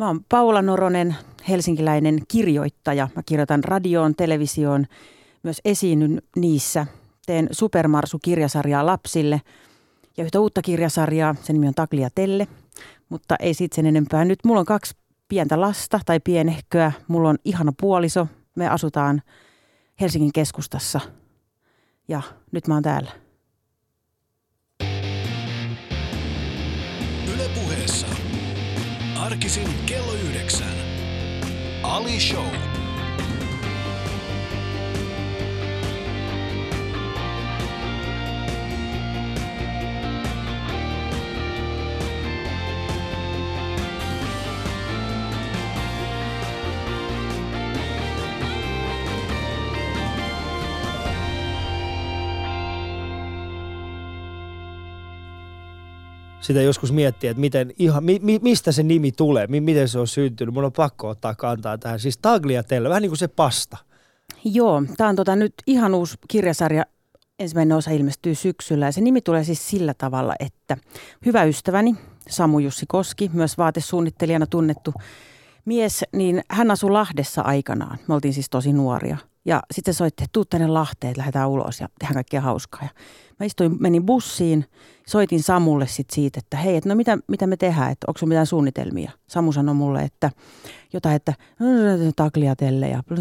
Mä 0.00 0.06
oon 0.06 0.24
Paula 0.28 0.62
Noronen, 0.62 1.16
helsinkiläinen 1.48 2.18
kirjoittaja. 2.28 3.08
Mä 3.16 3.22
kirjoitan 3.26 3.64
radioon, 3.64 4.14
televisioon, 4.14 4.86
myös 5.42 5.60
esiinnyn 5.64 6.22
niissä. 6.36 6.86
Teen 7.26 7.48
Supermarsu-kirjasarjaa 7.50 8.86
lapsille 8.86 9.40
ja 10.16 10.24
yhtä 10.24 10.40
uutta 10.40 10.62
kirjasarjaa, 10.62 11.34
sen 11.42 11.54
nimi 11.54 11.68
on 11.68 11.74
Taklia 11.74 12.08
Telle, 12.14 12.48
mutta 13.08 13.36
ei 13.40 13.54
siitä 13.54 13.76
sen 13.76 13.86
enempää. 13.86 14.24
Nyt 14.24 14.38
mulla 14.44 14.60
on 14.60 14.66
kaksi 14.66 14.94
pientä 15.28 15.60
lasta 15.60 16.00
tai 16.06 16.20
pienehköä. 16.20 16.92
Mulla 17.08 17.28
on 17.28 17.38
ihana 17.44 17.72
puoliso. 17.80 18.26
Me 18.54 18.68
asutaan 18.68 19.22
Helsingin 20.00 20.32
keskustassa 20.32 21.00
ja 22.08 22.22
nyt 22.52 22.68
mä 22.68 22.74
oon 22.74 22.82
täällä. 22.82 23.10
Arkisin 29.30 29.68
kello 29.86 30.12
yhdeksän. 30.12 30.74
Ali 31.82 32.20
Show. 32.20 32.69
Sitä 56.52 56.62
joskus 56.62 56.92
miettiä, 56.92 57.30
että 57.30 57.40
miten, 57.40 57.72
ihan, 57.78 58.04
mi, 58.04 58.18
mi, 58.22 58.38
mistä 58.42 58.72
se 58.72 58.82
nimi 58.82 59.12
tulee, 59.12 59.46
mi, 59.46 59.60
miten 59.60 59.88
se 59.88 59.98
on 59.98 60.08
syntynyt. 60.08 60.54
Mun 60.54 60.64
on 60.64 60.72
pakko 60.72 61.08
ottaa 61.08 61.34
kantaa 61.34 61.78
tähän. 61.78 62.00
Siis 62.00 62.18
Tagliatelle, 62.18 62.88
vähän 62.88 63.02
niin 63.02 63.10
kuin 63.10 63.18
se 63.18 63.28
pasta. 63.28 63.76
Joo, 64.44 64.82
tämä 64.96 65.10
on 65.10 65.16
tota 65.16 65.36
nyt 65.36 65.54
ihan 65.66 65.94
uusi 65.94 66.18
kirjasarja. 66.28 66.84
Ensimmäinen 67.38 67.76
osa 67.76 67.90
ilmestyy 67.90 68.34
syksyllä 68.34 68.86
ja 68.86 68.92
se 68.92 69.00
nimi 69.00 69.20
tulee 69.20 69.44
siis 69.44 69.68
sillä 69.68 69.94
tavalla, 69.94 70.34
että 70.40 70.76
hyvä 71.26 71.44
ystäväni 71.44 71.94
Samu 72.28 72.58
Jussi 72.58 72.86
Koski, 72.88 73.30
myös 73.32 73.58
vaatesuunnittelijana 73.58 74.46
tunnettu 74.46 74.94
mies, 75.64 76.04
niin 76.12 76.42
hän 76.48 76.70
asui 76.70 76.90
Lahdessa 76.90 77.42
aikanaan. 77.42 77.98
Me 78.08 78.14
oltiin 78.14 78.34
siis 78.34 78.50
tosi 78.50 78.72
nuoria. 78.72 79.16
Ja 79.44 79.62
sitten 79.70 79.94
se 79.94 79.98
soitti, 79.98 80.24
että 80.24 80.32
tuu 80.32 80.44
tänne 80.44 80.66
Lahteen, 80.66 81.10
että 81.10 81.18
lähdetään 81.18 81.48
ulos 81.48 81.80
ja 81.80 81.88
tehdään 81.98 82.14
kaikkea 82.14 82.40
hauskaa. 82.40 82.82
Ja 82.82 82.88
mä 83.40 83.46
istuin, 83.46 83.76
menin 83.80 84.06
bussiin, 84.06 84.64
soitin 85.06 85.42
Samulle 85.42 85.86
sit 85.86 86.10
siitä, 86.10 86.38
että 86.38 86.56
hei, 86.56 86.76
että 86.76 86.88
no 86.88 86.94
mitä, 86.94 87.18
mitä 87.28 87.46
me 87.46 87.56
tehdään, 87.56 87.92
että 87.92 88.04
onko 88.08 88.26
mitään 88.26 88.46
suunnitelmia? 88.46 89.10
Samu 89.26 89.52
sanoi 89.52 89.74
mulle, 89.74 90.02
että 90.02 90.30
jotain, 90.92 91.16
että 91.16 91.34
takliatelle 92.16 92.88
ja 92.88 93.02
sitten 93.08 93.18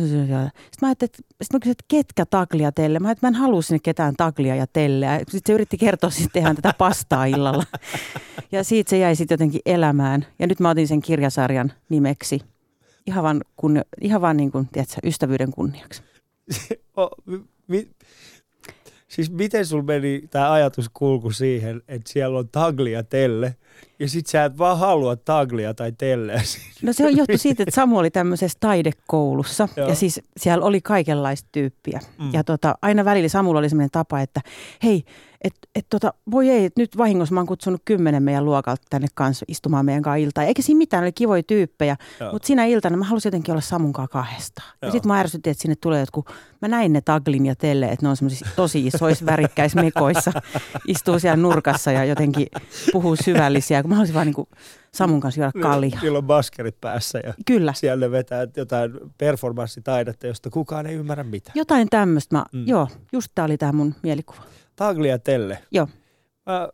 mä 0.81 0.87
ajattelin, 0.87 1.09
että, 1.09 1.17
sit 1.41 1.53
mä 1.53 1.59
kysyin, 1.59 1.71
että 1.71 1.85
ketkä 1.87 2.25
takliatelle? 2.25 2.99
Mä, 2.99 3.11
että 3.11 3.27
mä 3.27 3.29
en 3.29 3.41
halua 3.41 3.61
sinne 3.61 3.79
ketään 3.79 4.13
taklia 4.17 4.55
ja 4.55 4.67
telleä. 4.67 5.17
Sitten 5.19 5.41
se 5.45 5.53
yritti 5.53 5.77
kertoa, 5.77 6.09
että 6.17 6.29
tehdään 6.33 6.55
tätä 6.55 6.73
pastaa 6.77 7.25
illalla. 7.25 7.63
Ja 8.51 8.63
siitä 8.63 8.89
se 8.89 8.97
jäi 8.97 9.15
sitten 9.15 9.33
jotenkin 9.33 9.61
elämään. 9.65 10.25
Ja 10.39 10.47
nyt 10.47 10.59
mä 10.59 10.69
otin 10.69 10.87
sen 10.87 11.01
kirjasarjan 11.01 11.73
nimeksi. 11.89 12.41
Ihan 13.09 13.23
vaan, 13.23 13.41
kun, 13.55 13.81
ihan 14.01 14.21
vaan 14.21 14.37
niin 14.37 14.51
kuin, 14.51 14.67
tiedätkö, 14.71 14.95
ystävyyden 15.03 15.51
kunniaksi. 15.51 16.03
o, 16.97 17.09
mi, 17.67 17.89
siis 19.07 19.31
miten 19.31 19.65
sul 19.65 19.81
meni 19.81 20.23
tämä 20.29 20.51
ajatuskulku 20.51 21.31
siihen, 21.31 21.81
että 21.87 22.11
siellä 22.11 22.39
on 22.39 22.49
taglia 22.49 23.03
telle, 23.03 23.55
ja 23.99 24.09
sit 24.09 24.27
sä 24.27 24.45
et 24.45 24.57
vaan 24.57 24.79
halua 24.79 25.15
taglia 25.15 25.73
tai 25.73 25.91
telleä 25.91 26.41
No 26.81 26.93
se 26.93 27.05
on 27.05 27.17
johtu 27.17 27.37
siitä, 27.37 27.63
että 27.63 27.75
Samu 27.75 27.97
oli 27.97 28.11
tämmöisessä 28.11 28.57
taidekoulussa, 28.61 29.67
Joo. 29.75 29.89
ja 29.89 29.95
siis 29.95 30.21
siellä 30.37 30.65
oli 30.65 30.81
kaikenlaista 30.81 31.49
tyyppiä. 31.51 31.99
Mm. 32.19 32.29
Ja 32.33 32.43
tota, 32.43 32.75
aina 32.81 33.05
välillä 33.05 33.29
Samulla 33.29 33.59
oli 33.59 33.69
semmoinen 33.69 33.91
tapa, 33.91 34.21
että 34.21 34.41
hei, 34.83 35.03
että 35.41 35.59
et 35.75 35.85
tota, 35.89 36.13
voi 36.31 36.49
ei, 36.49 36.65
että 36.65 36.81
nyt 36.81 36.97
vahingossa 36.97 37.33
mä 37.33 37.39
oon 37.39 37.47
kutsunut 37.47 37.81
kymmenen 37.85 38.23
meidän 38.23 38.45
luokalta 38.45 38.83
tänne 38.89 39.07
kanssa 39.13 39.45
istumaan 39.47 39.85
meidän 39.85 40.03
kanssa 40.03 40.15
iltaa. 40.15 40.43
Eikä 40.43 40.61
siinä 40.61 40.77
mitään, 40.77 41.03
oli 41.03 41.11
kivoja 41.11 41.43
tyyppejä, 41.43 41.97
Joo. 42.19 42.31
mutta 42.31 42.47
siinä 42.47 42.65
iltana 42.65 42.97
mä 42.97 43.05
halusin 43.05 43.29
jotenkin 43.29 43.51
olla 43.51 43.61
Samun 43.61 43.93
kanssa 43.93 44.11
kahdestaan. 44.11 44.67
Joo. 44.69 44.87
Ja 44.87 44.91
sitten 44.91 45.07
mä 45.07 45.19
ärsytin, 45.19 45.51
että 45.51 45.61
sinne 45.61 45.75
tulee 45.75 45.99
jotkut, 45.99 46.29
mä 46.61 46.67
näin 46.67 46.93
ne 46.93 47.01
taglin 47.01 47.45
ja 47.45 47.55
telle, 47.55 47.85
että 47.85 48.05
ne 48.05 48.09
on 48.09 48.17
semmoisissa 48.17 48.45
tosi 48.55 48.87
isoissa 48.87 49.25
värikkäissä 49.25 49.81
mekoissa, 49.81 50.31
istuu 50.87 51.19
siellä 51.19 51.37
nurkassa 51.37 51.91
ja 51.91 52.05
jotenkin 52.05 52.47
puhuu 52.91 53.15
syvällisiä, 53.15 53.81
kun 53.81 53.89
mä 53.89 53.95
haluaisin 53.95 54.15
vaan 54.15 54.27
niin 54.27 54.35
kuin 54.35 54.47
Samun 54.93 55.19
kanssa 55.19 55.41
juoda 55.41 55.51
kaljaa. 55.61 56.01
Kyllä 56.01 56.17
on 56.17 56.23
baskerit 56.23 56.81
päässä 56.81 57.19
ja 57.23 57.33
Kyllä. 57.45 57.73
siellä 57.73 58.05
ne 58.05 58.11
vetää 58.11 58.47
jotain 58.57 58.91
performanssitaidetta, 59.17 60.27
josta 60.27 60.49
kukaan 60.49 60.85
ei 60.85 60.95
ymmärrä 60.95 61.23
mitään. 61.23 61.53
Jotain 61.55 61.87
tämmöistä. 61.89 62.43
Mm. 62.53 62.67
Joo, 62.67 62.87
just 63.11 63.31
tää 63.35 63.45
oli 63.45 63.57
tämä 63.57 63.71
mun 63.71 63.95
mielikuva. 64.03 64.41
Tagliatelle. 64.79 65.59
Joo. 65.71 65.87
Mä, 66.45 66.69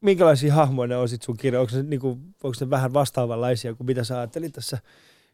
minkälaisia 0.00 0.54
hahmoja 0.54 0.86
ne 0.86 0.96
on 0.96 1.08
sit 1.08 1.22
sun 1.22 1.36
kirja? 1.36 1.60
Onko 1.60 1.76
ne, 1.76 1.82
niinku, 1.82 2.08
onko 2.42 2.56
ne 2.60 2.70
vähän 2.70 2.92
vastaavanlaisia 2.92 3.74
kuin 3.74 3.86
mitä 3.86 4.04
sä 4.04 4.18
ajattelit 4.18 4.52
tässä 4.52 4.78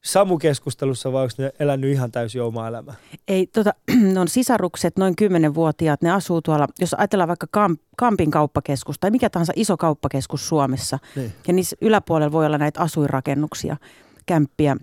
Samu-keskustelussa 0.03 1.13
vai 1.13 1.23
onko 1.23 1.35
ne 1.39 1.53
elänyt 1.59 1.93
ihan 1.93 2.13
täysin 2.13 2.43
omaa 2.43 2.69
elämää? 2.69 2.95
Ei, 3.29 3.47
tota, 3.47 3.75
ne 4.15 4.21
on 4.21 4.29
sisarukset, 4.29 4.99
noin 4.99 5.15
10-vuotiaat, 5.23 6.03
ne 6.03 6.11
asuu 6.11 6.43
tuolla, 6.43 6.69
jos 6.81 6.95
ajatellaan 6.95 7.29
vaikka 7.29 7.47
Kamp, 7.51 7.81
Kampin 7.97 8.31
kauppakeskus 8.31 8.99
tai 8.99 9.11
mikä 9.11 9.31
tahansa 9.31 9.53
iso 9.57 9.77
kauppakeskus 9.77 10.49
Suomessa. 10.49 10.99
Niin. 11.17 11.33
Ja 11.47 11.53
niissä 11.53 11.77
yläpuolella 11.81 12.33
voi 12.33 12.47
olla 12.47 12.59
näitä 12.59 12.81
asuinrakennuksia, 12.81 13.77
kämppiä. 14.27 14.77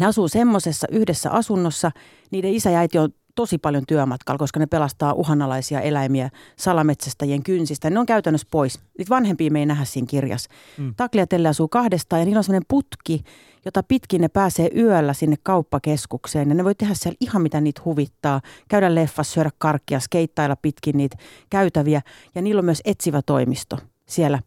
Ne 0.00 0.06
asuu 0.06 0.28
semmoisessa 0.28 0.86
yhdessä 0.90 1.30
asunnossa, 1.30 1.90
niiden 2.30 2.54
isä 2.54 2.70
ja 2.70 2.78
äiti 2.78 2.98
on 2.98 3.10
tosi 3.36 3.58
paljon 3.58 3.82
työmatkalla, 3.88 4.38
koska 4.38 4.60
ne 4.60 4.66
pelastaa 4.66 5.12
uhanalaisia 5.12 5.80
eläimiä 5.80 6.30
salametsästäjien 6.56 7.42
kynsistä. 7.42 7.90
Ne 7.90 8.00
on 8.00 8.06
käytännössä 8.06 8.46
pois. 8.50 8.80
Niitä 8.98 9.10
vanhempia 9.10 9.50
me 9.50 9.58
ei 9.58 9.66
nähdä 9.66 9.84
siinä 9.84 10.06
kirjassa. 10.06 10.50
Mm. 10.78 10.94
Takliatelle 10.96 11.48
asuu 11.48 11.68
kahdestaan 11.68 12.20
ja 12.20 12.26
niillä 12.26 12.38
on 12.38 12.44
sellainen 12.44 12.66
putki, 12.68 13.24
jota 13.64 13.82
pitkin 13.82 14.20
ne 14.20 14.28
pääsee 14.28 14.70
yöllä 14.76 15.12
sinne 15.12 15.36
kauppakeskukseen. 15.42 16.48
Ja 16.48 16.54
ne 16.54 16.64
voi 16.64 16.74
tehdä 16.74 16.94
siellä 16.94 17.16
ihan 17.20 17.42
mitä 17.42 17.60
niitä 17.60 17.82
huvittaa. 17.84 18.40
Käydä 18.68 18.94
leffassa, 18.94 19.32
syödä 19.32 19.50
karkkia, 19.58 20.00
skeittailla 20.00 20.56
pitkin 20.56 20.96
niitä 20.96 21.16
käytäviä. 21.50 22.02
Ja 22.34 22.42
niillä 22.42 22.58
on 22.58 22.64
myös 22.64 22.82
etsivä 22.84 23.22
toimisto 23.22 23.78
siellä 24.08 24.38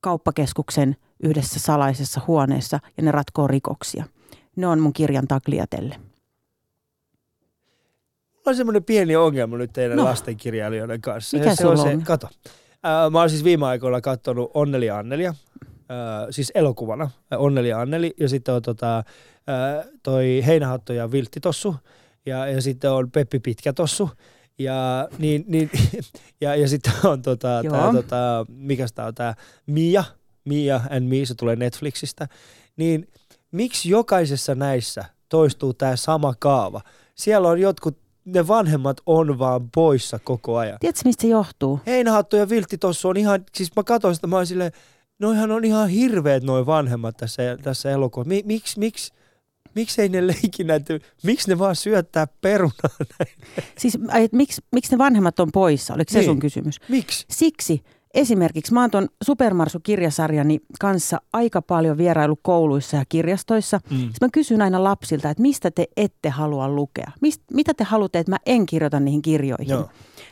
kauppakeskuksen 0.00 0.96
yhdessä 1.22 1.60
salaisessa 1.60 2.20
huoneessa 2.26 2.80
ja 2.96 3.02
ne 3.02 3.10
ratkoo 3.10 3.46
rikoksia. 3.46 4.04
Ne 4.56 4.66
on 4.66 4.80
mun 4.80 4.92
kirjan 4.92 5.28
takliatelle 5.28 6.11
on 8.46 8.56
semmoinen 8.56 8.84
pieni 8.84 9.16
ongelma 9.16 9.56
nyt 9.56 9.72
teidän 9.72 9.96
no. 9.96 10.04
lastenkirjailijoiden 10.04 11.00
kanssa. 11.00 11.36
Mikä 11.36 11.54
se 11.54 11.66
on? 11.66 11.78
Se, 11.78 11.98
kato. 12.04 12.28
Äh, 12.86 13.10
mä 13.10 13.20
oon 13.20 13.30
siis 13.30 13.44
viime 13.44 13.66
aikoina 13.66 14.00
katsonut 14.00 14.50
Onneli 14.54 14.90
Annelia, 14.90 15.34
äh, 15.68 16.26
siis 16.30 16.52
elokuvana 16.54 17.10
Onneli 17.36 17.72
Anneli, 17.72 18.14
ja 18.20 18.28
sitten 18.28 18.54
on 18.54 18.62
tota, 18.62 18.98
äh, 18.98 19.86
toi 20.02 20.42
Heinähatto 20.46 20.92
ja 20.92 21.12
Viltti 21.12 21.40
tossu, 21.40 21.76
ja, 22.26 22.46
ja 22.46 22.62
sitten 22.62 22.90
on 22.90 23.10
Peppi 23.10 23.40
Pitkä 23.40 23.72
tossu, 23.72 24.10
ja, 24.58 25.08
niin, 25.18 25.44
niin, 25.48 25.70
ja, 26.40 26.56
ja 26.56 26.68
sitten 26.68 26.92
on 27.04 27.22
tota, 27.22 27.62
tää, 27.70 27.92
tota, 27.92 28.46
mikä 28.48 28.86
tää 28.94 29.06
on 29.06 29.14
tää 29.14 29.34
Mia, 29.66 30.04
Mia 30.44 30.80
and 30.90 31.08
Me, 31.08 31.24
se 31.24 31.34
tulee 31.34 31.56
Netflixistä, 31.56 32.28
niin 32.76 33.08
miksi 33.50 33.90
jokaisessa 33.90 34.54
näissä 34.54 35.04
toistuu 35.28 35.74
tämä 35.74 35.96
sama 35.96 36.34
kaava? 36.38 36.80
Siellä 37.14 37.48
on 37.48 37.60
jotkut 37.60 38.01
ne 38.24 38.48
vanhemmat 38.48 38.96
on 39.06 39.38
vaan 39.38 39.70
poissa 39.70 40.18
koko 40.18 40.56
ajan. 40.56 40.78
Tiedätkö, 40.80 41.02
mistä 41.04 41.22
se 41.22 41.28
johtuu? 41.28 41.80
Heinähattu 41.86 42.36
ja 42.36 42.48
Viltti 42.48 42.78
tuossa 42.78 43.08
on 43.08 43.16
ihan, 43.16 43.44
siis 43.54 43.76
mä 43.76 43.82
katsoin 43.82 44.14
sitä, 44.14 44.26
mä 44.26 44.36
oon 44.36 44.46
silleen, 44.46 44.72
noihan 45.18 45.50
on 45.50 45.64
ihan 45.64 45.88
hirveät 45.88 46.42
noin 46.42 46.66
vanhemmat 46.66 47.16
tässä, 47.16 47.42
tässä 47.62 47.90
elokuvassa. 47.90 48.28
Mi, 48.28 48.42
miksi, 48.44 48.78
miksi, 48.78 49.12
miksi 49.74 50.02
ei 50.02 50.08
ne 50.08 50.26
leiki 50.26 50.64
näitä, 50.64 50.98
miksi 51.22 51.48
ne 51.48 51.58
vaan 51.58 51.76
syöttää 51.76 52.26
perunaa 52.40 52.96
näin? 53.18 53.34
Siis 53.78 53.98
miksi, 54.32 54.62
miksi 54.72 54.92
ne 54.92 54.98
vanhemmat 54.98 55.40
on 55.40 55.52
poissa, 55.52 55.94
oliko 55.94 56.12
se 56.12 56.18
niin. 56.18 56.26
sun 56.26 56.40
kysymys? 56.40 56.76
Miksi? 56.88 57.26
Siksi, 57.30 57.82
Esimerkiksi 58.14 58.72
mä 58.74 58.80
oon 58.80 58.90
tuon 58.90 59.08
Supermarsu-kirjasarjani 59.24 60.60
kanssa 60.80 61.20
aika 61.32 61.62
paljon 61.62 61.98
vierailu 61.98 62.38
kouluissa 62.42 62.96
ja 62.96 63.04
kirjastoissa. 63.08 63.80
Mm. 63.90 63.96
Sitten 63.96 64.16
mä 64.20 64.28
kysyn 64.32 64.62
aina 64.62 64.84
lapsilta, 64.84 65.30
että 65.30 65.42
mistä 65.42 65.70
te 65.70 65.86
ette 65.96 66.28
halua 66.28 66.68
lukea? 66.68 67.12
Mist, 67.20 67.42
mitä 67.52 67.74
te 67.74 67.84
haluatte, 67.84 68.18
että 68.18 68.32
mä 68.32 68.36
en 68.46 68.66
kirjoita 68.66 69.00
niihin 69.00 69.22
kirjoihin? 69.22 69.68
Joo. 69.68 69.88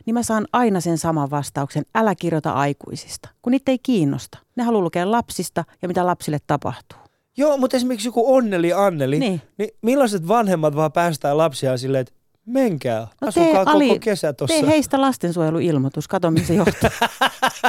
Niin 0.07 0.15
mä 0.15 0.23
saan 0.23 0.47
aina 0.53 0.81
sen 0.81 0.99
saman 0.99 1.31
vastauksen, 1.31 1.85
älä 1.95 2.15
kirjoita 2.15 2.53
aikuisista, 2.53 3.29
kun 3.43 3.51
niitä 3.51 3.71
ei 3.73 3.79
kiinnosta. 3.79 4.39
Ne 4.57 4.63
haluaa 4.63 4.85
lukea 4.85 5.11
lapsista 5.11 5.65
ja 5.83 5.89
mitä 5.89 6.07
lapsille 6.07 6.39
tapahtuu. 6.47 6.99
Joo, 7.37 7.57
mutta 7.57 7.77
esimerkiksi 7.77 8.09
joku 8.09 8.35
Onneli 8.35 8.73
Anneli, 8.73 9.19
niin, 9.19 9.43
niin 9.59 9.71
millaiset 9.83 10.29
vanhemmat 10.29 10.77
vaan 10.77 10.93
päästään 10.93 11.39
lapsia 11.39 11.79
silleen, 11.79 12.03
että 12.03 12.13
Menkää, 12.53 13.07
No 13.21 13.29
asukaa 13.29 13.45
tee, 13.49 13.65
koko 13.65 13.71
Ali, 13.71 13.99
kesä 13.99 14.33
tossa. 14.33 14.57
Tee 14.61 14.67
heistä 14.67 15.01
lastensuojeluilmoitus, 15.01 16.09
kato 16.09 16.31
mihin 16.31 16.47
se 16.47 16.55
johtaa. 16.55 16.91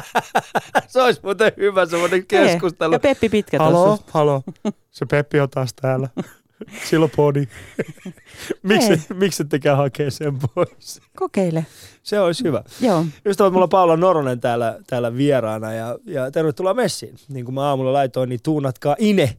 se 0.88 1.02
olisi 1.02 1.20
muuten 1.24 1.52
hyvä 1.58 1.86
semmoinen 1.86 2.26
Tee. 2.28 2.46
keskustelu. 2.48 2.94
Ja 2.94 3.00
Peppi 3.00 3.30
Pitkä 3.30 3.58
Halo, 3.60 3.86
tuossa. 3.86 4.06
halo. 4.12 4.44
Se 4.92 5.06
Peppi 5.06 5.40
on 5.40 5.50
taas 5.50 5.74
täällä. 5.74 6.10
Sillä 6.90 7.04
on 7.04 7.10
podi. 7.16 7.48
miksi, 8.64 9.02
miksi 9.14 9.44
ettekään 9.44 9.78
hakee 9.78 10.12
sen 10.12 10.38
pois? 10.56 11.02
Kokeile. 11.18 11.66
Se 12.04 12.20
olisi 12.20 12.44
hyvä. 12.44 12.64
Joo. 12.82 13.06
Ystävät, 13.26 13.54
mulla 13.54 13.64
on 13.64 13.70
Paula 13.70 13.98
Noronen 13.98 14.40
täällä, 14.40 14.80
täällä 14.88 15.18
vieraana 15.18 15.74
ja, 15.74 15.98
ja 16.06 16.32
tervetuloa 16.32 16.74
messiin. 16.74 17.16
Niin 17.30 17.46
kuin 17.46 17.56
mä 17.56 17.62
aamulla 17.62 17.94
laitoin, 17.94 18.30
niin 18.30 18.40
tuunatkaa 18.44 18.96
Ine. 19.00 19.38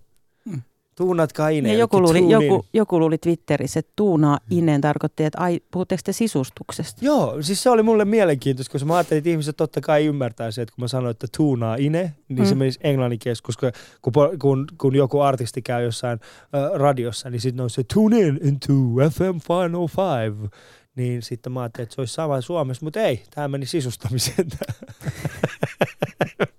Mm. 1.03 1.07
Tuunatkaa 1.07 1.49
Ine. 1.49 1.73
Ja 1.73 1.79
joku, 1.79 2.03
luuli, 2.03 2.31
joku, 2.31 2.67
joku 2.73 3.01
luuli 3.01 3.19
Twitterissä, 3.19 3.79
että 3.81 3.93
tuunaa 3.97 4.39
ineen 4.51 4.81
tarkoitti, 4.81 5.25
että 5.25 5.39
ai, 5.41 5.61
puhutteko 5.71 6.01
te 6.05 6.13
sisustuksesta? 6.13 7.05
Joo, 7.05 7.43
siis 7.43 7.63
se 7.63 7.71
oli 7.71 7.83
mulle 7.83 8.05
mielenkiintoista, 8.05 8.73
koska 8.73 8.87
mä 8.87 8.97
ajattelin, 8.97 9.19
että 9.19 9.31
ihmiset 9.31 9.57
totta 9.57 9.81
kai 9.81 10.07
ymmärtäisi, 10.07 10.61
että 10.61 10.75
kun 10.75 10.83
mä 10.85 10.89
sanoin, 10.89 11.11
että 11.11 11.27
tuunaa 11.37 11.77
ine, 11.77 12.15
niin 12.29 12.39
mm. 12.39 12.45
se 12.45 12.55
Mm. 12.55 12.59
menisi 12.59 12.81
englanninkielessä, 12.85 13.45
koska 13.47 13.73
kun, 14.03 14.13
kun, 14.39 14.67
kun 14.79 14.95
joku 14.97 15.21
artisti 15.21 15.63
käy 15.63 15.85
jossain 15.85 16.21
äh, 16.55 16.81
radiossa, 16.81 17.31
niin 17.31 17.41
sitten 17.41 17.63
on 17.63 17.71
se 17.71 17.83
tune 17.95 18.21
in 18.21 18.41
into 18.43 18.73
FM 19.11 19.39
505. 19.49 20.51
Niin 20.97 21.23
sitten 21.23 21.53
mä 21.53 21.61
ajattelin, 21.61 21.83
että 21.83 21.95
se 21.95 22.01
olisi 22.01 22.15
sama 22.15 22.41
Suomessa, 22.41 22.87
mutta 22.87 23.01
ei, 23.01 23.23
tämä 23.35 23.49
meni 23.49 23.67
sisustamiseen. 23.67 24.49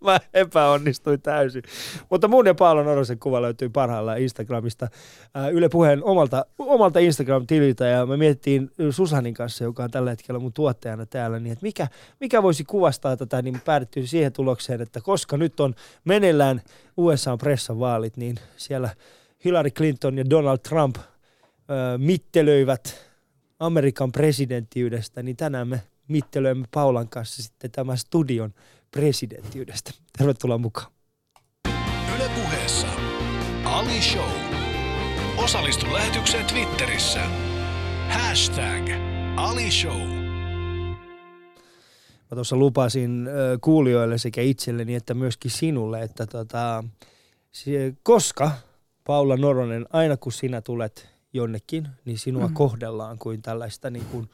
mä 0.04 0.20
epäonnistuin 0.34 1.22
täysin. 1.22 1.64
Mutta 2.10 2.28
mun 2.28 2.46
ja 2.46 2.56
Paolo 2.56 2.84
Norosen 2.84 3.20
kuva 3.20 3.42
löytyy 3.42 3.70
parhaillaan 3.70 4.22
Instagramista 4.22 4.88
ää, 5.34 5.50
Yle 5.50 5.70
Puheen 5.70 6.04
omalta, 6.04 6.46
omalta 6.60 7.00
Instagram-tililtä 7.00 7.86
ja 7.86 8.06
me 8.06 8.18
mietittiin 8.18 8.72
Susanin 8.90 9.34
kanssa, 9.34 9.64
joka 9.64 9.84
on 9.84 9.92
tällä 9.92 10.10
hetkellä 10.10 10.40
mun 10.40 10.54
tuottajana 10.54 11.06
täällä, 11.06 11.40
niin 11.40 11.54
että 11.54 11.66
mikä, 11.66 11.88
mikä 12.20 12.44
voisi 12.44 12.64
kuvastaa 12.64 13.18
tätä, 13.18 13.42
niin 13.42 13.62
päädyttiin 13.66 14.08
siihen 14.08 14.34
tulokseen, 14.34 14.82
että 14.82 15.02
koska 15.02 15.38
nyt 15.38 15.60
on 15.60 15.76
meneillään 16.06 16.62
USA-pressavaalit, 16.98 18.18
niin 18.18 18.36
siellä 18.58 18.90
Hillary 19.46 19.70
Clinton 19.70 20.18
ja 20.18 20.30
Donald 20.30 20.58
Trump 20.58 20.96
ää, 20.98 21.98
mittelöivät 21.98 23.13
Amerikan 23.66 24.12
presidenttiydestä, 24.12 25.24
niin 25.24 25.38
tänään 25.38 25.68
me 25.68 25.82
mittelöimme 26.08 26.68
Paulan 26.74 27.10
kanssa 27.10 27.44
sitten 27.44 27.72
tämän 27.72 27.98
studion 27.98 28.54
presidenttiydestä. 28.92 29.92
Tervetuloa 30.18 30.58
mukaan. 30.58 30.92
Yle 32.16 32.30
puheessa 32.36 32.88
Ali 33.66 34.02
Show. 34.02 34.30
Osallistu 35.38 35.94
lähetykseen 35.94 36.46
Twitterissä. 36.46 37.22
Hashtag 38.10 38.90
Ali 39.36 39.72
Show. 39.72 40.02
Mä 42.32 42.36
tuossa 42.36 42.56
lupasin 42.56 43.30
kuulijoille 43.62 44.18
sekä 44.18 44.42
itselleni 44.42 44.96
että 44.96 45.14
myöskin 45.14 45.52
sinulle, 45.52 46.02
että 46.02 46.28
tota, 46.28 46.84
koska 48.04 48.52
Paula 49.04 49.38
Noronen, 49.38 49.86
aina 49.90 50.18
kun 50.18 50.32
sinä 50.32 50.62
tulet 50.62 51.13
jonnekin, 51.34 51.88
niin 52.06 52.18
sinua 52.18 52.48
Mm. 52.48 52.54
kohdellaan 52.54 53.18
kuin 53.20 53.42
tällaista 53.42 53.90
niin 53.90 54.06
kuin 54.12 54.30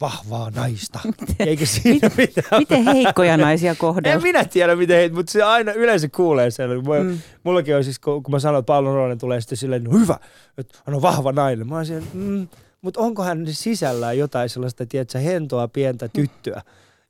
vahvaa 0.00 0.50
naista. 0.50 1.00
Eikä 1.38 1.66
siinä 1.66 2.10
mitään. 2.16 2.58
Miten 2.60 2.84
heikkoja 2.84 3.36
naisia 3.36 3.70
En 3.70 3.76
kohdellaan? 3.76 4.22
minä 4.22 4.44
tiedä, 4.44 4.76
miten 4.76 4.96
heitä, 4.96 5.14
mutta 5.14 5.32
se 5.32 5.42
aina 5.42 5.72
yleensä 5.72 6.08
kuulee 6.08 6.50
sen. 6.50 6.70
Mulla, 6.84 7.00
Mm. 7.04 7.18
Mullakin 7.44 7.76
on 7.76 7.84
siis, 7.84 7.98
kun 7.98 8.22
kun 8.22 8.32
mä 8.32 8.38
sanon, 8.38 8.58
että 8.58 8.66
Paula 8.66 8.88
Noronen 8.88 9.18
tulee 9.18 9.40
sitten 9.40 9.58
silleen, 9.58 9.84
no 9.84 9.98
hyvä, 9.98 10.18
että 10.58 10.78
hän 10.86 10.96
on 10.96 11.02
vahva 11.02 11.32
nainen. 11.32 11.68
Mä 11.68 11.74
oon 11.74 11.86
siellä, 11.86 12.06
mm, 12.14 12.48
mutta 12.82 13.00
onko 13.00 13.22
hän 13.22 13.46
sisällään 13.50 14.18
jotain 14.18 14.48
sellaista, 14.48 14.86
tiedätkö, 14.86 15.18
hentoa 15.18 15.68
pientä 15.68 16.08
tyttöä, 16.08 16.62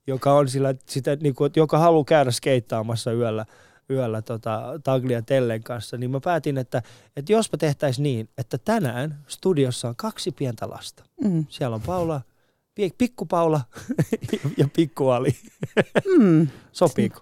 joka 0.06 0.32
on 0.34 0.48
sillä, 0.48 0.74
sitä, 0.86 1.16
niin 1.16 1.34
kuin, 1.34 1.52
joka 1.56 1.78
haluaa 1.78 2.04
käydä 2.04 2.30
skeittaamassa 2.30 3.12
yöllä, 3.12 3.46
yöllä 3.90 4.22
tota, 4.22 4.80
Taglia 4.84 5.22
Tellen 5.22 5.62
kanssa, 5.62 5.96
niin 5.96 6.10
mä 6.10 6.20
päätin, 6.24 6.58
että, 6.58 6.82
että 7.16 7.32
jospa 7.32 7.56
tehtäisiin 7.56 8.02
niin, 8.02 8.28
että 8.38 8.58
tänään 8.58 9.18
studiossa 9.26 9.88
on 9.88 9.96
kaksi 9.96 10.32
pientä 10.32 10.70
lasta. 10.70 11.04
Mm. 11.24 11.46
Siellä 11.48 11.74
on 11.74 11.82
Paula, 11.82 12.20
pikku 12.98 13.26
Paula 13.26 13.60
ja 14.58 14.68
pikku 14.76 15.08
Ali. 15.08 15.30
Mm. 16.18 16.48
Sopiiko? 16.72 17.20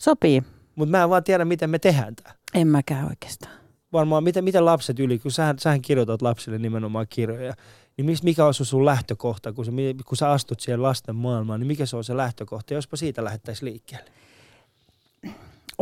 Sopii. 0.00 0.42
Mutta 0.74 0.90
mä 0.90 1.02
en 1.02 1.10
vaan 1.10 1.24
tiedä, 1.24 1.44
miten 1.44 1.70
me 1.70 1.78
tehdään 1.78 2.16
tämä. 2.16 2.34
En 2.54 2.68
mäkään 2.68 3.08
oikeastaan. 3.08 3.52
Varmaan, 3.92 4.24
miten, 4.24 4.44
miten 4.44 4.64
lapset 4.64 5.00
yli, 5.00 5.18
kun 5.18 5.30
sähän, 5.30 5.58
sähän 5.58 5.82
kirjoitat 5.82 6.22
lapsille 6.22 6.58
nimenomaan 6.58 7.06
kirjoja, 7.10 7.54
niin 7.96 8.18
mikä 8.22 8.46
on 8.46 8.54
sun 8.54 8.84
lähtökohta, 8.84 9.52
kun, 9.52 9.64
sä, 9.64 9.72
kun 10.06 10.16
sä 10.16 10.30
astut 10.30 10.60
siihen 10.60 10.82
lasten 10.82 11.16
maailmaan, 11.16 11.60
niin 11.60 11.66
mikä 11.66 11.86
se 11.86 11.96
on 11.96 12.04
se 12.04 12.16
lähtökohta, 12.16 12.74
jospa 12.74 12.96
siitä 12.96 13.24
lähdettäisiin 13.24 13.70
liikkeelle? 13.70 14.10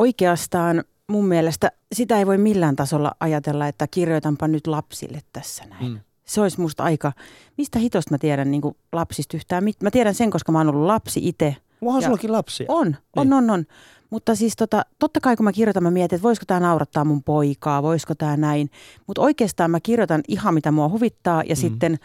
Oikeastaan 0.01 0.85
mun 1.09 1.27
mielestä 1.27 1.71
sitä 1.93 2.19
ei 2.19 2.27
voi 2.27 2.39
millään 2.39 2.77
tasolla 2.77 3.13
ajatella, 3.21 3.67
että 3.67 3.87
kirjoitanpa 3.87 4.49
nyt 4.49 4.67
lapsille 4.67 5.21
tässä 5.33 5.65
näin. 5.67 5.93
Mm. 5.93 6.01
Se 6.25 6.41
olisi 6.41 6.61
musta 6.61 6.83
aika, 6.83 7.13
mistä 7.59 7.79
hitosta 7.79 8.15
mä 8.15 8.19
tiedän 8.19 8.51
niin 8.51 8.63
lapsista 8.93 9.37
yhtään. 9.37 9.65
Mä 9.83 9.91
tiedän 9.91 10.15
sen, 10.15 10.31
koska 10.31 10.53
mä 10.53 10.59
oon 10.59 10.69
ollut 10.69 10.87
lapsi 10.87 11.21
itse. 11.29 11.57
Onhan 11.81 12.03
sullakin 12.03 12.33
lapsia. 12.33 12.67
On, 12.69 12.97
on, 13.17 13.27
Niin. 13.27 13.33
on, 13.33 13.51
on. 13.51 13.65
Mutta 14.11 14.35
siis 14.35 14.57
tota, 14.57 14.83
totta 14.99 15.21
kai 15.21 15.37
kun 15.37 15.45
mä 15.45 15.53
kirjoitan, 15.53 15.83
mä 15.83 15.91
mietin, 15.91 16.17
että 16.17 16.23
voisiko 16.23 16.45
tämä 16.47 16.61
naurattaa 16.61 17.05
mun 17.05 17.23
poikaa, 17.23 17.83
voisiko 17.83 18.15
tämä 18.15 18.37
näin. 18.37 18.71
Mutta 19.07 19.23
oikeastaan 19.23 19.71
mä 19.71 19.81
kirjoitan 19.81 20.21
ihan 20.29 20.55
mitä 20.55 20.71
mua 20.73 20.89
huvittaa 20.89 21.43
ja 21.47 21.55
Mm. 21.55 21.61
sitten 21.61 21.99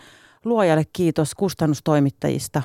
luojalle 0.45 0.83
kiitos 0.93 1.35
kustannustoimittajista, 1.35 2.61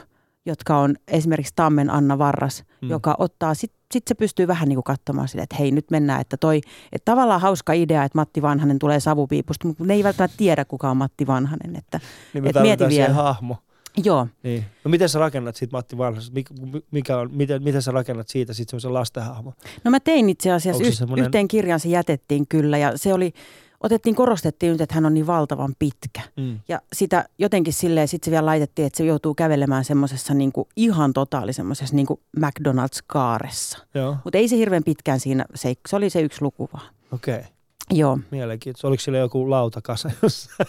jotka 0.47 0.79
on 0.79 0.97
esimerkiksi 1.09 1.53
Tammen 1.57 1.91
Anna 1.91 2.19
Varras, 2.19 2.65
Mm. 2.83 2.91
joka 2.91 3.15
ottaa, 3.19 3.55
sitten 3.55 3.81
sit 3.93 4.03
se 4.09 4.15
pystyy 4.15 4.47
vähän 4.49 4.69
niin 4.69 4.77
kuin 4.77 4.85
katsomaan 4.85 5.29
sille, 5.29 5.43
että 5.43 5.57
hei 5.57 5.71
nyt 5.71 5.91
mennään, 5.91 6.21
että 6.21 6.37
toi, 6.37 6.61
että 6.93 7.13
tavallaan 7.13 7.41
hauska 7.41 7.73
idea, 7.73 8.05
että 8.05 8.19
Matti 8.19 8.43
Vanhanen 8.43 8.79
tulee 8.79 9.01
savupiipusta, 9.01 9.69
mutta 9.69 9.85
ne 9.85 9.95
ei 9.95 10.05
välttämättä 10.05 10.37
tiedä 10.37 10.65
kuka 10.65 10.91
on 10.91 10.97
Matti 10.97 11.27
Vanhanen, 11.27 11.77
että 11.77 12.01
niin 12.35 12.45
me 12.45 12.51
et 12.51 12.63
mieti 12.63 12.85
vielä. 12.89 13.15
hahmo. 13.15 13.57
joo. 14.05 14.27
Niin. 14.43 14.65
No 14.85 14.91
miten 14.91 15.09
sä 15.09 15.19
rakennat 15.19 15.57
siitä 15.57 15.77
Matti 15.77 15.99
Vanhasta? 15.99 16.33
Mikä, 16.91 17.19
on, 17.19 17.31
miten, 17.33 17.63
miten 17.63 17.83
sä 17.83 17.91
rakennat 17.91 18.29
siitä 18.29 18.53
sitten 18.53 18.71
semmoisen 18.71 18.95
lastenhahmo? 18.95 19.53
No 19.85 19.91
mä 19.91 20.01
tein 20.01 20.29
itse 20.31 20.53
asiassa, 20.53 20.85
se 20.85 20.93
semmoinen- 20.93 21.25
yhteen 21.25 21.49
kirjaan 21.49 21.81
se 21.81 21.89
jätettiin 21.89 22.47
kyllä 22.49 22.79
ja 22.79 22.93
se 22.97 23.13
oli, 23.15 23.33
otettiin, 23.81 24.15
korostettiin 24.15 24.73
nyt, 24.73 24.81
että 24.81 24.95
hän 24.95 25.07
on 25.07 25.15
niin 25.15 25.27
valtavan 25.27 25.75
pitkä. 25.79 26.21
Mm. 26.37 26.59
Ja 26.69 26.81
sitä 26.93 27.25
jotenkin 27.39 27.73
silleen, 27.73 28.09
sitten 28.09 28.25
se 28.27 28.31
vielä 28.31 28.47
laitettiin, 28.47 28.87
että 28.87 28.97
se 28.97 29.05
joutuu 29.05 29.35
kävelemään 29.35 29.85
semmoisessa 29.85 30.35
niinku, 30.35 30.69
ihan 30.77 31.13
totaali 31.13 31.53
semmoisessa 31.53 31.97
niinku 31.97 32.21
McDonald's-kaaressa. 32.37 33.79
Mutta 34.25 34.39
ei 34.39 34.49
se 34.49 34.57
hirveän 34.57 34.85
pitkään 34.85 35.21
siinä, 35.21 35.45
se, 35.55 35.75
se 35.89 35.97
oli 35.97 36.11
se 36.11 36.21
yksi 36.21 36.43
luku 36.43 36.69
vaan. 36.73 36.95
okei. 37.13 37.37
Okay. 37.37 37.51
Joo, 37.91 38.19
Mielenkiintoista. 38.31 38.89
Oliko 38.89 39.01
sillä 39.01 39.19
joku 39.19 39.51
lautakasa 39.51 40.11
jossain? 40.23 40.69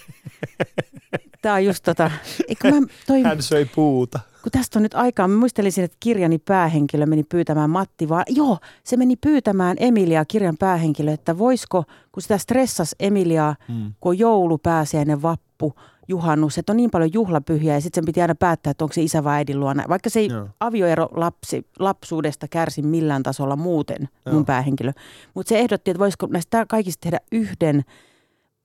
tämä 1.42 1.56
on 1.56 1.66
just 1.66 1.84
tota, 1.84 2.12
eikö 2.48 2.72
mä, 2.72 2.88
toi, 3.08 3.22
Hän 3.22 3.42
söi 3.42 3.66
puuta. 3.66 4.20
kun 4.44 4.52
tästä 4.52 4.80
on 4.80 4.84
nyt 4.84 4.94
aikaa, 4.94 5.28
mä 5.28 5.38
muistelisin, 5.38 5.84
että 5.84 5.98
kirjani 6.00 6.38
päähenkilö 6.38 7.06
meni 7.06 7.24
pyytämään 7.24 7.70
Matti 7.70 8.10
vaan, 8.10 8.24
joo, 8.30 8.58
se 8.84 8.98
meni 8.98 9.16
pyytämään 9.16 9.78
Emiliaa, 9.80 10.26
kirjan 10.26 10.58
päähenkilö, 10.58 11.12
että 11.14 11.38
voisiko, 11.38 11.84
kun 12.12 12.22
sitä 12.24 12.38
stressas 12.38 12.96
Emiliaa, 13.00 13.56
Mm. 13.68 13.94
kun 14.00 14.20
joulu, 14.20 14.58
pääsiäinen, 14.58 15.22
vappu, 15.22 15.74
juhannus, 16.12 16.58
että 16.58 16.74
on 16.74 16.78
niin 16.78 16.92
paljon 16.92 17.14
juhlapyhiä 17.14 17.74
ja 17.74 17.82
sitten 17.82 18.02
sen 18.02 18.06
piti 18.06 18.22
aina 18.22 18.36
päättää, 18.36 18.72
että 18.72 18.86
onko 18.86 18.94
se 18.94 19.02
isä 19.02 19.24
vai 19.24 19.36
äidin 19.36 19.60
luona. 19.60 19.84
Vaikka 19.90 20.10
se 20.10 20.20
ei 20.20 20.28
Joo. 20.28 20.48
avioero 20.60 21.10
lapsi, 21.12 21.68
lapsuudesta 21.80 22.48
kärsi 22.48 22.82
millään 22.82 23.24
tasolla 23.24 23.56
muuten 23.56 24.10
Joo. 24.26 24.36
mun 24.36 24.46
päähenkilö. 24.46 24.92
Mutta 25.34 25.50
se 25.50 25.60
ehdotti, 25.60 25.92
että 25.92 26.00
voisiko 26.00 26.28
näistä 26.28 26.66
kaikista 26.66 27.02
tehdä 27.02 27.20
yhden, 27.32 27.84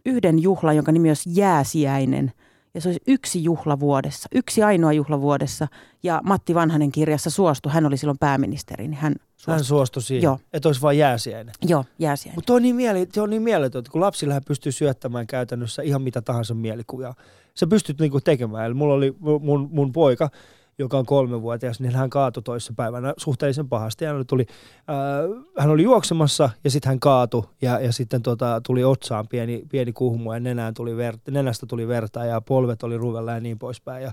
yhden 0.07 0.39
juhlan, 0.39 0.77
jonka 0.77 0.93
nimi 0.93 1.11
olisi 1.11 1.31
jääsiäinen. 1.33 2.33
Ja 2.77 2.81
se 2.81 2.89
olisi 2.89 3.01
yksi 3.07 3.45
juhla 3.45 3.81
vuodessa, 3.81 4.29
yksi 4.33 4.63
ainoa 4.63 4.93
juhla 4.93 5.21
vuodessa. 5.21 5.69
Ja 6.03 6.21
Matti 6.25 6.55
Vanhanen 6.55 6.93
kirjassa 6.93 7.31
suostui, 7.31 7.73
hän 7.73 7.87
oli 7.87 7.97
silloin 7.97 8.19
pääministeri, 8.19 8.89
niin 8.89 8.99
hän 8.99 9.15
Hän 9.47 9.59
suostui. 9.59 9.65
suostui 9.65 10.03
siihen, 10.03 10.23
Joo. 10.23 10.39
että 10.53 10.69
olisi 10.69 10.83
vain 10.83 10.99
jääsiäinen. 10.99 11.55
Joo, 11.63 11.85
jääsiäinen. 11.99 12.37
Mutta 12.37 12.53
on 12.53 12.63
niin, 12.63 12.77
mieli, 12.77 13.09
se 13.13 13.21
on 13.21 13.31
niin 13.31 13.43
mieletöntä, 13.43 13.91
kun 13.91 14.01
lapsillahan 14.01 14.43
pystyy 14.47 14.73
syöttämään 14.73 15.27
käytännössä 15.27 15.83
ihan 15.83 16.03
mitä 16.03 16.23
tahansa 16.23 16.55
mielikuvia. 16.55 17.15
Sä 17.55 17.67
pystyt 17.67 18.01
niinku 18.01 18.21
tekemään. 18.21 18.67
Eli 18.67 18.75
mulla 18.75 18.95
oli 18.95 19.15
mun, 19.41 19.69
mun 19.73 19.93
poika, 19.93 20.31
joka 20.79 20.99
on 20.99 21.07
kolmevuotias, 21.07 21.81
niin 21.81 21.95
hän 21.95 22.11
kaatui 22.11 22.43
toissa 22.43 22.73
päivänä 22.77 23.15
suhteellisen 23.17 23.69
pahasti. 23.69 24.05
Hän, 24.05 24.27
tuli, 24.27 24.47
äh, 24.49 25.45
hän 25.59 25.71
oli 25.71 25.83
juoksemassa 25.83 26.51
ja 26.65 26.71
sitten 26.71 26.89
hän 26.89 27.01
kaatui 27.01 27.43
ja, 27.63 27.81
ja 27.81 27.93
sitten 27.93 28.23
tota, 28.23 28.61
tuli 28.67 28.85
otsaan 28.85 29.29
pieni, 29.29 29.63
pieni 29.71 29.93
kuhmu 29.93 30.33
ja 30.33 30.41
nenään 30.41 30.75
tuli 30.75 30.97
ver, 30.97 31.17
nenästä 31.31 31.67
tuli 31.67 31.89
verta 31.89 32.25
ja 32.25 32.41
polvet 32.41 32.83
oli 32.83 32.97
ruvella 32.97 33.33
ja 33.33 33.41
niin 33.41 33.59
poispäin. 33.59 34.03
Ja, 34.03 34.13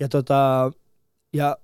ja, 0.00 0.08
tota, 0.08 0.72
ja 1.32 1.56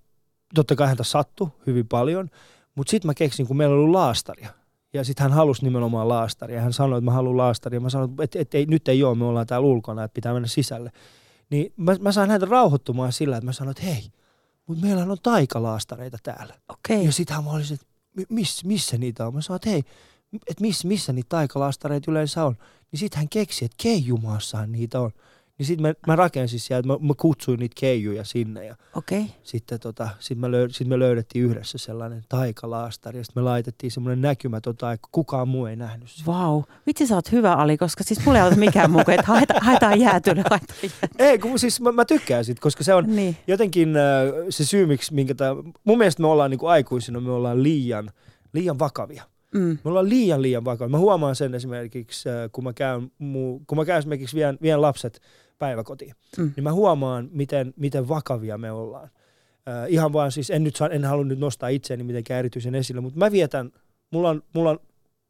totta 0.54 0.76
kai 0.76 0.88
häntä 0.88 1.04
sattui 1.04 1.48
hyvin 1.66 1.88
paljon, 1.88 2.28
mutta 2.74 2.90
sitten 2.90 3.08
mä 3.08 3.14
keksin, 3.14 3.46
kun 3.46 3.56
meillä 3.56 3.76
oli 3.76 3.92
laastaria. 3.92 4.50
Ja 4.92 5.04
sitten 5.04 5.22
hän 5.22 5.32
halusi 5.32 5.64
nimenomaan 5.64 6.08
laastaria. 6.08 6.60
Hän 6.60 6.72
sanoi, 6.72 6.98
että 6.98 7.04
mä 7.04 7.12
haluan 7.12 7.36
laastaria. 7.36 7.80
Mä 7.80 7.90
sanoin, 7.90 8.10
että, 8.20 8.38
että 8.38 8.58
ei, 8.58 8.66
nyt 8.66 8.88
ei 8.88 9.02
ole, 9.04 9.14
me 9.14 9.24
ollaan 9.24 9.46
täällä 9.46 9.66
ulkona, 9.66 10.04
että 10.04 10.14
pitää 10.14 10.32
mennä 10.32 10.48
sisälle. 10.48 10.92
Niin 11.50 11.72
mä, 11.76 11.96
mä 12.00 12.12
saan 12.12 12.30
häntä 12.30 12.46
rauhoittumaan 12.46 13.12
sillä, 13.12 13.36
että 13.36 13.46
mä 13.46 13.52
sanon, 13.52 13.70
että 13.70 13.82
hei, 13.82 14.10
mutta 14.66 14.86
meillä 14.86 15.02
on 15.02 15.16
taikalaastareita 15.22 16.18
täällä. 16.22 16.54
Okei. 16.68 17.04
Ja 17.04 17.12
sitten 17.12 17.44
mä 17.44 17.50
olisin, 17.50 17.74
että 17.74 17.86
"Mi- 18.16 18.26
miss, 18.28 18.64
missä 18.64 18.98
niitä 18.98 19.26
on? 19.26 19.34
Mä 19.34 19.40
sanoin, 19.40 19.56
että 19.56 19.70
hei, 19.70 19.82
että 20.46 20.60
miss, 20.60 20.84
missä 20.84 21.12
niitä 21.12 21.28
taikalaastareita 21.28 22.10
yleensä 22.10 22.44
on. 22.44 22.56
Niin 22.92 22.98
sitten 23.00 23.16
hän 23.18 23.28
keksi, 23.28 23.64
että 23.64 23.76
Keijumaassahan 23.82 24.72
niitä 24.72 25.00
on. 25.00 25.10
Niin 25.58 25.66
sitten 25.66 25.82
mä, 25.86 25.94
mä 26.06 26.16
rakensin 26.16 26.60
sieltä, 26.60 26.86
mä, 26.88 26.96
mä 27.00 27.14
kutsuin 27.16 27.60
niitä 27.60 27.74
keijuja 27.80 28.24
sinne 28.24 28.64
ja 28.64 28.76
Okei. 28.94 29.26
sitten 29.42 29.80
tota, 29.80 30.08
sit 30.18 30.38
me, 30.38 30.50
löy, 30.50 30.70
sit 30.70 30.88
me 30.88 30.98
löydettiin 30.98 31.44
yhdessä 31.44 31.78
sellainen 31.78 32.24
taikalaastari 32.28 33.18
ja 33.18 33.24
sitten 33.24 33.42
me 33.42 33.44
laitettiin 33.44 33.90
semmoinen 33.90 34.20
näkymätön 34.22 34.76
taika, 34.76 35.08
kukaan 35.12 35.48
muu 35.48 35.66
ei 35.66 35.76
nähnyt 35.76 36.10
sitä. 36.10 36.26
Vau. 36.26 36.62
Vitsi 36.86 37.06
sä 37.06 37.14
oot 37.14 37.32
hyvä 37.32 37.52
Ali, 37.54 37.76
koska 37.76 38.04
siis 38.04 38.24
mulla 38.26 38.38
ei 38.38 38.44
ole 38.46 38.54
mikään 38.56 38.90
muu 38.90 39.00
että 39.00 39.26
haeta, 39.26 39.54
haetaan 39.60 40.00
jäätylle. 40.00 40.44
Ei, 41.18 41.38
kun 41.38 41.58
siis 41.58 41.80
mä, 41.80 41.92
mä 41.92 42.04
tykkään 42.04 42.44
siitä, 42.44 42.60
koska 42.60 42.84
se 42.84 42.94
on 42.94 43.16
Niin. 43.16 43.36
jotenkin 43.46 43.96
äh, 43.96 44.02
se 44.50 44.64
syy, 44.64 44.86
miksi, 44.86 45.14
minkä 45.14 45.34
tää, 45.34 45.54
mun 45.84 45.98
mielestä 45.98 46.22
me 46.22 46.28
ollaan 46.28 46.50
niin 46.50 46.58
kuin 46.58 46.70
aikuisina, 46.70 47.20
me 47.20 47.30
ollaan 47.30 47.62
liian, 47.62 48.10
liian 48.52 48.78
vakavia. 48.78 49.22
Mm. 49.54 49.60
Me 49.84 49.90
ollaan 49.90 50.08
liian 50.08 50.42
liian 50.42 50.64
vakavia. 50.64 50.90
Mä 50.90 50.98
huomaan 50.98 51.36
sen 51.36 51.54
esimerkiksi, 51.54 52.28
äh, 52.28 52.34
kun 52.52 52.64
mä 52.64 52.72
käyn, 52.72 53.12
muu, 53.18 53.62
kun 53.66 53.78
mä 53.78 53.84
käyn 53.84 53.98
esimerkiksi 53.98 54.36
vien, 54.36 54.58
vien 54.62 54.82
lapset 54.82 55.20
päiväkotiin, 55.58 56.14
Mm. 56.38 56.52
niin 56.56 56.64
mä 56.64 56.72
huomaan, 56.72 57.28
miten, 57.32 57.74
miten 57.76 58.08
vakavia 58.08 58.58
me 58.58 58.72
ollaan. 58.72 59.10
Äh, 59.68 59.84
ihan 59.88 60.12
vaan 60.12 60.32
siis, 60.32 60.50
en 60.50 60.64
nyt 60.64 60.76
saa, 60.76 60.88
en 60.88 61.04
halua 61.04 61.24
nyt 61.24 61.38
nostaa 61.38 61.68
itseäni 61.68 62.02
mitenkään 62.02 62.38
erityisen 62.38 62.74
esille, 62.74 63.00
mutta 63.00 63.18
mä 63.18 63.32
vietän, 63.32 63.70
mulla 64.10 64.30
on, 64.30 64.42
mulla 64.52 64.70
on 64.70 64.78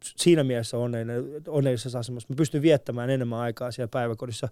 siinä 0.05 0.45
mielessä 0.45 0.79
onnellinen, 0.79 1.25
onnellisessa 1.49 1.99
asemassa. 1.99 2.27
Mä 2.31 2.37
pystyn 2.37 2.63
viettämään 2.63 3.11
enemmän 3.11 3.39
aikaa 3.39 3.71
siellä 3.71 3.89
päiväkodissa, 3.89 4.49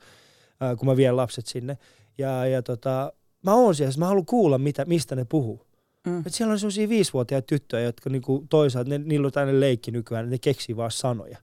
äh, 0.63 0.77
kun 0.77 0.89
mä 0.89 0.97
vien 0.97 1.17
lapset 1.17 1.47
sinne. 1.47 1.79
Ja, 2.19 2.47
ja 2.47 2.63
tota, 2.63 3.13
mä 3.43 3.55
oon 3.55 3.75
siellä, 3.75 3.95
mä 3.99 4.07
haluan 4.07 4.27
kuulla, 4.27 4.59
mitä, 4.59 4.85
mistä 4.85 5.17
ne 5.17 5.25
puhuu. 5.25 5.67
Mm. 6.07 6.23
Et 6.27 6.35
siellä 6.35 6.53
on 6.53 6.59
sellaisia 6.59 6.89
viisivuotiaita 6.89 7.47
tyttöjä, 7.47 7.85
jotka 7.85 8.11
niinku 8.11 8.47
toisaalta, 8.51 8.91
ne, 8.91 8.99
niillä 8.99 9.27
on 9.27 9.33
tällainen 9.33 9.61
leikki 9.61 9.91
nykyään, 9.91 10.31
ne 10.31 10.39
keksii 10.39 10.77
vaan 10.77 10.91
sanoja. 10.91 11.39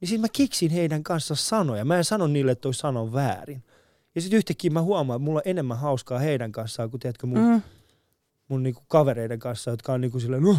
Niin 0.00 0.08
sitten 0.08 0.20
mä 0.20 0.26
keksin 0.36 0.70
heidän 0.70 1.02
kanssa 1.02 1.34
sanoja. 1.34 1.84
Mä 1.84 1.96
en 1.98 2.04
sano 2.04 2.26
niille, 2.26 2.52
että 2.52 2.62
toi 2.62 2.74
sano 2.74 3.12
väärin. 3.12 3.62
Ja 4.14 4.20
sitten 4.20 4.36
yhtäkkiä 4.36 4.70
mä 4.70 4.82
huomaan, 4.82 5.16
että 5.16 5.24
mulla 5.24 5.38
on 5.38 5.50
enemmän 5.50 5.78
hauskaa 5.78 6.18
heidän 6.18 6.52
kanssaan 6.52 6.90
kuin 6.90 7.00
tiedätkö, 7.00 7.26
mun, 7.26 7.38
mm. 7.38 7.62
Mun 8.48 8.62
niinku 8.62 8.82
kavereiden 8.88 9.38
kanssa, 9.38 9.70
jotka 9.70 9.92
on 9.92 10.00
niinku 10.00 10.20
silleen, 10.20 10.42
no, 10.42 10.56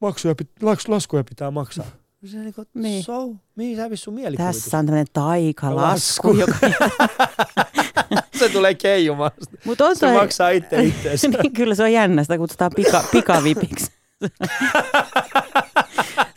maksuja, 0.00 0.34
pit- 0.42 0.62
laks- 0.62 0.88
laskuja 0.88 1.24
pitää 1.24 1.50
maksaa. 1.50 1.86
Se 2.24 2.38
niinku, 2.38 2.64
Niin. 2.74 3.04
so, 3.04 3.34
mihin 3.56 3.78
hävisi 3.78 4.02
sun 4.02 4.14
mielikuvitus? 4.14 4.62
Tässä 4.62 4.78
on 4.78 4.86
tämmöinen 4.86 5.06
taikalasku, 5.12 6.28
Lasku. 6.28 6.40
joka... 6.40 6.56
se 8.38 8.48
tulee 8.48 8.74
keijumaan. 8.74 9.30
Mut 9.64 9.80
on 9.80 9.96
Se 9.96 10.00
toi- 10.06 10.14
maksaa 10.14 10.50
itse 10.50 10.82
itseensä. 10.84 11.28
niin, 11.28 11.52
kyllä 11.52 11.74
se 11.74 11.82
on 11.82 11.92
jännä, 11.92 12.22
sitä 12.24 12.38
kutsutaan 12.38 12.70
pika, 12.76 13.04
pikavipiksi. 13.12 13.92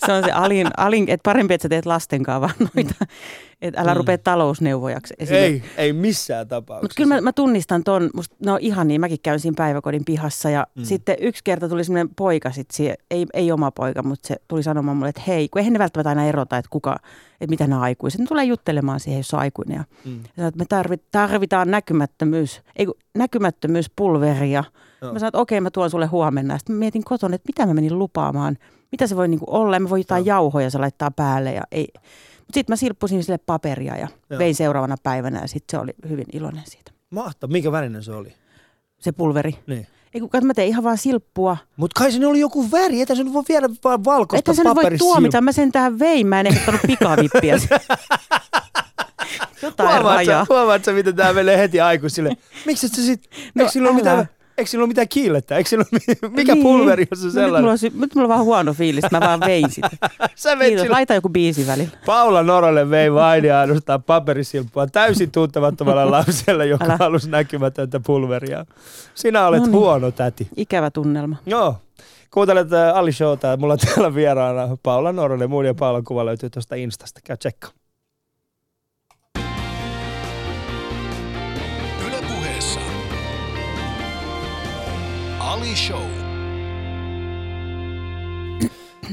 se 0.09 0.17
on 0.17 0.23
se 0.23 0.31
alin, 0.31 0.67
alin 0.77 1.09
että 1.09 1.23
parempi, 1.23 1.53
että 1.53 1.63
sä 1.63 1.69
teet 1.69 1.85
lastenkaan 1.85 2.41
vaan 2.41 2.53
noita. 2.75 2.95
Että 3.61 3.81
älä 3.81 3.93
Mm. 3.93 3.97
rupea 3.97 4.17
talousneuvojaksi 4.17 5.13
esimerkiksi. 5.19 5.69
ei, 5.77 5.85
ei 5.85 5.93
missään 5.93 6.47
tapauksessa. 6.47 6.83
Mutta 6.83 6.95
kyllä 6.95 7.15
mä, 7.15 7.21
mä 7.21 7.33
tunnistan 7.33 7.83
ton, 7.83 8.09
musta, 8.13 8.35
no 8.45 8.57
ihan 8.61 8.87
niin, 8.87 9.01
mäkin 9.01 9.17
käyn 9.23 9.39
siinä 9.39 9.55
päiväkodin 9.57 10.05
pihassa 10.05 10.49
ja 10.49 10.67
mm. 10.75 10.81
Mm. 10.81 10.85
sitten 10.85 11.15
yksi 11.21 11.43
kerta 11.43 11.69
tuli 11.69 11.83
semmoinen 11.83 12.09
poika 12.15 12.51
sit 12.51 12.71
siihen, 12.71 12.95
ei, 13.11 13.25
ei 13.33 13.51
oma 13.51 13.71
poika, 13.71 14.03
mutta 14.03 14.27
se 14.27 14.35
tuli 14.47 14.63
sanomaan 14.63 14.97
mulle, 14.97 15.09
että 15.09 15.21
hei, 15.27 15.49
kun 15.49 15.59
eihän 15.59 15.73
ne 15.73 15.79
välttämättä 15.79 16.09
aina 16.09 16.25
erota, 16.25 16.57
että 16.57 16.69
kuka, 16.69 16.95
että 17.41 17.49
mitä 17.49 17.67
nämä 17.67 17.81
aikuiset, 17.81 18.19
ne 18.19 18.25
tulee 18.25 18.43
juttelemaan 18.43 18.99
siihen, 18.99 19.19
jos 19.19 19.33
on 19.33 19.39
aikuinen 19.39 19.75
ja 19.75 19.83
Mm. 20.05 20.19
ja 20.23 20.29
sanoi, 20.35 20.47
että 20.47 20.59
me 20.59 20.65
tarvit, 20.69 21.03
tarvitaan 21.11 21.71
näkymättömyys, 21.71 22.61
ei 22.75 22.85
kun, 22.85 22.95
näkymättömyyspulveria. 23.17 24.63
Joo. 25.01 25.13
Mä 25.13 25.19
sanoin, 25.19 25.27
että 25.29 25.39
okei, 25.39 25.61
mä 25.61 25.71
tuon 25.71 25.89
sulle 25.89 26.05
huomenna. 26.05 26.57
Sitten 26.57 26.75
mä 26.75 26.79
mietin 26.79 27.03
kotona, 27.03 27.35
että 27.35 27.47
mitä 27.49 27.65
mä 27.65 27.73
menin 27.73 27.99
lupaamaan. 27.99 28.57
Mitä 28.91 29.07
se 29.07 29.15
voi 29.15 29.27
niinku 29.27 29.45
olla? 29.47 29.79
Mä 29.79 29.89
voin 29.89 29.99
jotain 29.99 30.25
Joo. 30.25 30.35
jauhoja, 30.35 30.69
se 30.69 30.77
laittaa 30.77 31.11
päälle. 31.11 31.53
Ja 31.53 31.61
ei. 31.71 31.87
Mutta 31.93 32.53
sitten 32.53 32.71
mä 32.73 32.75
silppusin 32.75 33.23
sille 33.23 33.37
paperia 33.37 33.97
ja 33.97 34.07
Joo. 34.29 34.39
vein 34.39 34.55
seuraavana 34.55 34.95
päivänä 35.03 35.41
ja 35.41 35.47
sitten 35.47 35.77
se 35.79 35.83
oli 35.83 35.91
hyvin 36.09 36.25
iloinen 36.33 36.63
siitä. 36.65 36.91
Mahtavaa. 37.09 37.51
Minkä 37.51 37.71
värinen 37.71 38.03
se 38.03 38.11
oli? 38.11 38.33
Se 38.99 39.11
pulveri. 39.11 39.55
Niin. 39.67 39.87
Ei 40.13 40.21
kun 40.21 40.29
mä 40.43 40.53
tein 40.53 40.67
ihan 40.67 40.83
vaan 40.83 40.97
silppua. 40.97 41.57
Mutta 41.77 41.99
kai 41.99 42.11
se 42.11 42.27
oli 42.27 42.39
joku 42.39 42.71
väri, 42.71 43.01
että 43.01 43.15
se 43.15 43.23
nyt 43.23 43.33
voi 43.33 43.43
viedä 43.49 43.69
vaan 43.83 44.05
valkoista 44.05 44.51
Että 44.51 44.63
nyt 44.63 44.75
voi 44.75 44.97
tuomita, 44.97 45.41
mä 45.41 45.51
sen 45.51 45.71
tähän 45.71 45.99
vein, 45.99 46.27
mä 46.27 46.39
en 46.39 46.47
ehdottanut 46.47 46.81
pikavippiä. 46.87 47.57
Jotain 49.61 49.89
Huomaat 49.89 50.15
rajaa. 50.15 50.45
sä, 50.45 50.53
huomaat 50.53 50.85
sä, 50.85 50.91
miten 50.91 51.15
tää 51.15 51.33
menee 51.33 51.57
heti 51.57 51.81
aikuisille? 51.81 52.37
Miksi 52.65 52.85
et 52.85 52.93
sä 52.93 53.01
sit, 53.01 53.29
No, 53.55 53.61
eikö 53.61 53.71
sillä 53.71 53.89
ole 53.89 53.95
mitään, 53.95 54.29
eikö 54.59 54.69
sillä 54.69 54.81
ole 54.83 54.87
mitään 54.87 55.07
kiillettä? 55.07 55.57
Eikö 55.57 55.69
sillä 55.69 55.85
ole, 55.93 56.01
mi- 56.21 56.29
mikä 56.35 56.53
Niin. 56.53 56.63
pulveri 56.63 57.07
on 57.11 57.17
se 57.17 57.21
No, 57.23 57.25
nyt, 57.25 57.33
sellainen? 57.33 57.61
mulla 57.61 57.71
on, 57.71 57.99
nyt 58.01 58.15
mulla 58.15 58.25
on 58.25 58.29
vaan 58.29 58.43
huono 58.45 58.73
fiilis, 58.73 59.03
mä 59.11 59.19
vaan 59.19 59.39
vein 59.39 59.71
sitä. 59.75 59.89
Sä 60.35 60.59
veit 60.59 60.69
Kiitos, 60.69 60.81
sillä, 60.83 60.93
laita 60.95 61.13
joku 61.13 61.29
biisi 61.29 61.67
välillä. 61.67 61.89
Paula 62.05 62.43
Norolle 62.43 62.89
vei 62.89 63.13
vain 63.13 63.45
ja 63.45 63.59
ainoastaan 63.59 64.03
paperisilppua 64.03 64.87
täysin 64.87 65.31
tuntemattomalle 65.31 66.05
lapselle, 66.17 66.65
joka 66.65 66.85
Älä. 66.85 66.97
halusi 66.99 67.29
näkymätöntä 67.29 67.99
pulveria. 68.05 68.65
Sinä 69.15 69.47
olet 69.47 69.59
No 69.59 69.65
niin. 69.65 69.75
huono 69.75 70.11
täti. 70.11 70.47
Ikävä 70.57 70.91
tunnelma. 70.91 71.35
Joo. 71.45 71.75
Kuuntelet 72.31 72.73
äh, 72.73 72.97
Ali 72.97 73.11
Showta. 73.11 73.57
Mulla 73.57 73.73
on 73.73 73.79
täällä 73.79 74.15
vieraana 74.15 74.77
Paula 74.83 75.11
Noronen. 75.11 75.49
Mun 75.49 75.65
ja 75.65 75.73
Paulan 75.73 76.03
kuva 76.03 76.25
löytyy 76.25 76.49
tuosta 76.49 76.75
Instasta. 76.75 77.19
Käy 77.23 77.37
tsekka. 77.37 77.67
Ali 85.59 85.75
Show. 85.75 86.09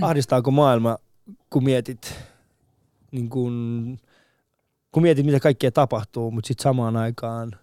ahdistaako 0.00 0.50
maailma, 0.50 0.98
kun 1.50 1.64
mietit, 1.64 2.14
niin 3.12 3.28
kun, 3.28 3.98
kun 4.92 5.02
mietit, 5.02 5.26
mitä 5.26 5.40
kaikkea 5.40 5.72
tapahtuu, 5.72 6.30
mutta 6.30 6.48
sitten 6.48 6.62
samaan 6.62 6.96
aikaan 6.96 7.56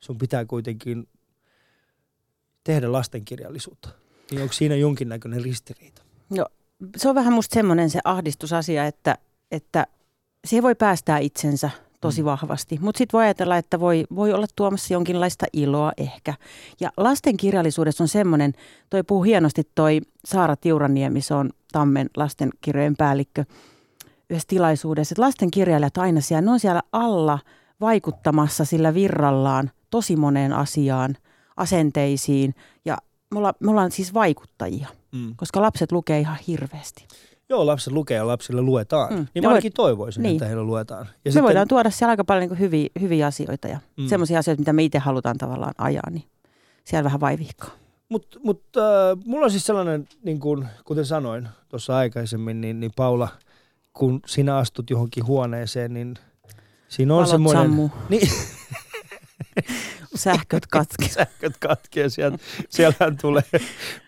sun 0.00 0.18
pitää 0.18 0.44
kuitenkin 0.44 1.08
tehdä 2.64 2.92
lastenkirjallisuutta. 2.92 3.88
Niin 4.30 4.42
onko 4.42 4.52
siinä 4.52 4.74
jonkinnäköinen 4.74 5.42
ristiriita? 5.42 6.02
Se 6.96 7.08
on 7.08 7.14
vähän 7.14 7.32
musta 7.32 7.54
semmoinen 7.54 7.90
se 7.90 8.00
ahdistusasia, 8.04 8.86
että, 8.86 9.18
että 9.50 9.86
siihen 10.46 10.62
voi 10.62 10.74
päästää 10.74 11.18
itsensä 11.18 11.70
tosi 12.00 12.22
Mm. 12.22 12.26
vahvasti. 12.26 12.78
Mutta 12.80 12.98
sitten 12.98 13.18
voi 13.18 13.24
ajatella, 13.24 13.56
että 13.56 13.80
voi, 13.80 14.04
voi 14.14 14.32
olla 14.32 14.46
tuomassa 14.56 14.94
jonkinlaista 14.94 15.46
iloa 15.52 15.92
ehkä. 15.96 16.34
Ja 16.80 16.90
lasten 16.96 17.36
kirjallisuudessa 17.36 18.04
on 18.04 18.08
semmoinen, 18.08 18.52
toi 18.90 19.02
puhuu 19.02 19.22
hienosti 19.22 19.62
toi 19.74 20.00
Saara 20.24 20.56
Tiuraniemi, 20.56 21.20
se 21.20 21.34
on 21.34 21.50
Tammen 21.72 22.10
lastenkirjojen 22.16 22.96
päällikkö 22.96 23.44
yhdessä 24.30 24.48
tilaisuudessa, 24.48 25.12
että 25.12 25.22
lastenkirjailijat 25.22 25.98
aina 25.98 26.20
siellä, 26.20 26.40
ne 26.42 26.50
on 26.50 26.60
siellä 26.60 26.82
alla 26.92 27.38
vaikuttamassa 27.80 28.64
sillä 28.64 28.94
virrallaan 28.94 29.70
tosi 29.90 30.16
moneen 30.16 30.52
asiaan, 30.52 31.16
asenteisiin 31.56 32.54
ja 32.84 32.98
me 33.30 33.38
ollaan, 33.38 33.54
me 33.60 33.70
ollaan 33.70 33.90
siis 33.90 34.14
vaikuttajia, 34.14 34.88
Mm. 35.12 35.34
koska 35.36 35.62
lapset 35.62 35.92
lukee 35.92 36.20
ihan 36.20 36.36
hirveästi. 36.46 37.06
Joo, 37.50 37.66
lapset 37.66 37.92
lukee 37.92 38.16
ja 38.16 38.26
lapsille 38.26 38.62
luetaan. 38.62 39.14
Mm. 39.14 39.26
Niin 39.34 39.44
mä 39.44 39.48
ainakin 39.48 39.72
toivoisin, 39.72 40.22
niin. 40.22 40.32
että 40.32 40.46
heille 40.46 40.62
luetaan. 40.62 41.06
Ja 41.24 41.32
me 41.34 41.42
voidaan 41.42 41.68
tuoda 41.68 41.90
siellä 41.90 42.10
aika 42.10 42.24
paljon 42.24 42.48
niin 42.48 42.58
hyviä, 42.58 42.88
hyviä 43.00 43.26
asioita 43.26 43.68
ja 43.68 43.78
mm. 43.96 44.06
Semmoisia 44.08 44.38
asioita, 44.38 44.60
mitä 44.60 44.72
me 44.72 44.82
itse 44.82 44.98
halutaan 44.98 45.38
tavallaan 45.38 45.74
ajaa, 45.78 46.10
niin 46.10 46.24
siellä 46.84 47.04
vähän 47.04 47.20
vaivihkaa. 47.20 47.70
Mutta 48.08 48.38
mut, 48.42 48.62
äh, 48.76 48.82
mulla 49.24 49.44
on 49.44 49.50
siis 49.50 49.66
sellainen, 49.66 50.08
niin 50.22 50.40
kun, 50.40 50.66
kuten 50.84 51.06
sanoin 51.06 51.48
tuossa 51.68 51.96
aikaisemmin, 51.96 52.60
niin, 52.60 52.80
niin 52.80 52.92
Paula, 52.96 53.28
kun 53.92 54.20
sinä 54.26 54.56
astut 54.56 54.90
johonkin 54.90 55.26
huoneeseen, 55.26 55.94
niin 55.94 56.14
siinä 56.88 57.14
on 57.14 57.16
Valot 57.16 57.30
semmoinen... 57.30 57.62
sammuu, 57.62 57.90
Niin, 58.08 58.28
sähköt 60.14 60.66
katke. 60.76 61.08
sähköt 61.08 61.56
katkee 61.60 62.08
sieltä. 62.08 62.38
Siellähän 62.68 63.16
tulee, 63.20 63.42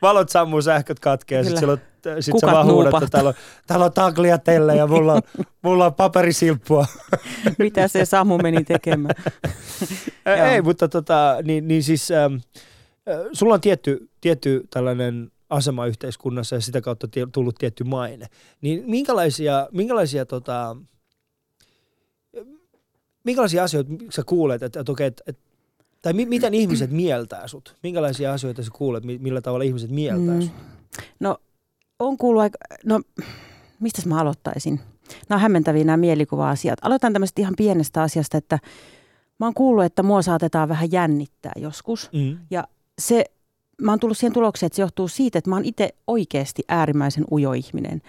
valot 0.03 0.29
sammuu, 0.29 0.63
sähköt 0.63 1.01
katkee 1.01 1.39
ja 1.39 1.45
Kyllä. 1.45 1.61
sitten 1.61 1.79
sit 2.21 2.33
Kukat 2.33 2.51
sä 2.51 2.55
vaan 2.55 2.67
huudat, 2.67 2.95
että 2.95 3.09
täällä 3.11 3.29
on, 3.29 3.35
täällä 3.67 3.85
on 3.85 3.93
taglia 3.93 4.39
teille 4.39 4.77
ja 4.77 4.87
mulla 4.87 5.13
on, 5.13 5.23
mulla 5.63 5.87
on 5.87 5.95
paperisilppua. 5.95 6.87
Mitä 7.59 7.89
se 7.89 8.05
Samu 8.05 8.39
meni 8.39 8.65
tekemään? 8.65 9.15
Ei, 10.53 10.63
mutta 10.63 10.89
tota, 10.89 11.37
niin, 11.43 11.69
niin 11.69 11.83
siis 11.83 12.11
ähm, 12.11 12.35
äh, 12.35 12.41
sulla 13.33 13.55
on 13.55 13.61
tietty, 13.61 14.11
tietty 14.21 14.67
tällainen 14.71 15.31
asema 15.51 15.87
yhteiskunnassa 15.87 16.57
ja 16.57 16.61
sitä 16.61 16.81
kautta 16.81 17.09
tullut 17.33 17.55
tietty 17.59 17.85
maine. 17.85 18.27
Niin 18.61 18.85
minkälaisia, 18.87 19.69
minkälaisia 19.73 20.27
tota, 20.27 20.77
minkälaisia 23.25 23.65
asioita 23.65 23.91
sä 24.11 24.23
kuulet, 24.27 24.63
että, 24.63 24.81
että 24.81 24.93
okei, 24.93 25.07
että, 25.07 25.23
että 25.27 25.52
tai 26.03 26.13
mi, 26.13 26.27
miten 26.27 26.55
ihmiset 26.55 26.91
mieltää 26.91 27.49
sut? 27.49 27.77
Minkälaisia 27.83 28.33
asioita 28.33 28.63
sä 28.63 28.71
kuulet, 28.75 29.05
mi- 29.05 29.19
millä 29.19 29.41
tavalla 29.41 29.65
ihmiset 29.65 29.91
mieltää 29.91 30.35
Mm. 30.35 30.43
sut? 30.43 30.53
No, 31.21 31.37
on 31.99 32.19
kuullut 32.19 32.43
aika, 32.43 32.59
no, 32.85 33.01
mistä 33.81 34.09
mä 34.09 34.21
aloittaisin? 34.21 34.81
Nämä 35.29 35.37
on 35.37 35.43
hämmentäviä 35.43 35.85
nämä 35.85 35.97
mielikuva-asiat. 35.97 36.79
Aloitan 36.83 37.13
tämmöistä 37.13 37.41
ihan 37.41 37.55
pienestä 37.57 38.03
asiasta, 38.03 38.39
että 38.39 38.59
mä 39.41 39.47
oon 39.47 39.55
kuullut, 39.55 39.85
että 39.85 40.03
mua 40.03 40.23
saatetaan 40.23 40.69
vähän 40.69 40.93
jännittää 40.93 41.53
joskus. 41.57 42.11
Mm. 42.13 42.39
Ja 42.51 42.65
se, 42.99 43.25
mä 43.83 43.93
oon 43.93 44.01
tullut 44.01 44.19
siihen 44.19 44.33
tulokseen, 44.33 44.67
että 44.67 44.77
se 44.77 44.83
johtuu 44.83 45.09
siitä, 45.09 45.39
että 45.39 45.51
mä 45.51 45.57
oon 45.57 45.65
itse 45.65 45.95
oikeasti 46.07 46.63
äärimmäisen 46.69 47.25
ujo 47.33 47.53
ihminen. 47.53 48.03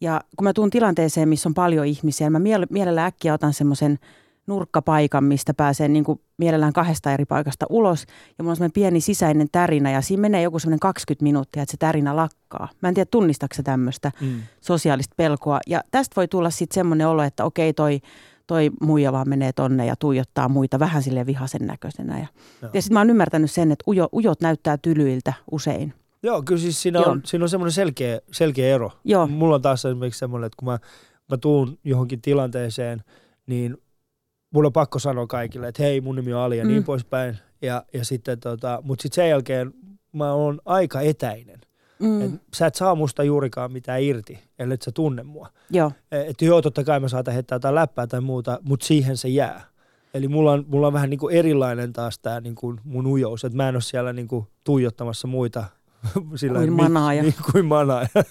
Ja 0.00 0.20
kun 0.36 0.44
mä 0.44 0.52
tuun 0.52 0.70
tilanteeseen, 0.70 1.28
missä 1.28 1.48
on 1.48 1.54
paljon 1.54 1.86
ihmisiä, 1.86 2.30
mä 2.30 2.38
miele- 2.38 2.66
mielellään 2.70 3.06
äkkiä 3.06 3.34
otan 3.34 3.52
semmoisen 3.54 3.98
nurkkapaikan, 4.46 5.24
mistä 5.24 5.54
pääsee 5.54 5.88
niin 5.88 6.04
kuin 6.04 6.20
mielellään 6.38 6.72
kahdesta 6.72 7.12
eri 7.12 7.24
paikasta 7.24 7.66
ulos. 7.70 8.04
Ja 8.38 8.44
mulla 8.44 8.52
on 8.52 8.56
semmoinen 8.56 8.72
pieni 8.72 9.00
sisäinen 9.00 9.48
tärinä 9.52 9.90
ja 9.90 10.00
siinä 10.00 10.20
menee 10.20 10.42
joku 10.42 10.58
semmoinen 10.58 10.80
20 10.80 11.22
minuuttia, 11.22 11.62
että 11.62 11.70
se 11.70 11.76
tärinä 11.76 12.16
lakkaa. 12.16 12.68
Mä 12.82 12.88
en 12.88 12.94
tiedä, 12.94 13.08
tunnistaako 13.10 13.54
tämmöistä 13.64 14.12
Mm. 14.20 14.40
sosiaalista 14.60 15.14
pelkoa. 15.16 15.58
Ja 15.66 15.80
tästä 15.90 16.16
voi 16.16 16.28
tulla 16.28 16.50
sitten 16.50 16.74
semmoinen 16.74 17.08
olo, 17.08 17.22
että 17.22 17.44
okei 17.44 17.72
toi, 17.72 18.00
toi 18.46 18.70
muija 18.80 19.12
vaan 19.12 19.28
menee 19.28 19.52
tonne 19.52 19.86
ja 19.86 19.96
tuijottaa 19.96 20.48
muita 20.48 20.78
vähän 20.78 21.02
sille 21.02 21.26
vihasen 21.26 21.66
näköisenä. 21.66 22.18
Ja, 22.18 22.26
Joo. 22.62 22.70
ja 22.74 22.82
sitten 22.82 22.94
mä 22.94 23.00
oon 23.00 23.10
ymmärtänyt 23.10 23.50
sen, 23.50 23.72
että 23.72 23.84
ujo, 23.88 24.08
ujot 24.12 24.40
näyttää 24.40 24.76
tylyiltä 24.78 25.32
usein. 25.50 25.94
Joo, 26.22 26.42
kyllä 26.42 26.60
siis 26.60 26.82
siinä 26.82 26.98
on, 26.98 27.04
Joo. 27.04 27.16
siinä 27.24 27.44
on 27.44 27.48
semmoinen 27.48 27.72
selkeä, 27.72 28.20
selkeä 28.32 28.74
ero. 28.74 28.92
Joo. 29.04 29.26
Mulla 29.26 29.54
on 29.54 29.62
taas 29.62 29.84
esimerkiksi 29.84 30.18
semmoinen, 30.18 30.46
että 30.46 30.56
kun 30.58 30.68
mä, 30.68 30.78
mä 31.30 31.36
tuun 31.36 31.78
johonkin 31.84 32.20
tilanteeseen, 32.22 33.04
niin 33.46 33.76
mulla 34.50 34.66
on 34.66 34.72
pakko 34.72 34.98
sanoa 34.98 35.26
kaikille, 35.26 35.68
että 35.68 35.82
hei, 35.82 36.00
mun 36.00 36.16
nimi 36.16 36.32
on 36.34 36.40
Ali 36.40 36.58
ja 36.58 36.64
Mm. 36.64 36.70
niin 36.70 36.84
poispäin. 36.84 37.38
Ja, 37.62 37.82
ja 37.92 38.04
sitten 38.04 38.40
tota, 38.40 38.80
mutta 38.84 39.02
sitten 39.02 39.14
sen 39.24 39.30
jälkeen 39.30 39.72
mä 40.12 40.32
oon 40.32 40.60
aika 40.64 41.00
etäinen. 41.00 41.60
Mm, 41.98 42.22
Et 42.22 42.30
sä 42.54 42.66
et 42.66 42.74
saa 42.74 42.94
musta 42.94 43.22
juurikaan 43.24 43.72
mitään 43.72 44.02
irti, 44.02 44.38
ellei 44.58 44.78
sä 44.84 44.90
tunne 44.92 45.22
mua. 45.22 45.48
joo, 45.70 45.92
Että 46.12 46.44
joo, 46.44 46.62
totta 46.62 46.84
kai 46.84 47.00
mä 47.00 47.08
saatan 47.08 47.34
heittää 47.34 47.56
jotain 47.56 47.74
läppää 47.74 48.06
tai 48.06 48.20
muuta, 48.20 48.58
mutta 48.62 48.86
siihen 48.86 49.16
se 49.16 49.28
jää. 49.28 49.64
Eli 50.14 50.28
mulla 50.28 50.52
on, 50.52 50.64
mulla 50.68 50.86
on 50.86 50.92
vähän 50.92 51.10
niin 51.10 51.18
kuin 51.20 51.34
erilainen 51.36 51.92
taas 51.92 52.18
tämä 52.18 52.40
niin 52.40 52.54
kuin 52.54 52.80
mun 52.84 53.06
ujous, 53.06 53.44
että 53.44 53.56
mä 53.56 53.68
en 53.68 53.74
ole 53.76 53.82
siellä 53.82 54.12
niin 54.12 54.28
kuin 54.28 54.46
tuijottamassa 54.64 55.28
muita. 55.28 55.64
Sillä 56.34 56.58
Kuin 56.58 56.72
manaaja. 56.72 57.22
Niin 57.22 57.34
kuin 57.52 57.64
manaaja. 57.66 58.08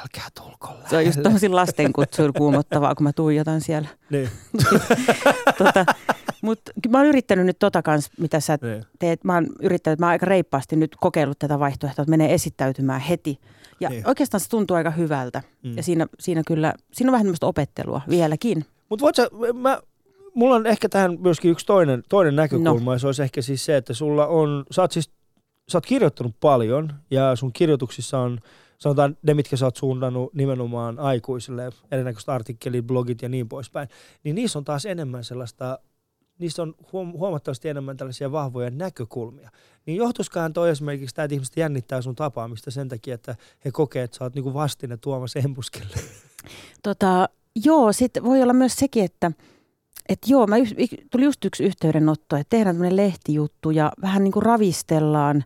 Älkää 0.00 0.28
tulko 0.34 0.68
se 0.90 0.96
on 0.96 1.06
just 1.06 1.22
tosin 1.22 1.56
lastenkutsuilla 1.56 2.32
kuumottavaa, 2.32 2.94
kun 2.94 3.04
mä 3.04 3.12
tuijotan 3.12 3.60
siellä. 3.60 3.88
Niin, 4.10 4.28
tota, 5.58 5.86
Mutta 6.42 6.72
mä 6.88 6.98
oon 6.98 7.06
yrittänyt 7.06 7.46
nyt 7.46 7.58
tota 7.58 7.82
kanssa, 7.82 8.12
mitä 8.20 8.40
sä 8.40 8.58
niin. 8.62 8.84
teet. 8.98 9.24
Mä 9.24 9.34
oon 9.34 9.46
yrittänyt, 9.60 9.98
mä 9.98 10.06
oon 10.06 10.10
aika 10.10 10.26
reippaasti 10.26 10.76
nyt 10.76 10.96
kokeillut 11.00 11.38
tätä 11.38 11.58
vaihtoehtoa, 11.58 12.02
että 12.02 12.10
menee 12.10 12.34
esittäytymään 12.34 13.00
heti. 13.00 13.40
Ja 13.80 13.88
Niin. 13.88 14.08
oikeastaan 14.08 14.40
se 14.40 14.48
tuntuu 14.48 14.76
aika 14.76 14.90
hyvältä. 14.90 15.42
Mm. 15.62 15.76
Ja 15.76 15.82
siinä, 15.82 16.06
siinä 16.20 16.42
kyllä, 16.46 16.74
siinä 16.92 17.10
on 17.10 17.12
vähän 17.12 17.26
tämmöistä 17.26 17.46
opettelua 17.46 18.00
vieläkin. 18.08 18.64
Mutta 18.88 19.02
voit 19.02 19.16
sä, 19.16 19.28
mä, 19.54 19.80
mulla 20.34 20.54
on 20.54 20.66
ehkä 20.66 20.88
tähän 20.88 21.16
myöskin 21.20 21.50
yksi 21.50 21.66
toinen, 21.66 22.02
toinen 22.08 22.36
näkökulma, 22.36 22.90
no. 22.90 22.92
ja 22.92 22.98
se 22.98 23.06
olisi 23.06 23.22
ehkä 23.22 23.42
siis 23.42 23.64
se, 23.64 23.76
että 23.76 23.94
sulla 23.94 24.26
on, 24.26 24.64
sä 24.70 24.82
oot 24.82 24.92
siis, 24.92 25.10
sä 25.68 25.78
oot 25.78 25.86
kirjoittanut 25.86 26.34
paljon, 26.40 26.94
ja 27.10 27.36
sun 27.36 27.52
kirjoituksissa 27.52 28.18
on, 28.18 28.40
sanotaan 28.78 29.16
ne, 29.22 29.34
mitkä 29.34 29.56
sä 29.56 29.64
oot 29.64 29.76
suunnannut 29.76 30.34
nimenomaan 30.34 30.98
aikuisille, 30.98 31.70
erinäköiset 31.90 32.28
artikkelit, 32.28 32.86
blogit 32.86 33.22
ja 33.22 33.28
niin 33.28 33.48
poispäin, 33.48 33.88
niin 34.24 34.34
niissä 34.34 34.58
on 34.58 34.64
taas 34.64 34.86
enemmän 34.86 35.24
sellaista, 35.24 35.78
niissä 36.38 36.62
on 36.62 36.74
huom- 36.92 37.12
huomattavasti 37.12 37.68
enemmän 37.68 37.96
tällaisia 37.96 38.32
vahvoja 38.32 38.70
näkökulmia. 38.70 39.50
Niin 39.86 39.96
johtuisikohan 39.96 40.52
toi 40.52 40.70
esimerkiksi 40.70 41.14
tämä, 41.14 41.24
että 41.24 41.34
ihmiset 41.34 41.56
jännittää 41.56 42.02
sun 42.02 42.16
tapaamista 42.16 42.70
sen 42.70 42.88
takia, 42.88 43.14
että 43.14 43.36
he 43.64 43.70
kokee, 43.70 44.02
että 44.02 44.16
sä 44.16 44.24
oot 44.24 44.34
niinku 44.34 44.54
vastine 44.54 44.96
Tuomas 44.96 45.36
Embuskelle. 45.36 45.96
Tota, 46.82 47.28
joo, 47.64 47.92
sitten 47.92 48.24
voi 48.24 48.42
olla 48.42 48.52
myös 48.52 48.76
sekin, 48.76 49.04
että 49.04 49.32
et 50.08 50.18
joo, 50.26 50.46
mä 50.46 50.56
y- 50.56 50.86
tuli 51.10 51.24
just 51.24 51.44
yksi 51.44 51.64
yhteydenotto, 51.64 52.36
että 52.36 52.50
tehdään 52.50 52.76
tämmöinen 52.76 52.96
lehtijuttu 52.96 53.70
ja 53.70 53.92
vähän 54.02 54.24
niin 54.24 54.32
kuin 54.32 54.42
ravistellaan 54.42 55.44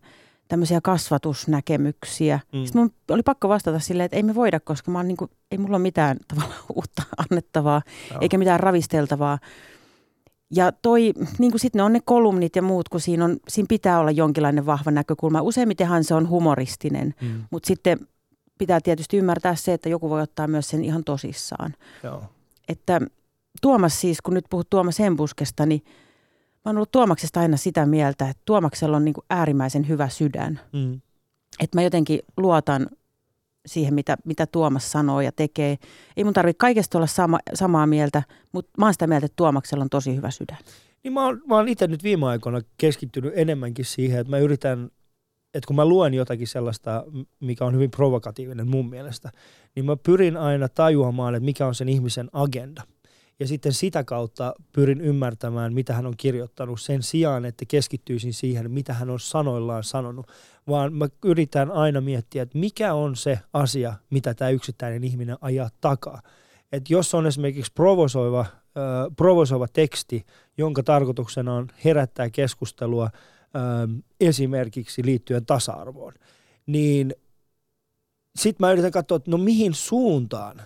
tämmöisiä 0.50 0.80
kasvatusnäkemyksiä. 0.80 2.40
Mm. 2.52 2.64
Sitten 2.64 2.82
mun 2.82 2.92
oli 3.10 3.22
pakko 3.22 3.48
vastata 3.48 3.78
silleen, 3.78 4.04
että 4.04 4.16
ei 4.16 4.22
me 4.22 4.34
voida, 4.34 4.60
koska 4.60 4.90
mä 4.90 4.98
oon 4.98 5.08
niin 5.08 5.16
kuin, 5.16 5.30
ei 5.50 5.58
mulla 5.58 5.76
ole 5.76 5.82
mitään 5.82 6.16
tavallaan 6.28 6.60
uutta 6.74 7.02
annettavaa, 7.16 7.82
Joo. 8.10 8.18
eikä 8.20 8.38
mitään 8.38 8.60
ravisteltavaa. 8.60 9.38
Ja 10.54 10.72
toi, 10.72 11.12
niin 11.38 11.50
kuin 11.50 11.60
sitten 11.60 11.78
ne 11.78 11.82
on 11.82 11.92
ne 11.92 12.00
kolumnit 12.04 12.56
ja 12.56 12.62
muut, 12.62 12.88
kun 12.88 13.00
siinä, 13.00 13.24
on, 13.24 13.36
siinä 13.48 13.66
pitää 13.68 13.98
olla 14.00 14.10
jonkinlainen 14.10 14.66
vahva 14.66 14.90
näkökulma. 14.90 15.42
Useimmitenhan 15.42 16.04
se 16.04 16.14
on 16.14 16.28
humoristinen, 16.28 17.14
Mm. 17.20 17.44
mutta 17.50 17.66
sitten 17.66 17.98
pitää 18.58 18.80
tietysti 18.80 19.16
ymmärtää 19.16 19.54
se, 19.54 19.72
että 19.72 19.88
joku 19.88 20.10
voi 20.10 20.22
ottaa 20.22 20.46
myös 20.46 20.68
sen 20.68 20.84
ihan 20.84 21.04
tosissaan. 21.04 21.74
Joo. 22.02 22.22
Että 22.68 23.00
Tuomas 23.62 24.00
siis, 24.00 24.20
kun 24.20 24.34
nyt 24.34 24.44
puhut 24.50 24.70
Tuomas 24.70 25.00
Embuskesta, 25.00 25.66
niin 25.66 25.84
mä 26.64 26.70
oon 26.70 26.76
ollut 26.76 26.90
Tuomaksesta 26.90 27.40
aina 27.40 27.56
sitä 27.56 27.86
mieltä, 27.86 28.28
että 28.28 28.42
Tuomaksella 28.44 28.96
on 28.96 29.04
niin 29.04 29.14
kuin 29.14 29.24
äärimmäisen 29.30 29.88
hyvä 29.88 30.08
sydän. 30.08 30.60
Mm. 30.72 31.00
Että 31.60 31.78
mä 31.78 31.82
jotenkin 31.82 32.20
luotan 32.36 32.88
siihen, 33.66 33.94
mitä, 33.94 34.16
mitä 34.24 34.46
Tuomas 34.46 34.92
sanoo 34.92 35.20
ja 35.20 35.32
tekee. 35.32 35.78
Ei 36.16 36.24
mun 36.24 36.32
tarvitse 36.32 36.58
kaikesta 36.58 36.98
olla 36.98 37.06
sama, 37.06 37.38
samaa 37.54 37.86
mieltä, 37.86 38.22
mutta 38.52 38.70
mä 38.78 38.86
oon 38.86 38.94
sitä 38.94 39.06
mieltä, 39.06 39.26
että 39.26 39.36
Tuomaksella 39.36 39.84
on 39.84 39.90
tosi 39.90 40.16
hyvä 40.16 40.30
sydän. 40.30 40.58
Niin 41.04 41.12
mä 41.12 41.24
oon, 41.24 41.42
mä 41.46 41.56
oon 41.56 41.68
itse 41.68 41.86
nyt 41.86 42.02
viime 42.02 42.26
aikoina 42.26 42.60
keskittynyt 42.78 43.32
enemmänkin 43.36 43.84
siihen, 43.84 44.20
että 44.20 44.30
mä 44.30 44.38
yritän, 44.38 44.90
että 45.54 45.66
kun 45.66 45.76
mä 45.76 45.84
luen 45.84 46.14
jotakin 46.14 46.46
sellaista, 46.46 47.04
mikä 47.40 47.64
on 47.64 47.74
hyvin 47.74 47.90
provokatiivinen 47.90 48.70
mun 48.70 48.88
mielestä, 48.88 49.30
niin 49.74 49.84
mä 49.84 49.96
pyrin 49.96 50.36
aina 50.36 50.68
tajuamaan, 50.68 51.34
että 51.34 51.44
mikä 51.44 51.66
on 51.66 51.74
sen 51.74 51.88
ihmisen 51.88 52.28
agenda. 52.32 52.82
Ja 53.40 53.46
sitten 53.46 53.72
sitä 53.72 54.04
kautta 54.04 54.54
pyrin 54.72 55.00
ymmärtämään, 55.00 55.74
mitä 55.74 55.94
hän 55.94 56.06
on 56.06 56.16
kirjoittanut 56.16 56.80
sen 56.80 57.02
sijaan, 57.02 57.44
että 57.44 57.64
keskittyisin 57.68 58.34
siihen, 58.34 58.70
mitä 58.70 58.92
hän 58.94 59.10
on 59.10 59.20
sanoillaan 59.20 59.84
sanonut. 59.84 60.26
Vaan 60.68 60.92
mä 60.92 61.08
yritän 61.24 61.70
aina 61.70 62.00
miettiä, 62.00 62.42
että 62.42 62.58
mikä 62.58 62.94
on 62.94 63.16
se 63.16 63.38
asia, 63.52 63.94
mitä 64.10 64.34
tämä 64.34 64.50
yksittäinen 64.50 65.04
ihminen 65.04 65.36
ajaa 65.40 65.70
takaa. 65.80 66.22
Et 66.72 66.90
jos 66.90 67.14
on 67.14 67.26
esimerkiksi 67.26 67.72
provosoiva, 67.72 68.40
äh, 68.40 68.46
provosoiva 69.16 69.68
teksti, 69.68 70.26
jonka 70.58 70.82
tarkoituksena 70.82 71.54
on 71.54 71.68
herättää 71.84 72.30
keskustelua 72.30 73.10
ähm, 73.56 73.98
esimerkiksi 74.20 75.04
liittyen 75.04 75.46
tasa-arvoon, 75.46 76.14
niin 76.66 77.14
sitten 78.36 78.66
mä 78.66 78.72
yritän 78.72 78.90
katsoa, 78.90 79.16
että 79.16 79.30
no 79.30 79.38
mihin 79.38 79.74
suuntaan 79.74 80.62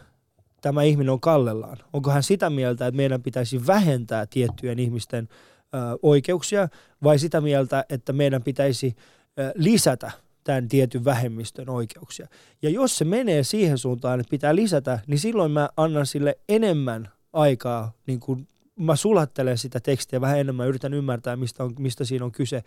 tämä 0.65 0.83
ihminen 0.83 1.11
on 1.11 1.21
kallellaan. 1.21 1.79
Onko 1.93 2.11
hän 2.11 2.23
sitä 2.23 2.51
mieltä, 2.51 2.87
että 2.87 2.97
meidän 2.97 3.23
pitäisi 3.23 3.67
vähentää 3.67 4.27
tiettyjen 4.27 4.79
ihmisten 4.79 5.29
ö, 5.31 5.79
oikeuksia 6.03 6.69
vai 7.03 7.19
sitä 7.19 7.41
mieltä, 7.41 7.85
että 7.89 8.13
meidän 8.13 8.43
pitäisi 8.43 8.97
ö, 9.39 9.53
lisätä 9.55 10.11
tämän 10.45 10.69
tietyn 10.69 11.05
vähemmistön 11.05 11.69
oikeuksia. 11.69 12.29
Ja 12.63 12.71
jos 12.71 12.99
se 12.99 13.05
menee 13.05 13.43
siihen 13.43 13.79
suuntaan, 13.79 14.21
että 14.21 14.31
pitää 14.31 14.55
lisätä, 14.55 14.99
niin 15.07 15.19
silloin 15.19 15.53
mä 15.53 15.69
annan 15.77 16.07
sille 16.07 16.39
enemmän 16.49 17.09
aikaa, 17.33 17.93
niin 18.07 18.21
kuin 18.21 18.49
mä 18.77 18.97
sulattelen 18.97 19.59
sitä 19.59 19.81
tekstiä 19.81 20.21
vähän 20.21 20.39
enemmän, 20.39 20.69
yritän 20.69 20.95
ymmärtää, 20.95 21.37
mistä, 21.37 21.65
on, 21.65 21.75
mistä 21.79 22.05
siinä 22.05 22.25
on 22.25 22.33
kyse. 22.33 22.63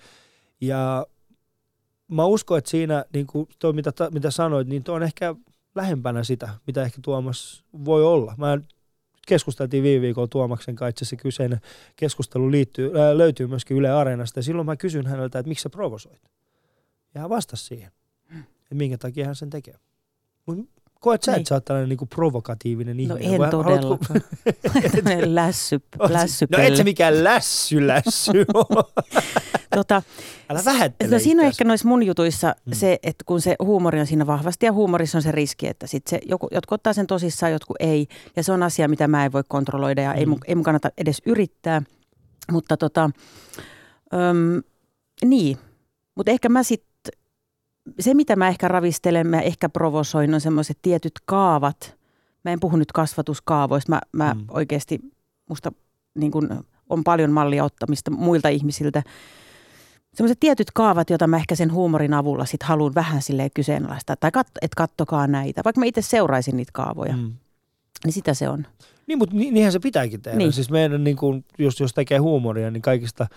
Ja 0.62 1.08
mä 2.08 2.26
uskon, 2.26 2.58
että 2.58 2.70
siinä, 2.70 3.06
niin 3.14 3.28
kuin 3.28 3.48
toi, 3.60 3.74
mitä, 3.74 3.92
mitä 4.12 4.32
sanoit, 4.32 4.68
niin 4.68 4.84
tuo 4.84 4.96
on 4.96 5.04
ehkä 5.04 5.36
lähempänä 5.78 6.24
sitä, 6.24 6.50
mitä 6.68 6.84
ehkä 6.84 7.00
Tuomas 7.02 7.64
voi 7.86 8.04
olla. 8.04 8.34
Mä 8.38 8.58
keskusteltiin 9.28 9.84
viime 9.84 10.02
viikolla 10.02 10.28
Tuomaksen 10.28 10.76
kanssa, 10.76 11.06
se 11.06 11.16
kyseinen 11.16 11.62
keskustelu 11.96 12.52
liittyy, 12.52 13.00
ää, 13.02 13.18
löytyy 13.18 13.48
myöskin 13.48 13.78
Yle 13.78 13.90
Areenasta, 13.90 14.40
ja 14.40 14.44
silloin 14.44 14.66
mä 14.66 14.76
kysyn 14.76 15.06
häneltä, 15.08 15.40
että 15.40 15.48
miksi 15.50 15.64
sä 15.64 15.70
provosoit? 15.70 16.22
Ja 17.16 17.22
hän 17.22 17.30
vastasi 17.30 17.66
siihen, 17.66 17.92
että 18.30 18.76
minkä 18.76 18.98
takia 18.98 19.26
hän 19.26 19.36
sen 19.36 19.50
tekee. 19.50 19.76
Mut 20.46 20.70
koet 21.00 21.24
sä, 21.24 21.32
Niin. 21.32 21.40
että 21.40 21.50
sä 21.50 21.56
oot 21.56 21.66
tällainen 21.66 21.90
niin 21.90 21.98
kuin 21.98 22.10
provokatiivinen 22.10 22.98
No 22.98 23.02
ihminen? 23.16 23.34
en 23.34 23.40
vai 23.40 23.50
haluatko- 23.52 23.64
todellakaan. 23.64 24.22
Tämmöinen 24.96 25.36
lässy, 25.36 25.80
No 26.52 26.58
et 26.58 26.76
se 26.76 26.84
mikään 26.84 27.24
lässy 27.24 27.88
lässy. 27.88 28.32
tota, 29.78 30.02
Älä 30.50 30.62
vähättele 30.66 31.12
No 31.12 31.20
siinä 31.20 31.42
on 31.42 31.48
ehkä 31.48 31.64
noissa 31.64 31.88
mun 31.88 32.04
jutuissa 32.04 32.56
Mm. 32.66 32.74
se, 32.74 33.00
että 33.04 33.24
kun 33.26 33.42
se 33.42 33.56
huumori 33.64 34.00
on 34.00 34.08
siinä 34.08 34.28
vahvasti 34.28 34.66
ja 34.66 34.74
huumorissa 34.74 35.18
on 35.18 35.22
se 35.22 35.32
riski, 35.32 35.68
että 35.68 35.88
sit 35.88 36.08
se, 36.08 36.20
joku, 36.26 36.48
jotkut 36.52 36.76
ottaa 36.76 36.94
sen 36.94 37.08
tosissaan, 37.08 37.52
jotkut 37.52 37.78
ei. 37.80 38.08
Ja 38.36 38.44
se 38.44 38.52
on 38.52 38.64
asia, 38.64 38.88
mitä 38.88 39.08
mä 39.08 39.26
en 39.26 39.32
voi 39.32 39.44
kontrolloida 39.48 40.02
ja 40.02 40.12
mm. 40.12 40.18
ei, 40.18 40.26
mun, 40.26 40.40
ei 40.48 40.56
mun 40.56 40.64
kannata 40.64 40.90
edes 40.98 41.22
yrittää. 41.26 41.82
Mutta 42.52 42.78
tota, 42.78 43.10
öm, 44.14 44.62
niin, 45.26 45.58
mutta 46.16 46.32
ehkä 46.32 46.50
mä 46.50 46.64
sitten, 46.64 47.14
se 48.00 48.14
mitä 48.14 48.36
mä 48.36 48.48
ehkä 48.48 48.68
ravistelen, 48.68 49.28
mä 49.28 49.42
ehkä 49.42 49.70
provosoin, 49.70 50.34
on 50.34 50.42
semmoiset 50.42 50.78
tietyt 50.82 51.14
kaavat. 51.26 51.96
Mä 52.44 52.52
en 52.52 52.60
puhu 52.60 52.78
nyt 52.78 52.92
kasvatuskaavoista, 52.92 53.92
mä, 53.92 54.02
mä 54.14 54.34
mm. 54.34 54.46
oikeasti, 54.50 55.00
musta 55.50 55.72
niin 56.16 56.32
kun, 56.32 56.66
on 56.90 57.04
paljon 57.04 57.32
mallia 57.32 57.64
ottamista 57.64 58.12
muilta 58.12 58.50
ihmisiltä 58.50 59.04
Sellaiset 60.18 60.40
tietyt 60.40 60.72
kaavat, 60.74 61.10
joita 61.10 61.28
mä 61.28 61.38
ehkä 61.38 61.56
sen 61.56 61.74
huumorin 61.74 62.14
avulla 62.14 62.46
sit 62.46 62.64
haluan 62.64 62.96
vähän 62.96 63.22
silleen 63.22 63.52
kyseenalaistaa. 63.54 64.16
Tai 64.16 64.32
kat, 64.32 64.48
että 64.62 64.76
kattokaa 64.78 65.28
näitä, 65.28 65.62
vaikka 65.66 65.80
mä 65.80 65.86
itse 65.86 66.02
seuraisin 66.02 66.58
niitä 66.58 66.72
kaavoja. 66.74 67.18
Mm. 67.18 67.34
Niin 68.06 68.14
sitä 68.14 68.34
se 68.34 68.50
on. 68.50 68.68
Niin, 69.08 69.18
mutta 69.18 69.36
ni, 69.36 69.52
niinhän 69.52 69.72
se 69.72 69.80
pitääkin 69.80 70.22
tehdä. 70.22 70.38
Niin. 70.38 70.54
Siis 70.54 70.70
meidän, 70.70 71.04
niin 71.04 71.18
kuin, 71.18 71.46
jos, 71.60 71.80
jos 71.80 71.94
tekee 71.94 72.18
huumoria, 72.18 72.72
niin 72.72 72.82
kaikista 72.82 73.28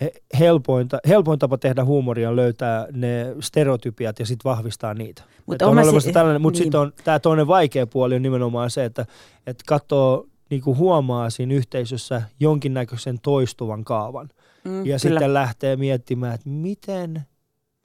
he- 0.00 0.12
helpointa, 0.38 0.98
helpoin 1.08 1.38
tapa 1.38 1.58
tehdä 1.58 1.84
huumoria 1.84 2.28
on 2.30 2.36
löytää 2.36 2.86
ne 2.92 3.34
stereotypiat 3.40 4.18
ja 4.18 4.26
sitten 4.26 4.50
vahvistaa 4.50 4.94
niitä. 4.94 5.22
Mut 5.46 5.54
Että 5.54 5.66
on 5.66 5.78
olemassa 5.78 6.00
si- 6.00 6.12
tällainen, 6.12 6.42
mutta 6.42 6.58
niin. 6.58 6.64
sitten 6.64 6.80
on 6.80 6.92
tämä 7.04 7.18
toinen 7.18 7.46
vaikea 7.46 7.86
puoli 7.86 8.14
on 8.14 8.22
nimenomaan 8.22 8.70
se, 8.70 8.84
että, 8.84 9.06
että 9.46 9.64
katsoo, 9.66 10.26
niin 10.50 10.62
kuin 10.62 10.78
huomaa 10.78 11.30
siinä 11.30 11.54
yhteisössä 11.54 12.22
jonkinnäköisen 12.40 13.18
toistuvan 13.22 13.84
kaavan. 13.84 14.28
Mm, 14.66 14.78
Ja 14.78 14.82
kyllä. 14.84 14.98
sitten 14.98 15.34
lähtee 15.34 15.76
miettimään, 15.76 16.34
että 16.34 16.48
miten 16.48 17.22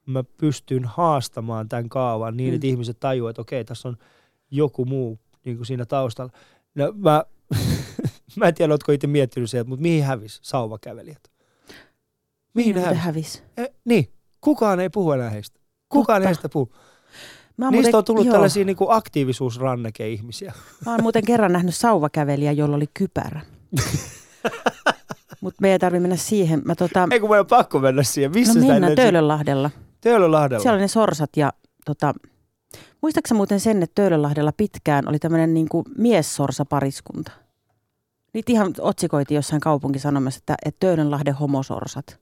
mä 0.06 0.24
pystyn 0.38 0.86
haastamaan 0.86 1.70
tämän 1.70 1.89
kaavan 1.89 2.38
niin, 2.38 2.50
Mm. 2.50 2.56
että 2.56 2.67
ihmiset 2.67 3.00
tajuaa, 3.00 3.30
että 3.30 3.41
okei, 3.41 3.65
tässä 3.65 3.88
on 3.89 3.98
joku 4.52 4.86
muu 4.86 5.20
niin 5.46 5.58
kuin 5.58 5.65
siinä 5.65 5.86
taustalla. 5.86 6.32
No, 6.76 6.94
mä, 6.96 7.24
mä 8.36 8.48
en 8.48 8.54
tiedä, 8.54 8.74
oletko 8.74 8.91
itse 8.91 9.08
miettinyt 9.08 9.50
sieltä, 9.50 9.70
mutta 9.70 9.82
mihin 9.82 10.04
hävisi 10.04 10.39
sauvakävelijät? 10.41 11.24
Mihin 12.54 12.76
Muuten 12.76 12.96
hävisi? 12.98 13.44
hävis. 13.58 13.63
Eh, 13.70 13.76
niin, 13.86 14.10
kukaan 14.41 14.80
ei 14.80 14.89
puhu 14.89 15.12
enää 15.12 15.30
heistä. 15.30 15.60
Kukaan 15.89 16.22
Totta. 16.22 16.28
heistä 16.28 16.50
puhu. 16.50 16.74
Mä 17.58 17.72
Niistä 17.72 17.86
muuten- 17.88 17.96
on 17.98 18.06
tullut 18.06 18.26
joo. 18.26 18.34
tällaisia 18.34 18.65
niin 18.65 18.76
kuin 18.76 18.91
aktiivisuusranneke-ihmisiä. 18.91 20.54
Mä 20.86 20.91
oon 20.91 21.02
muuten 21.02 21.26
kerran 21.26 21.52
nähnyt 21.54 21.76
sauvakävelijä, 21.76 22.52
jolla 22.52 22.76
oli 22.76 22.88
kypärä. 22.94 23.41
Mutta 25.41 25.58
meidän 25.62 25.73
ei 25.73 25.80
tarvitse 25.80 26.01
mennä 26.01 26.15
siihen. 26.15 26.62
Mä 26.65 26.75
tota, 26.75 27.08
Ei 27.12 27.19
kun 27.19 27.30
meidän 27.30 27.41
on 27.41 27.47
pakko 27.47 27.80
mennä 27.80 28.04
siihen. 28.04 28.32
Missä 28.32 28.60
no 28.60 28.67
mennään 28.67 28.95
Töölönlahdella. 28.95 29.71
Töölönlahdella. 30.01 30.62
Siellä 30.62 30.75
oli 30.75 30.82
ne 30.82 30.88
sorsat 30.88 31.38
ja 31.38 31.54
tota, 31.86 32.13
muistaaksä 33.01 33.36
muuten 33.36 33.60
sen, 33.60 33.84
että 33.84 33.95
Töölönlahdella 33.95 34.51
pitkään 34.58 35.10
oli 35.10 35.19
tämmöinen 35.19 35.54
niin 35.54 35.67
miessorsapariskunta? 35.97 37.32
Niitä 38.34 38.51
ihan 38.51 38.73
otsikoitiin 38.80 39.36
jossain 39.36 39.62
kaupunkisanomassa, 39.62 40.38
että, 40.38 40.56
että 40.65 40.80
Töölönlahden 40.80 41.34
homosorsat. 41.34 42.19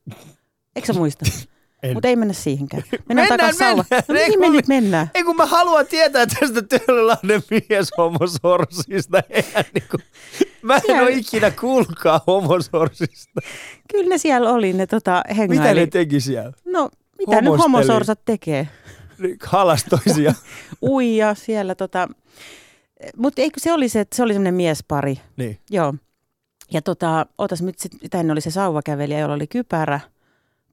Eikö 0.75 0.87
sä 0.87 0.93
muista? 0.93 1.25
Mutta 1.93 2.07
ei 2.07 2.15
mennä 2.15 2.33
siihenkään. 2.33 2.83
Mennään, 2.91 3.29
Mennään, 3.29 3.39
takaisin 3.55 3.67
mennään. 3.67 4.03
Ei, 4.21 4.27
mihin 4.27 4.39
me 4.39 4.49
nyt 4.49 4.67
mennään? 4.67 5.11
Ei 5.15 5.23
kun 5.23 5.35
mä 5.35 5.45
haluan 5.45 5.87
tietää 5.87 6.25
tästä 6.25 6.61
Töölönlahden 6.61 7.41
mieshomosorsista. 7.69 9.23
Eihän 9.29 9.65
niinku, 9.73 9.97
mä 10.61 10.75
en 10.75 10.81
Siellä- 10.85 11.01
ole 11.01 11.11
ikinä 11.11 11.51
kuulkaa 11.51 12.21
homosorsista. 12.27 13.41
Kyllä 13.91 14.09
ne 14.09 14.17
siellä 14.17 14.49
oli, 14.53 14.73
ne 14.73 14.87
tota, 14.87 15.23
Mitä 15.27 15.33
hengaili. 15.33 15.79
ne 15.79 15.87
teki 15.87 16.19
siellä? 16.19 16.51
No, 16.65 16.89
mitä 17.17 17.31
nyt 17.41 17.49
Homosteli. 17.49 17.61
homosorsat 17.63 18.19
tekee? 18.25 18.67
Ne 19.17 19.29
Halas 19.45 19.85
toisia. 19.89 20.33
Uija 20.81 21.35
siellä 21.35 21.75
tota. 21.75 22.07
Mutta 23.17 23.41
eikö 23.41 23.59
se 23.59 23.73
oli 23.73 23.89
se, 23.89 23.99
että 23.99 24.15
se 24.15 24.23
oli 24.23 24.33
semmoinen 24.33 24.53
miespari. 24.53 25.19
niin. 25.37 25.59
Joo. 25.69 25.93
Ja 26.71 26.81
tota, 26.81 27.25
otas 27.37 27.61
nyt 27.61 27.75
tänne 28.09 28.31
oli 28.33 28.41
se 28.41 28.51
sauvakävelijä, 28.51 29.19
jolla 29.19 29.33
oli 29.35 29.47
kypärä. 29.47 29.99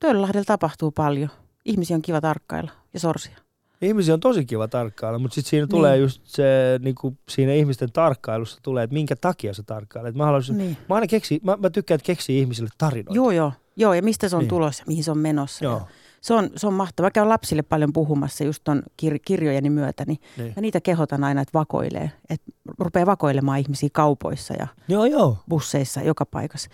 Töölönlahdella 0.01 0.45
tapahtuu 0.45 0.91
paljon. 0.91 1.29
Ihmisiä 1.65 1.97
on 1.97 2.03
kiva 2.03 2.21
tarkkailla 2.21 2.71
ja 2.95 3.01
sorsia. 3.01 3.37
Ihmisiä 3.83 4.15
on 4.15 4.21
tosi 4.21 4.45
kiva 4.45 4.69
tarkkailla, 4.69 5.19
mutta 5.19 5.35
sitten 5.35 5.51
siinä 5.51 5.67
tulee 5.67 5.93
Niin. 5.93 6.03
just 6.03 6.23
se, 6.25 6.45
niinku, 6.83 7.15
siinä 7.29 7.53
ihmisten 7.53 7.93
tarkkailussa 7.93 8.59
tulee, 8.63 8.85
että 8.85 8.95
minkä 8.95 9.17
takia 9.17 9.55
sä 9.55 9.63
tarkkailet. 9.63 10.15
Mä, 10.15 10.25
haluaisin, 10.25 10.59
Niin. 10.59 10.77
mä 10.89 10.95
aina 10.95 11.07
keksi, 11.07 11.41
mä, 11.45 11.57
mä 11.57 11.71
tykkään, 11.71 11.97
että 11.97 12.07
keksii 12.07 12.39
ihmisille 12.41 12.71
tarinoita. 12.79 13.15
Joo, 13.17 13.31
joo. 13.31 13.53
Joo, 13.77 13.95
ja 13.95 14.03
mistä 14.03 14.29
se 14.29 14.37
on 14.37 14.41
Niin. 14.43 14.49
tulossa, 14.49 14.85
mihin 14.87 15.05
se 15.05 15.11
on 15.11 15.19
menossa. 15.19 15.65
Joo. 15.65 15.83
Se 16.21 16.35
on, 16.35 16.51
se 16.57 16.67
on 16.67 16.75
mahtavaa. 16.75 17.07
Mä 17.07 17.11
käyn 17.11 17.29
lapsille 17.29 17.63
paljon 17.63 17.93
puhumassa 17.93 18.45
just 18.45 18.65
ton 18.65 18.83
kir- 19.03 19.19
kirjojeni 19.27 19.71
myötä, 19.71 20.05
niin 20.07 20.19
Niin. 20.37 20.53
mä 20.57 20.61
niitä 20.61 20.81
kehotan 20.81 21.25
aina, 21.25 21.41
että 21.41 21.59
vakoilee. 21.59 22.11
Että 22.31 22.53
rupeaa 22.79 23.07
vakoilemaan 23.07 23.59
ihmisiä 23.59 23.89
kaupoissa 23.93 24.55
ja 24.55 24.67
joo, 24.89 25.05
joo. 25.05 25.39
busseissa, 25.49 26.01
joka 26.03 26.27
paikassa. 26.27 26.71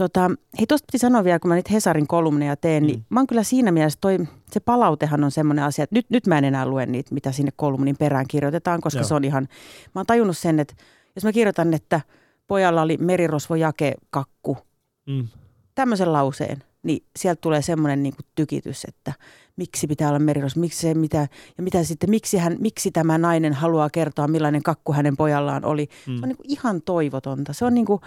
Tota, 0.00 0.30
hei, 0.58 0.66
tuosta 0.66 0.86
piti 0.86 0.98
sanoa 0.98 1.24
vielä, 1.24 1.38
kun 1.38 1.48
mä 1.48 1.54
niitä 1.54 1.72
Hesarin 1.72 2.06
kolumneja 2.06 2.56
teen, 2.56 2.82
mm. 2.82 2.86
niin 2.86 2.98
Mm. 2.98 3.04
mä 3.08 3.20
oon 3.20 3.26
kyllä 3.26 3.42
siinä 3.42 3.72
mielessä, 3.72 3.98
toi, 4.00 4.18
se 4.52 4.60
palautehan 4.60 5.24
on 5.24 5.30
semmoinen 5.30 5.64
asia, 5.64 5.82
että 5.82 5.96
nyt, 5.96 6.06
nyt 6.10 6.26
mä 6.26 6.38
en 6.38 6.44
enää 6.44 6.66
lue 6.66 6.86
niitä, 6.86 7.14
mitä 7.14 7.32
sinne 7.32 7.52
kolumnin 7.56 7.96
perään 7.96 8.26
kirjoitetaan, 8.28 8.80
koska 8.80 9.00
Joo. 9.00 9.08
se 9.08 9.14
on 9.14 9.24
ihan, 9.24 9.48
mä 9.94 9.98
oon 9.98 10.06
tajunnut 10.06 10.38
sen, 10.38 10.60
että 10.60 10.74
jos 11.14 11.24
mä 11.24 11.32
kirjoitan, 11.32 11.74
että 11.74 12.00
pojalla 12.46 12.82
oli 12.82 12.96
merirosvojake 12.96 13.94
kakku, 14.10 14.58
Mm. 15.06 15.28
tämmöisen 15.74 16.12
lauseen, 16.12 16.62
niin 16.82 17.04
sieltä 17.16 17.40
tulee 17.40 17.62
semmoinen 17.62 18.02
niin 18.02 18.14
tykitys, 18.34 18.84
että 18.84 19.12
miksi 19.56 19.86
pitää 19.86 20.08
olla 20.08 20.18
meriros, 20.18 20.56
miksi 20.56 20.80
se 20.80 20.94
mitä, 20.94 21.28
ja 21.56 21.62
mitä 21.62 21.84
sitten, 21.84 22.10
miksi, 22.10 22.36
hän, 22.38 22.56
miksi 22.60 22.90
tämä 22.90 23.18
nainen 23.18 23.52
haluaa 23.52 23.90
kertoa, 23.90 24.28
millainen 24.28 24.62
kakku 24.62 24.92
hänen 24.92 25.16
pojallaan 25.16 25.64
oli. 25.64 25.88
Mm. 26.06 26.16
Se 26.16 26.22
on 26.22 26.28
niin 26.28 26.36
ihan 26.44 26.82
toivotonta. 26.82 27.52
Se 27.52 27.64
on 27.64 27.74
niin 27.74 27.86
kuin, 27.86 28.00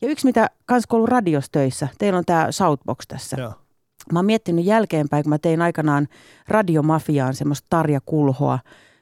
ja 0.00 0.08
yksi 0.08 0.26
mitä 0.26 0.50
kans 0.66 0.86
kun 0.86 0.96
ollut 0.96 1.08
radiostöissä, 1.08 1.88
teillä 1.98 2.18
on 2.18 2.24
tämä 2.24 2.52
Southbox 2.52 3.06
tässä. 3.08 3.36
Joo. 3.40 3.52
Mä 4.12 4.18
oon 4.18 4.26
miettinyt 4.26 4.64
jälkeenpäin, 4.64 5.24
kun 5.24 5.30
mä 5.30 5.38
tein 5.38 5.62
aikanaan 5.62 6.08
radiomafiaan 6.48 7.34
semmoista 7.34 7.66
Tarja 7.70 8.00
Kulhoa, 8.06 8.58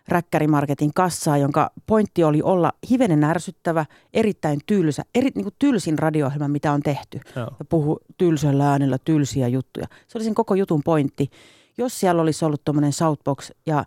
räkkärimarketin 0.09 0.95
kassaa, 0.95 1.39
jonka 1.39 1.71
pointti 1.87 2.25
oli 2.25 2.43
olla 2.43 2.73
hivenen 2.91 3.25
ärsyttävä, 3.25 3.87
erittäin 4.15 4.61
tylsä, 4.67 5.03
eri, 5.15 5.31
niin 5.35 5.45
kuin 5.45 5.55
tylsin 5.59 5.99
radio 5.99 6.31
mitä 6.49 6.73
on 6.73 6.83
tehty 6.83 7.21
Joo. 7.37 7.51
ja 7.59 7.65
puhu 7.65 7.99
tylsällä 8.19 8.71
äänellä 8.71 8.99
tylsiä 9.05 9.49
juttuja. 9.49 9.87
Se 10.09 10.19
oli 10.19 10.25
sen 10.25 10.35
koko 10.35 10.55
jutun 10.55 10.83
pointti. 10.85 11.31
Jos 11.79 12.01
siellä 12.01 12.23
olisi 12.23 12.45
ollut 12.45 12.65
tuommoinen 12.65 12.93
Southbox 12.93 13.51
ja 13.67 13.85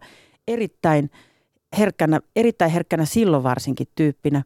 erittäin 0.47 1.09
herkkänä, 1.77 2.19
erittäin 2.35 2.71
herkkänä 2.71 3.05
silloin 3.05 3.43
varsinkin 3.43 3.87
tyyppinä, 3.95 4.43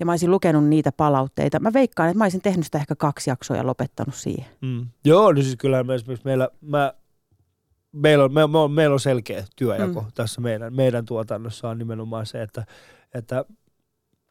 ja 0.00 0.06
mä 0.06 0.12
olisin 0.12 0.30
lukenut 0.30 0.64
niitä 0.64 0.92
palautteita. 0.92 1.60
Mä 1.60 1.72
veikkaan, 1.72 2.08
että 2.08 2.18
mä 2.18 2.24
olisin 2.24 2.42
tehnyt 2.42 2.64
sitä 2.64 2.78
ehkä 2.78 2.94
kaksi 2.94 3.30
jaksoa 3.30 3.56
ja 3.56 3.66
lopettanut 3.66 4.14
siihen. 4.14 4.46
Mm. 4.60 4.86
Joo, 5.04 5.32
no 5.32 5.42
siis 5.42 5.56
kyllä 5.56 5.84
me 5.84 5.94
esimerkiksi 5.94 6.26
meillä, 6.26 6.48
mä, 6.60 6.92
meillä, 7.92 8.24
on, 8.24 8.32
me, 8.32 8.46
me 8.46 8.74
meillä 8.74 8.94
on 8.94 9.00
selkeä 9.00 9.44
työjako 9.56 10.00
mm. 10.00 10.06
tässä 10.14 10.40
meidän, 10.40 10.74
meidän 10.74 11.04
tuotannossa 11.04 11.68
on 11.68 11.78
nimenomaan 11.78 12.26
se, 12.26 12.42
että, 12.42 12.66
että 13.14 13.44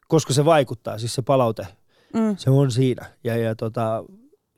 koska 0.08 0.32
se 0.32 0.44
vaikuttaa, 0.44 0.98
siis 0.98 1.14
se 1.14 1.22
palaute, 1.22 1.66
Mm. 2.14 2.36
se 2.36 2.50
on 2.50 2.70
siinä. 2.70 3.06
Ja, 3.24 3.36
ja 3.36 3.54
tota, 3.54 4.04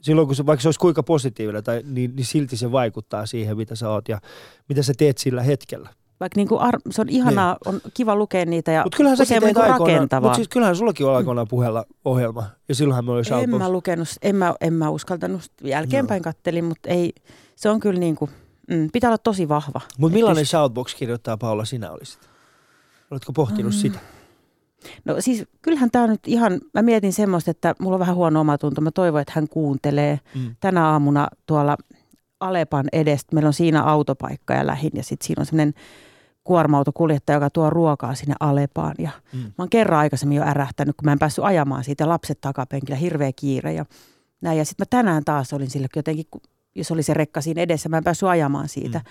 silloin 0.01 0.27
kun 0.27 0.37
se, 0.37 0.47
vaikka 0.47 0.63
se 0.63 0.69
olisi 0.69 0.81
kuinka 0.81 1.03
positiivinen, 1.03 1.65
tai, 1.65 1.83
niin, 1.85 2.17
niin 2.17 2.27
silti 2.27 2.57
se 2.57 2.73
vaikuttaa 2.73 3.27
siihen, 3.27 3.57
mitä 3.57 3.75
sä 3.75 3.91
oot 3.91 4.09
ja 4.09 4.21
mitä 4.69 4.83
sä 4.83 4.93
teet 4.99 5.19
sillä 5.19 5.43
hetkellä. 5.43 5.89
Vaikka 6.21 6.39
niin 6.39 6.49
kuin 6.49 6.61
ar- 6.61 6.81
se 6.91 7.01
on 7.01 7.09
ihanaa, 7.09 7.57
on 7.67 7.81
kiva 7.95 8.17
lukea 8.17 8.45
niitä 8.47 8.73
ja 8.73 8.83
Mutta 8.85 8.97
kyllähän 8.97 9.17
säkin 9.17 9.39
usein 9.39 9.41
niin 9.55 9.57
aikoinaan, 9.59 9.81
rakentavaa. 9.81 10.29
mutta 10.29 10.37
siis 10.37 10.49
kyllähän 10.49 10.77
sullakin 10.77 11.07
on 11.07 11.17
aikoinaan 11.17 11.49
puheella 11.51 11.85
ohjelma, 12.05 12.45
ja 12.69 12.75
silloinhan 12.75 13.05
me 13.05 13.13
oli 13.13 13.23
en 13.43 13.51
mä 13.51 13.69
lukenut, 13.73 14.09
en 14.23 14.37
mä, 14.37 14.55
en 14.61 14.73
mä 14.73 14.91
uskaltanut, 14.91 15.43
jälkeenpäin 15.63 16.23
kattelin, 16.23 16.65
mutta 16.65 16.89
ei, 16.89 17.13
se 17.57 17.71
on 17.71 17.81
kyllä 17.81 18.01
niin 18.01 18.17
kuin, 18.17 18.31
mm, 18.71 18.89
pitää 18.93 19.11
olla 19.11 19.19
tosi 19.19 19.49
vahva. 19.49 19.81
Mutta 19.99 20.15
millainen 20.17 20.45
pyst- 20.45 20.49
Shoutbox 20.49 20.95
kirjoittaa 20.95 21.37
Paula 21.37 21.65
sinä 21.65 21.91
olisit? 21.91 22.19
Oletko 23.11 23.33
pohtinut 23.33 23.73
Mm. 23.73 23.79
sitä? 23.79 23.99
No 25.05 25.15
siis 25.19 25.45
kyllähän 25.63 25.91
tämä 25.91 26.07
nyt 26.07 26.21
ihan, 26.27 26.61
mä 26.75 26.83
mietin 26.83 27.13
semmoista, 27.13 27.51
että 27.51 27.75
mulla 27.81 27.95
on 27.95 28.01
vähän 28.01 28.15
huono 28.17 28.41
omatunto. 28.41 28.81
Mä 28.81 28.91
toivon, 28.91 29.21
että 29.21 29.33
hän 29.37 29.49
kuuntelee 29.49 30.21
Mm. 30.35 30.57
tänä 30.61 30.87
aamuna 30.89 31.29
tuolla 31.47 31.77
Alepan 32.41 32.85
edestä. 32.93 33.35
Meillä 33.35 33.47
on 33.47 33.53
siinä 33.53 33.83
autopaikka 33.83 34.55
ja 34.55 34.67
lähin 34.67 34.91
ja 34.95 35.03
sitten 35.03 35.27
siinä 35.27 35.41
on 35.41 35.47
semmoinen 35.47 35.75
kuorma-autokuljettaja, 36.49 37.37
joka 37.37 37.51
tuo 37.51 37.71
ruokaa 37.71 38.15
sinne 38.15 38.35
Alepaan. 38.41 38.95
Ja 38.99 39.11
Mm. 39.33 39.39
mä 39.39 39.53
oon 39.59 39.71
kerran 39.71 39.99
aikaisemmin 40.01 40.37
jo 40.37 40.43
ärähtänyt, 40.45 40.97
kun 40.97 41.05
mä 41.05 41.13
en 41.13 41.19
päässyt 41.19 41.45
ajamaan 41.45 41.85
siitä 41.85 42.09
lapset 42.09 42.41
takapenkillä, 42.41 42.97
hirveä 42.97 43.31
kiire 43.37 43.73
ja 43.73 43.85
näin. 44.41 44.59
Ja 44.59 44.65
sitten 44.65 44.83
mä 44.85 44.99
tänään 44.99 45.25
taas 45.25 45.53
olin 45.53 45.71
sille 45.71 45.87
jotenkin, 45.97 46.25
kun- 46.31 46.41
jos 46.75 46.91
oli 46.91 47.03
se 47.03 47.15
rekka 47.15 47.41
siinä 47.41 47.63
edessä, 47.63 47.89
mä 47.89 47.97
en 47.99 48.05
päässyt 48.05 48.29
ajamaan 48.29 48.69
siitä. 48.69 48.99
Mm. 48.99 49.05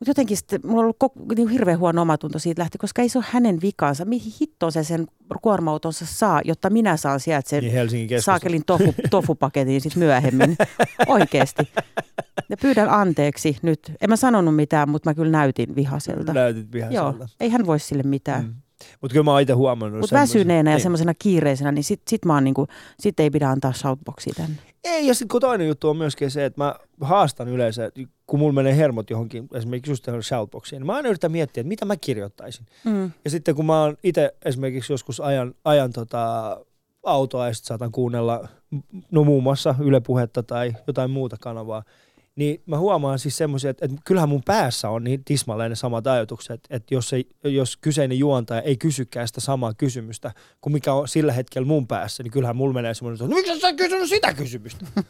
Mutta 0.00 0.10
jotenkin 0.10 0.36
sitten, 0.36 0.60
mulla 0.64 0.76
on 0.78 0.82
ollut 0.84 0.96
koko, 0.98 1.20
niin 1.36 1.48
hirveän 1.48 1.78
huono 1.78 2.02
omatunto 2.02 2.38
siitä 2.38 2.60
lähti, 2.62 2.78
koska 2.78 3.02
ei 3.02 3.08
se 3.08 3.18
ole 3.18 3.24
hänen 3.30 3.58
vikansa. 3.62 4.04
Mihin 4.04 4.32
hittoon 4.40 4.72
se 4.72 4.84
sen 4.84 5.06
kuorma-autonsa 5.42 6.06
saa, 6.06 6.40
jotta 6.44 6.70
minä 6.70 6.96
saan 6.96 7.20
sieltä 7.20 7.48
sen 7.48 7.64
Niin 7.92 8.08
saakelin 8.22 8.62
tofu, 8.66 8.94
tofupaketin 9.10 9.80
sitten 9.80 9.98
myöhemmin. 10.00 10.56
Oikeesti. 11.06 11.68
Ja 12.48 12.56
pyydän 12.56 12.90
anteeksi 12.90 13.56
nyt. 13.62 13.92
En 14.00 14.10
mä 14.10 14.16
sanonut 14.16 14.56
mitään, 14.56 14.90
mutta 14.90 15.10
mä 15.10 15.14
kyllä 15.14 15.30
näytin 15.30 15.76
vihaselta. 15.76 16.32
Näytit 16.32 16.66
Joo, 16.74 16.90
vihaiselta. 16.90 17.28
ei 17.40 17.48
hän 17.50 17.66
voi 17.66 17.78
sille 17.80 18.02
mitään. 18.02 18.44
Mm. 18.44 18.54
Mutta 19.00 19.12
kyllä 19.12 19.24
mä 19.24 19.32
oon 19.32 19.40
itse 19.40 19.52
huomannut. 19.52 20.00
Mutta 20.00 20.16
väsyneenä 20.16 20.70
ja 20.70 20.76
Niin. 20.76 20.82
semmoisena 20.82 21.12
kiireisenä, 21.18 21.72
niin 21.72 21.84
sit, 21.84 22.02
sit, 22.08 22.24
mä 22.24 22.34
oon 22.34 22.44
niinku, 22.44 22.66
sit 23.00 23.20
ei 23.20 23.30
pidä 23.30 23.50
antaa 23.50 23.72
shoutboxia 23.72 24.32
tänne. 24.36 24.56
Ei, 24.84 25.06
ja 25.06 25.14
sitten 25.14 25.28
kun 25.28 25.40
toinen 25.40 25.68
juttu 25.68 25.88
on 25.88 25.96
myöskin 25.96 26.30
se, 26.30 26.44
että 26.44 26.60
mä 26.60 26.74
haastan 27.00 27.48
yleensä, 27.48 27.90
kun 28.26 28.38
mulla 28.38 28.52
menee 28.52 28.76
hermot 28.76 29.10
johonkin, 29.10 29.48
esimerkiksi 29.54 29.92
just 29.92 30.04
tähän 30.04 30.22
shoutboxiin, 30.22 30.80
niin 30.80 30.86
mä 30.86 30.96
aina 30.96 31.08
yritän 31.08 31.32
miettiä, 31.32 31.60
että 31.60 31.68
mitä 31.68 31.84
mä 31.84 31.96
kirjoittaisin. 31.96 32.66
Mm. 32.84 33.10
Ja 33.24 33.30
sitten 33.30 33.54
kun 33.54 33.66
mä 33.66 33.82
oon 33.82 33.96
itse 34.02 34.34
esimerkiksi 34.44 34.92
joskus 34.92 35.20
ajan, 35.20 35.54
ajan 35.64 35.92
tota 35.92 36.56
autoa 37.02 37.46
ja 37.46 37.54
sitten 37.54 37.68
saatan 37.68 37.92
kuunnella 37.92 38.48
no 39.10 39.24
muun 39.24 39.42
muassa 39.42 39.74
Yle 39.80 40.00
Puhetta 40.00 40.42
tai 40.42 40.72
jotain 40.86 41.10
muuta 41.10 41.36
kanavaa, 41.40 41.82
niin 42.38 42.62
mä 42.66 42.78
huomaan 42.78 43.18
siis 43.18 43.36
semmoisia, 43.36 43.70
että, 43.70 43.84
että 43.84 43.96
kyllähän 44.04 44.28
mun 44.28 44.42
päässä 44.44 44.88
on 44.90 45.04
niin 45.04 45.24
tismalleen 45.24 45.70
ne 45.70 45.74
samat 45.76 46.06
ajatukset, 46.06 46.60
että 46.70 46.94
jos, 46.94 47.12
ei, 47.12 47.28
jos 47.44 47.76
kyseinen 47.76 48.18
juontaja 48.18 48.60
ei 48.60 48.76
kysykään 48.76 49.28
sitä 49.28 49.40
samaa 49.40 49.74
kysymystä 49.74 50.32
kuin 50.60 50.72
mikä 50.72 50.92
on 50.92 51.08
sillä 51.08 51.32
hetkellä 51.32 51.66
mun 51.66 51.86
päässä, 51.86 52.22
niin 52.22 52.30
kyllähän 52.30 52.56
mulla 52.56 52.74
menee 52.74 52.94
semmoinen, 52.94 53.24
että 53.24 53.34
miksi 53.34 53.60
sä 53.60 53.72
kysynyt 53.72 54.08
sitä 54.08 54.34
kysymystä? 54.34 54.86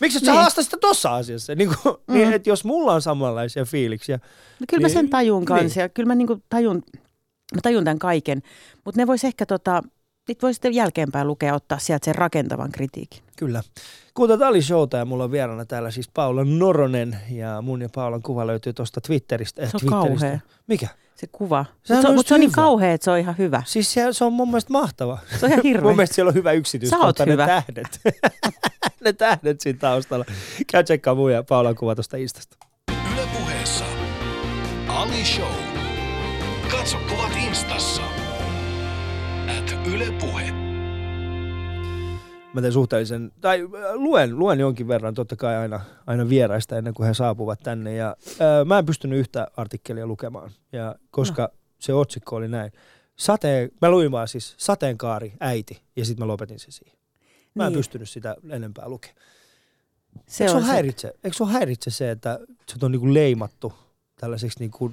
Miksi 0.00 0.18
sä 0.18 0.26
Niin. 0.26 0.34
haastat 0.40 0.64
sitä 0.64 0.76
tossa 0.80 1.14
asiassa? 1.14 1.54
Niin, 1.54 1.70
kuin, 1.82 1.96
mm. 2.06 2.14
niin, 2.14 2.32
että 2.32 2.50
jos 2.50 2.64
mulla 2.64 2.94
on 2.94 3.02
samanlaisia 3.02 3.64
fiiliksiä, 3.64 4.18
No 4.60 4.66
kyllä 4.68 4.80
mä 4.80 4.88
Niin, 4.88 4.94
sen 4.94 5.08
tajun 5.10 5.44
kanssa 5.44 5.80
niin. 5.80 5.84
ja 5.84 5.88
kyllä 5.88 6.06
mä 6.06 6.14
niinku 6.14 6.42
tajun, 6.48 6.82
mä 7.54 7.60
tajun 7.62 7.84
tämän 7.84 7.98
kaiken. 7.98 8.42
Mutta 8.84 9.00
ne 9.00 9.06
vois 9.06 9.24
ehkä 9.24 9.46
tota, 9.46 9.82
niitä 10.28 10.42
voi 10.42 10.54
sitten 10.54 10.74
jälkeenpäin 10.74 11.26
lukea 11.26 11.54
ottaa 11.54 11.78
sieltä 11.78 12.04
sen 12.04 12.14
rakentavan 12.14 12.72
kritiikin. 12.72 13.22
Kyllä. 13.36 13.62
Kuuntelut 14.14 14.42
Ali 14.42 14.62
Showta 14.62 14.96
ja 14.96 15.04
mulla 15.04 15.24
on 15.24 15.30
vieraana 15.30 15.64
täällä 15.64 15.90
siis 15.90 16.08
Paula 16.14 16.44
Noronen 16.44 17.16
ja 17.30 17.62
mun 17.62 17.82
ja 17.82 17.88
Paulan 17.94 18.22
kuva 18.22 18.46
löytyy 18.46 18.72
tuosta 18.72 19.00
Twitteristä. 19.00 19.62
eh, 19.62 19.70
Se 19.70 19.76
on 19.76 19.80
Twitteristä. 19.80 20.20
kauhea. 20.26 20.40
Mikä? 20.66 20.88
Se 21.14 21.26
kuva. 21.32 21.64
Mutta 21.68 21.86
se, 21.88 21.92
on 21.94 21.98
on- 21.98 22.04
just 22.04 22.16
mut 22.16 22.26
se 22.26 22.34
on 22.34 22.40
niin 22.40 22.52
kauhea, 22.52 22.92
että 22.92 23.04
se 23.04 23.10
on 23.10 23.18
ihan 23.18 23.34
hyvä. 23.38 23.62
Siis 23.66 23.92
se, 23.92 24.06
se 24.10 24.24
on 24.24 24.32
mun 24.32 24.48
mielestä 24.48 24.72
mahtava. 24.72 25.18
Se 25.40 25.46
on 25.46 25.52
ihan 25.52 25.62
hirveä. 25.64 25.82
Mun 25.82 25.96
mielestä 25.96 26.14
siellä 26.14 26.28
on 26.28 26.34
hyvä 26.34 26.52
yksityiskohta, 26.52 27.26
ne 27.26 27.32
hyvä. 27.32 27.46
tähdet. 27.46 28.00
ne 29.04 29.12
tähdet 29.12 29.60
siinä 29.60 29.78
taustalla. 29.78 30.24
Käy 30.72 30.84
tsekkaa 30.84 31.14
mun 31.14 31.32
ja 31.32 31.42
Paulan 31.42 31.74
kuva 31.74 31.94
tuosta 31.94 32.16
Instasta. 32.16 32.56
Yle 33.12 33.26
puheessa. 33.40 33.84
Ali 34.88 35.24
Show. 35.24 35.52
Katso 36.70 36.96
kuvat 37.08 37.32
instassa. 37.48 37.95
Mä 42.56 42.60
teen 42.60 42.72
suhteellisen, 42.72 43.32
tai 43.40 43.60
äh, 43.60 43.94
luen, 43.94 44.38
luen 44.38 44.60
jonkin 44.60 44.88
verran 44.88 45.14
totta 45.14 45.36
kai 45.36 45.56
aina, 45.56 45.80
aina 46.06 46.28
vieraista 46.28 46.78
ennen 46.78 46.94
kuin 46.94 47.06
he 47.06 47.14
saapuvat 47.14 47.60
tänne. 47.62 47.94
Ja, 47.94 48.16
ää, 48.40 48.64
mä 48.64 48.78
en 48.78 48.86
pystynyt 48.86 49.18
yhtä 49.18 49.46
artikkelia 49.56 50.06
lukemaan, 50.06 50.50
ja 50.72 50.94
koska 51.10 51.42
no. 51.42 51.48
se 51.78 51.92
otsikko 51.94 52.36
oli 52.36 52.48
näin. 52.48 52.72
Sateen, 53.16 53.70
mä 53.82 53.90
luin 53.90 54.10
vaan 54.10 54.28
siis 54.28 54.54
sateenkaari, 54.56 55.32
äiti, 55.40 55.82
ja 55.96 56.04
sitten 56.04 56.26
mä 56.26 56.32
lopetin 56.32 56.58
sen 56.58 56.72
siihen. 56.72 56.98
Mä 57.54 57.66
en 57.66 57.72
Niin. 57.72 57.78
pystynyt 57.78 58.08
sitä 58.08 58.36
enempää 58.50 58.88
lukemaan. 58.88 59.20
Se 60.28 60.44
eikö, 60.44 60.56
on 60.56 60.62
se 60.62 60.66
se. 60.66 60.72
häiritse, 60.72 61.12
eikö 61.24 61.36
se 61.36 61.44
häiritse 61.44 61.90
se, 61.90 62.10
että 62.10 62.40
sut 62.70 62.82
on 62.82 62.92
niinku 62.92 63.14
leimattu 63.14 63.72
tällaiseksi 64.20 64.58
niinku 64.60 64.92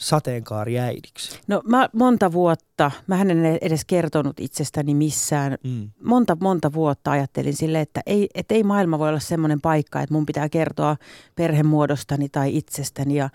sateenkaariäidiksi? 0.00 1.40
No 1.46 1.62
mä 1.64 1.88
monta 1.92 2.32
vuotta, 2.32 2.90
mä 3.06 3.20
en 3.20 3.46
edes 3.60 3.84
kertonut 3.84 4.40
itsestäni 4.40 4.94
missään. 4.94 5.58
Mm. 5.64 5.90
Monta, 6.04 6.36
monta 6.40 6.72
vuotta 6.72 7.10
ajattelin 7.10 7.56
sille, 7.56 7.80
että 7.80 8.00
ei, 8.06 8.28
että 8.34 8.54
ei 8.54 8.62
maailma 8.62 8.98
voi 8.98 9.08
olla 9.08 9.20
semmoinen 9.20 9.60
paikka, 9.60 10.00
että 10.00 10.14
mun 10.14 10.26
pitää 10.26 10.48
kertoa 10.48 10.96
perhemuodostani 11.34 12.28
tai 12.28 12.56
itsestäni 12.56 13.14
ja 13.14 13.30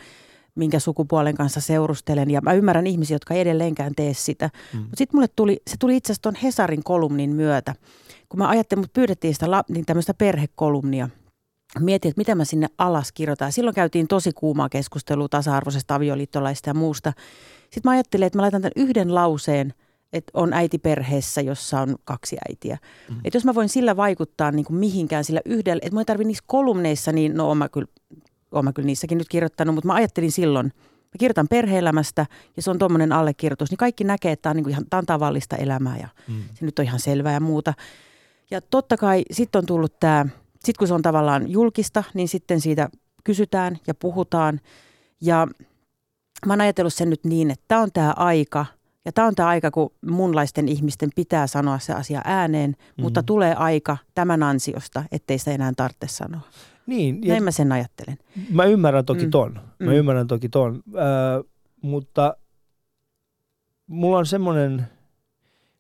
minkä 0.56 0.80
sukupuolen 0.80 1.36
kanssa 1.36 1.62
seurustelen. 1.62 2.32
Ja 2.32 2.42
mä 2.42 2.54
ymmärrän 2.54 2.88
ihmisiä, 2.88 3.16
jotka 3.16 3.34
ei 3.34 3.42
edelleenkään 3.42 3.96
tee 3.96 4.14
sitä. 4.14 4.50
Mm. 4.74 4.80
Mutta 4.80 4.98
sitten 4.98 5.18
mulle 5.18 5.28
tuli, 5.36 5.62
se 5.68 5.76
tuli 5.80 5.96
itse 5.96 6.14
asiassa 6.14 6.22
tuon 6.22 6.36
Hesarin 6.36 6.84
kolumnin 6.84 7.36
myötä. 7.36 7.76
Kun 8.30 8.40
mä 8.40 8.50
ajattelin, 8.50 8.82
mut 8.82 8.94
pyydettiin 8.94 9.34
sitä 9.34 9.64
niin 9.70 9.86
tämmöistä 9.86 10.14
perhekolumnia. 10.14 11.10
Mietin, 11.80 12.10
että 12.10 12.20
mitä 12.20 12.36
mä 12.36 12.46
sinne 12.46 12.68
alas 12.78 13.12
kirjoitan. 13.12 13.52
Silloin 13.52 13.76
käytiin 13.76 14.08
tosi 14.08 14.32
kuumaa 14.36 14.70
keskustelua 14.70 15.28
tasa-arvoisesta 15.30 15.96
avioliittolaista 15.96 16.70
ja 16.70 16.74
muusta. 16.74 17.14
Sitten 17.64 17.82
mä 17.84 17.92
ajattelin, 17.92 18.28
että 18.28 18.38
mä 18.38 18.42
laitan 18.42 18.62
tämän 18.62 18.72
yhden 18.76 19.16
lauseen, 19.16 19.74
että 20.14 20.32
on 20.34 20.54
äiti 20.54 20.78
perheessä, 20.78 21.42
jossa 21.42 21.82
on 21.82 21.96
kaksi 22.04 22.38
äitiä. 22.50 22.78
Mm. 23.10 23.16
Että 23.24 23.38
jos 23.38 23.46
mä 23.46 23.56
voin 23.56 23.70
sillä 23.70 23.98
vaikuttaa 23.98 24.52
niin 24.52 24.66
kuin 24.66 24.78
mihinkään 24.78 25.24
sillä 25.24 25.42
yhdellä, 25.46 25.82
että 25.84 25.94
mä 25.96 26.02
ei 26.02 26.06
tarvitse 26.06 26.28
niissä 26.28 26.44
kolumneissa, 26.48 27.12
niin 27.12 27.38
no 27.38 27.48
oon 27.48 27.58
mä 27.58 27.70
kyllä, 27.70 27.88
oon 28.52 28.66
mä 28.66 28.74
kyllä 28.74 28.86
niissäkin 28.88 29.18
nyt 29.18 29.30
kirjoittanut, 29.30 29.76
mutta 29.76 29.88
mä 29.88 29.94
ajattelin 29.94 30.32
silloin, 30.32 30.66
mä 30.66 31.18
kirjoitan 31.20 31.48
perheelämästä 31.48 32.26
ja 32.56 32.62
se 32.62 32.72
on 32.72 32.80
tuommoinen 32.80 33.12
allekirjoitus, 33.12 33.70
niin 33.70 33.78
kaikki 33.78 34.04
näkee, 34.04 34.32
että 34.32 34.42
tämä 34.42 34.52
on, 34.52 34.56
niin 34.56 34.64
kuin 34.64 34.72
ihan, 34.72 34.86
tää 34.90 34.98
on 34.98 35.06
tavallista 35.06 35.56
elämää 35.56 35.98
ja 35.98 36.08
Mm. 36.28 36.44
se 36.54 36.66
nyt 36.66 36.80
on 36.80 36.86
ihan 36.86 37.00
selvää 37.00 37.34
ja 37.34 37.40
muuta. 37.40 37.74
Ja 38.52 38.62
totta 38.62 38.98
kai 38.98 39.24
sitten 39.32 39.60
on 39.60 39.66
tullut 39.66 40.00
tämä, 40.00 40.26
sitten 40.66 40.80
kun 40.80 40.88
se 40.88 40.94
on 40.94 41.02
tavallaan 41.02 41.52
julkista, 41.52 42.04
niin 42.14 42.28
sitten 42.28 42.62
siitä 42.62 42.90
kysytään 43.24 43.78
ja 43.88 43.94
puhutaan. 43.96 44.60
Ja 45.22 45.48
mä 46.46 46.54
oon 46.54 46.62
ajatellut 46.62 46.94
sen 46.94 47.10
nyt 47.10 47.24
niin, 47.24 47.52
että 47.52 47.66
tämä 47.68 47.82
on 47.82 47.92
tämä 47.94 48.14
aika, 48.18 48.66
ja 49.06 49.12
tämä 49.12 49.28
on 49.28 49.36
tämä 49.36 49.50
aika, 49.50 49.72
kun 49.72 49.92
munlaisten 50.06 50.68
ihmisten 50.68 51.10
pitää 51.16 51.48
sanoa 51.48 51.80
se 51.80 51.94
asia 51.94 52.22
ääneen, 52.26 52.70
mm. 52.70 53.02
mutta 53.02 53.24
tulee 53.24 53.56
aika 53.56 53.98
tämän 54.16 54.44
ansiosta, 54.44 55.04
ettei 55.12 55.38
sitä 55.38 55.52
enää 55.52 55.72
tarvitse 55.78 56.08
sanoa. 56.08 56.42
Niin, 56.88 57.24
ja 57.24 57.28
Näin 57.30 57.44
mä 57.44 57.52
sen 57.52 57.72
ajattelen. 57.72 58.18
Mä 58.50 58.66
ymmärrän 58.66 59.06
toki 59.06 59.26
Mm. 59.26 59.32
ton. 59.32 59.54
Mä 59.80 59.92
Mm. 59.92 59.98
ymmärrän 59.98 60.28
toki 60.28 60.50
ton. 60.50 60.84
Öö, 60.96 61.44
mutta 61.82 62.38
mulla 63.88 64.18
on 64.18 64.26
semmoinen, 64.26 64.88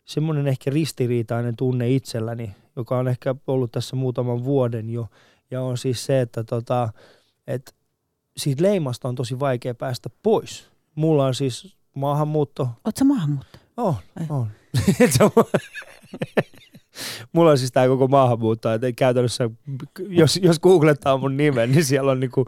semmoinen 0.05 0.47
ehkä 0.47 0.71
ristiriitainen 0.71 1.55
tunne 1.55 1.89
itselläni, 1.89 2.55
joka 2.75 2.97
on 2.97 3.07
ehkä 3.07 3.35
ollut 3.47 3.71
tässä 3.71 3.95
muutaman 3.95 4.43
vuoden 4.43 4.89
jo. 4.89 5.07
Ja 5.51 5.61
on 5.61 5.77
siis 5.77 6.05
se, 6.05 6.21
että 6.21 6.43
tota, 6.43 6.89
et 7.47 7.75
siitä 8.37 8.63
leimasta 8.63 9.07
on 9.07 9.15
tosi 9.15 9.39
vaikea 9.39 9.75
päästä 9.75 10.09
pois. 10.23 10.67
Mulla 10.95 11.25
on 11.25 11.35
siis 11.35 11.75
maahanmuutto. 11.95 12.63
Oletko 12.63 12.99
sä 12.99 13.05
maahanmuuttaja? 13.05 13.63
On, 13.77 13.95
Ei. 14.19 14.27
on- 15.19 15.31
Mulla 17.33 17.51
on 17.51 17.57
siis 17.57 17.71
tämä 17.71 17.87
koko 17.87 18.07
maahanmuutto, 18.07 18.73
että 18.73 18.91
käytännössä, 18.91 19.49
jos, 20.09 20.39
jos 20.43 20.59
googlettaa 20.59 21.17
mun 21.17 21.37
nimen, 21.37 21.71
niin 21.71 21.85
siellä 21.85 22.11
on 22.11 22.19
niinku 22.19 22.45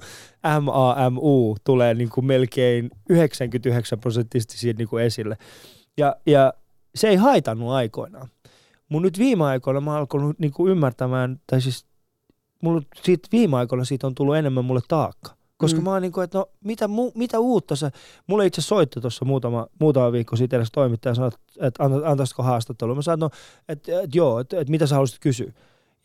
M-A-M-U, 0.62 1.56
tulee 1.64 1.94
niinku 1.94 2.22
melkein 2.22 2.92
99 3.10 4.00
prosenttisesti 4.00 4.58
siitä 4.58 4.78
niinku 4.78 4.98
esille. 4.98 5.38
Ja, 5.98 6.16
ja 6.26 6.54
se 6.96 7.08
ei 7.08 7.16
haitannut 7.16 7.70
aikoinaan. 7.72 8.28
Mun 8.90 9.02
nyt 9.02 9.20
viime 9.20 9.44
aikoina 9.44 9.82
mä 9.82 9.96
alkanut 9.98 10.40
niinku 10.40 10.68
ymmärtämään, 10.68 11.42
tai 11.48 11.62
siis 11.62 11.86
mulla 12.64 12.82
siitä 13.04 13.28
viime 13.32 13.58
aikoina 13.58 13.86
siitä 13.86 14.08
on 14.08 14.16
tullut 14.16 14.36
enemmän 14.36 14.66
mulle 14.66 14.82
taakka. 14.88 15.38
Koska 15.58 15.80
Mm. 15.80 15.84
mä 15.84 15.92
oon 15.92 16.02
niinku, 16.02 16.22
että 16.22 16.38
no 16.38 16.50
mitä, 16.64 16.88
mu, 16.88 17.12
mitä 17.16 17.40
uutta 17.40 17.76
se, 17.76 17.90
mulle 18.28 18.46
itse 18.46 18.62
soitti 18.62 19.02
tuossa 19.02 19.26
muutama, 19.26 19.68
muutama 19.80 20.12
viikko 20.12 20.36
sitten 20.36 20.58
edes 20.58 20.72
toimittaja 20.72 21.16
sanoi, 21.16 21.32
että 21.60 21.84
anta- 21.84 22.06
antaisitko 22.06 22.44
haastattelua. 22.44 22.96
Mä 22.96 23.02
sanoin, 23.02 23.20
no, 23.20 23.30
että, 23.70 24.02
että 24.02 24.18
joo, 24.18 24.40
että, 24.40 24.60
että 24.60 24.72
mitä 24.72 24.88
sä 24.88 24.96
haluaisit 24.96 25.20
kysyä. 25.20 25.54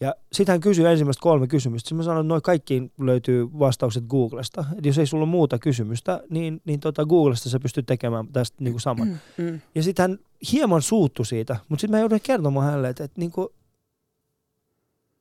Ja 0.02 0.14
sitten 0.32 0.52
hän 0.52 0.60
kysyi 0.60 0.84
ensimmäistä 0.86 1.22
kolme 1.22 1.46
kysymystä. 1.46 1.88
Sitten 1.88 1.96
mä 1.96 2.02
sanoin, 2.02 2.24
että 2.24 2.28
noin 2.28 2.42
kaikkiin 2.42 2.92
löytyy 3.00 3.48
vastaukset 3.58 4.04
Googlesta. 4.08 4.64
Että 4.76 4.88
jos 4.88 4.98
ei 4.98 5.06
sulla 5.06 5.24
ole 5.24 5.30
muuta 5.30 5.58
kysymystä, 5.58 6.22
niin, 6.30 6.60
niin 6.64 6.80
tota 6.80 7.04
Googlesta 7.04 7.50
sä 7.50 7.60
pystyt 7.60 7.86
tekemään 7.86 8.28
tästä 8.28 8.56
niin 8.60 8.72
kuin 8.72 8.80
saman. 8.80 9.08
Mm, 9.08 9.44
mm. 9.44 9.60
Ja 9.74 9.82
sitten 9.82 10.02
hän 10.02 10.18
hieman 10.52 10.82
suuttu 10.82 11.24
siitä, 11.24 11.56
mutta 11.68 11.80
sitten 11.80 11.96
mä 11.96 12.00
joudun 12.00 12.20
kertomaan 12.22 12.66
hänelle, 12.66 12.88
että, 12.88 13.04
että 13.04 13.20
niin 13.20 13.30
kuin, 13.30 13.48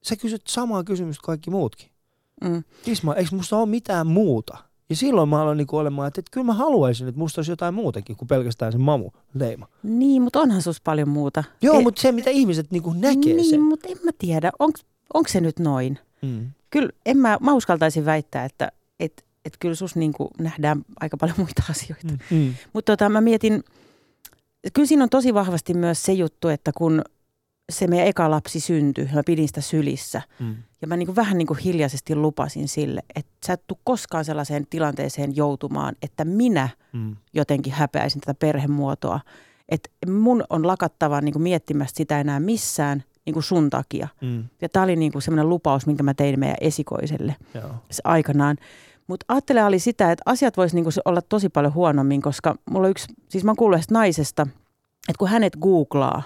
sä 0.04 0.15
kysyt 0.15 0.41
samaa 0.48 0.84
kysymystä 0.84 1.26
kaikki 1.26 1.50
muutkin. 1.50 1.89
Mm. 2.44 2.63
Isma, 2.86 3.15
eikö 3.15 3.36
musta 3.36 3.58
ole 3.58 3.65
mitään 3.65 4.08
muuta? 4.08 4.58
Ja 4.92 4.96
silloin 4.96 5.30
mä 5.30 5.42
aloin 5.42 5.58
niinku 5.58 5.78
olemaan, 5.78 6.08
että, 6.08 6.20
että 6.20 6.32
kyllä 6.32 6.46
mä 6.46 6.54
haluaisin, 6.54 7.08
että 7.08 7.20
musta 7.20 7.40
olisi 7.40 7.52
jotain 7.52 7.74
muutakin 7.74 8.16
kuin 8.16 8.28
pelkästään 8.28 8.72
se 8.72 8.78
mamu 8.78 9.12
leima. 9.34 9.68
Niin, 9.84 10.22
mutta 10.22 10.40
onhan 10.40 10.62
sus 10.62 10.82
paljon 10.82 11.10
muuta. 11.10 11.44
Joo, 11.62 11.78
Ei- 11.78 11.84
mutta 11.84 12.02
se 12.02 12.12
mitä 12.12 12.30
ihmiset 12.30 12.72
niinku 12.72 12.94
näkee 12.94 13.34
niin, 13.34 13.50
sen. 13.50 13.62
mutta 13.62 13.88
en 13.90 13.98
mä 14.04 14.12
tiedä, 14.18 14.52
onko 14.60 15.28
se 15.28 15.42
nyt 15.42 15.60
noin? 15.60 16.00
Mm. 16.22 16.52
Kyllä, 16.70 16.90
en 17.06 17.18
mä, 17.18 17.38
mä 17.42 17.54
uskaltaisin 17.54 18.06
väittää, 18.06 18.46
että 18.46 18.72
et, 19.00 19.26
et 19.46 19.54
kyllä 19.60 19.76
sus 19.76 19.96
niin 19.96 20.14
nähdään 20.40 20.82
aika 21.00 21.18
paljon 21.18 21.38
muita 21.38 21.64
asioita. 21.70 22.08
Mm. 22.08 22.38
Mm. 22.38 22.54
Mutta 22.74 22.92
tota, 22.92 23.10
mä 23.10 23.22
mietin, 23.22 23.64
kyllä 24.74 24.88
siinä 24.88 25.04
on 25.04 25.10
tosi 25.10 25.34
vahvasti 25.34 25.74
myös 25.74 26.04
se 26.04 26.14
juttu, 26.14 26.48
että 26.48 26.72
kun 26.78 27.02
se 27.72 27.88
meidän 27.88 28.08
eka 28.08 28.32
lapsi 28.32 28.60
syntyi, 28.60 29.10
mä 29.14 29.22
pidin 29.26 29.48
sitä 29.48 29.62
sylissä. 29.62 30.22
Mm. 30.40 30.56
Ja 30.82 30.88
mä 30.88 30.98
niin 30.98 31.16
vähän 31.16 31.38
niin 31.38 31.58
hiljaisesti 31.64 32.16
lupasin 32.16 32.68
sille, 32.68 33.02
että 33.16 33.32
sä 33.48 33.54
et 33.54 33.68
tuu 33.68 33.80
koskaan 33.84 34.26
sellaiseen 34.26 34.68
tilanteeseen 34.70 35.36
joutumaan, 35.36 35.96
että 36.02 36.26
minä 36.26 36.70
Mm. 36.94 37.16
jotenkin 37.34 37.74
häpeäisin 37.74 38.22
tätä 38.22 38.34
perhemuotoa. 38.34 39.20
Että 39.70 39.90
mun 40.08 40.44
on 40.50 40.68
lakattava 40.68 41.22
niin 41.22 41.42
miettimästä 41.42 41.98
sitä 41.98 42.20
enää 42.20 42.40
missään 42.40 43.04
niin 43.26 43.44
sun 43.44 43.70
takia. 43.70 44.08
Mm. 44.22 44.44
Ja 44.62 44.70
tämä 44.70 44.84
oli 44.84 44.96
niin 44.96 45.22
semmoinen 45.22 45.50
lupaus, 45.50 45.86
minkä 45.88 46.04
mä 46.04 46.14
tein 46.14 46.40
meidän 46.40 46.58
esikoiselle 46.62 47.36
Joo. 47.54 47.70
aikanaan. 48.04 48.58
Mutta 49.08 49.26
ajattele 49.28 49.64
oli 49.64 49.80
sitä, 49.80 50.12
että 50.12 50.24
asiat 50.26 50.58
voisi 50.58 50.76
niinku 50.76 50.90
olla 51.06 51.22
tosi 51.22 51.50
paljon 51.50 51.74
huonommin, 51.74 52.22
koska 52.22 52.56
mulla 52.70 52.86
on 52.88 52.92
yksi, 52.92 53.08
siis 53.30 53.44
mä 53.44 53.52
oon 53.52 53.56
kuullut 53.56 53.92
naisesta, 53.92 54.42
että 55.10 55.20
kun 55.20 55.28
hänet 55.28 55.58
googlaa, 55.62 56.24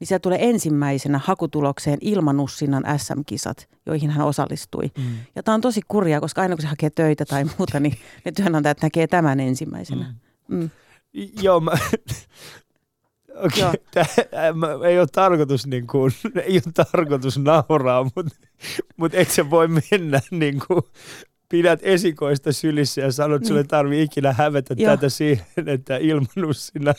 niin 0.00 0.08
siellä 0.08 0.20
tulee 0.20 0.48
ensimmäisenä 0.48 1.20
hakutulokseen 1.24 1.98
Ilmanussinnan 2.00 2.84
SM-kisat, 2.96 3.68
joihin 3.86 4.10
hän 4.10 4.26
osallistui. 4.26 4.90
Mm. 4.98 5.04
Ja 5.36 5.42
tämä 5.42 5.54
on 5.54 5.60
tosi 5.60 5.80
kurjaa, 5.88 6.20
koska 6.20 6.42
aina 6.42 6.56
kun 6.56 6.62
se 6.62 6.68
hakee 6.68 6.90
töitä 6.90 7.24
tai 7.24 7.44
muuta, 7.58 7.80
niin 7.80 7.98
ne 8.24 8.32
työnantajat 8.32 8.82
näkee 8.82 9.06
tämän 9.06 9.40
ensimmäisenä. 9.40 10.14
Mm. 10.48 10.56
Mm. 10.58 10.70
Joo, 11.42 11.60
mä... 11.60 11.72
Okei, 13.44 13.64
okay. 13.64 14.52
mä, 14.54 14.68
ei 14.88 14.98
ole 14.98 15.06
tarkoitus 15.12 15.66
niin 15.66 15.86
kuin, 15.86 16.12
ei 16.46 16.54
ole 16.66 16.86
tarkoitus 16.92 17.38
nauraa, 17.38 18.04
mutta 18.04 18.36
mut 18.96 19.14
et 19.14 19.30
sä 19.30 19.50
voi 19.50 19.68
mennä 19.68 20.20
niin 20.30 20.62
kuin 20.68 20.82
pidät 21.48 21.80
esikoista 21.82 22.52
sylissä 22.52 23.00
ja 23.00 23.12
sanot, 23.12 23.36
että 23.36 23.48
sulle 23.48 23.60
Niin. 23.60 23.68
tarvii 23.68 24.02
ikinä 24.02 24.32
hävetä 24.32 24.74
Joo. 24.78 24.96
tätä 24.96 25.08
siihen, 25.08 25.44
että 25.66 25.96
ilmanut 25.96 26.56
sinä. 26.56 26.94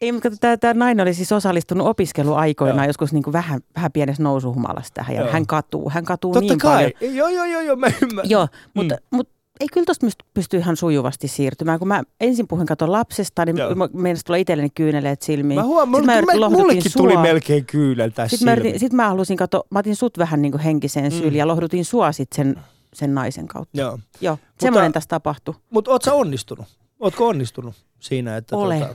Ei, 0.00 0.12
mutta 0.12 0.30
tämä, 0.40 0.56
tämä 0.56 0.74
nainen 0.74 1.02
oli 1.02 1.14
siis 1.14 1.32
osallistunut 1.32 1.86
opiskeluaikoinaan 1.86 2.78
Joo. 2.84 2.86
joskus 2.88 3.12
niin 3.12 3.22
kuin 3.22 3.32
vähän, 3.32 3.60
vähän 3.76 3.92
pienessä 3.92 4.22
nousuhumalassa 4.22 4.94
tähän. 4.94 5.16
Ja 5.16 5.22
Joo. 5.22 5.32
hän 5.32 5.46
katuu, 5.46 5.90
hän 5.90 6.04
katuu 6.04 6.32
Totta 6.32 6.48
niin 6.52 6.58
kai. 6.58 6.92
paljon. 7.00 7.16
Joo, 7.16 7.28
joo, 7.28 7.44
joo, 7.44 7.60
joo, 7.60 7.76
mä 7.76 7.86
ymmärrän. 8.02 8.30
Joo, 8.30 8.48
mutta, 8.74 8.94
mm. 8.94 9.16
mutta 9.16 9.32
ei 9.60 9.66
kyllä 9.72 9.84
tuosta 9.84 10.06
pysty 10.34 10.56
ihan 10.56 10.76
sujuvasti 10.76 11.28
siirtymään. 11.28 11.78
Kun 11.78 11.88
mä 11.88 12.02
ensin 12.20 12.48
puhuin 12.48 12.66
katon 12.66 12.92
lapsesta, 12.92 13.44
niin 13.44 13.56
Joo. 13.56 13.74
mä 13.74 13.88
meinasi 13.92 14.24
tulla 14.24 14.36
itselleni 14.36 14.70
kyyneleet 14.74 15.22
silmiin. 15.22 15.60
Mä 15.60 15.64
huomaan, 15.64 16.04
Sitten 16.04 16.24
mä 16.40 16.40
mä, 16.40 16.48
mullekin 16.48 16.92
tuli 16.96 17.12
sua. 17.12 17.22
melkein 17.22 17.64
kyynel 17.64 18.10
tässä 18.10 18.36
Sitten 18.36 18.54
mä, 18.54 18.60
yritin, 18.60 18.80
sit 18.80 18.92
mä 18.92 19.08
halusin 19.08 19.36
katsoa, 19.36 19.62
mä 19.70 19.78
otin 19.78 19.96
sut 19.96 20.18
vähän 20.18 20.42
niin 20.42 20.52
kuin 20.52 20.62
henkiseen 20.62 21.12
Mm. 21.12 21.18
syliin 21.18 21.34
ja 21.38 21.46
lohdutin 21.46 21.84
sua 21.84 22.12
sit 22.12 22.28
sen, 22.34 22.56
sen 22.94 23.14
naisen 23.14 23.48
kautta. 23.48 23.80
Joo. 23.80 23.98
Joo, 24.20 24.38
semmoinen 24.60 24.92
tässä 24.92 25.08
tapahtui. 25.08 25.54
Mutta 25.70 25.90
oot 25.90 26.02
sä 26.02 26.14
onnistunut? 26.14 26.66
Ootko 27.00 27.28
onnistunut 27.28 27.74
siinä, 28.00 28.36
että 28.36 28.56
Olen. 28.56 28.80
Tota, 28.80 28.94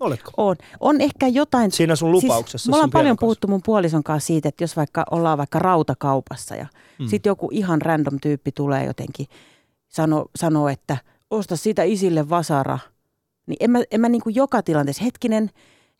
oletko? 0.00 0.30
On. 0.36 0.56
On 0.80 1.00
ehkä 1.00 1.28
jotain... 1.28 1.72
Siinä 1.72 1.96
sun 1.96 2.12
lupauksessa. 2.12 2.58
Siis, 2.58 2.68
me 2.68 2.76
ollaan 2.76 2.90
paljon 2.90 3.04
pienen 3.04 3.16
puhuttu 3.20 3.48
mun 3.48 3.60
puolison 3.64 4.02
kanssa 4.04 4.26
siitä, 4.26 4.48
että 4.48 4.64
jos 4.64 4.76
vaikka 4.76 5.04
ollaan 5.10 5.38
vaikka 5.38 5.58
rautakaupassa 5.58 6.54
ja 6.56 6.66
Mm. 6.98 7.08
sitten 7.08 7.30
joku 7.30 7.48
ihan 7.52 7.82
random 7.82 8.18
tyyppi 8.22 8.52
tulee 8.52 8.84
jotenkin 8.84 9.26
sano, 9.88 10.26
sanoo, 10.36 10.68
että 10.68 10.96
osta 11.30 11.56
siitä 11.56 11.82
isille 11.82 12.28
vasara, 12.28 12.78
niin 13.46 13.56
en 13.60 13.70
mä, 13.70 13.82
en 13.90 14.00
mä 14.00 14.08
niin 14.08 14.22
kuin 14.22 14.34
joka 14.34 14.62
tilanteessa, 14.62 15.04
hetkinen, 15.04 15.50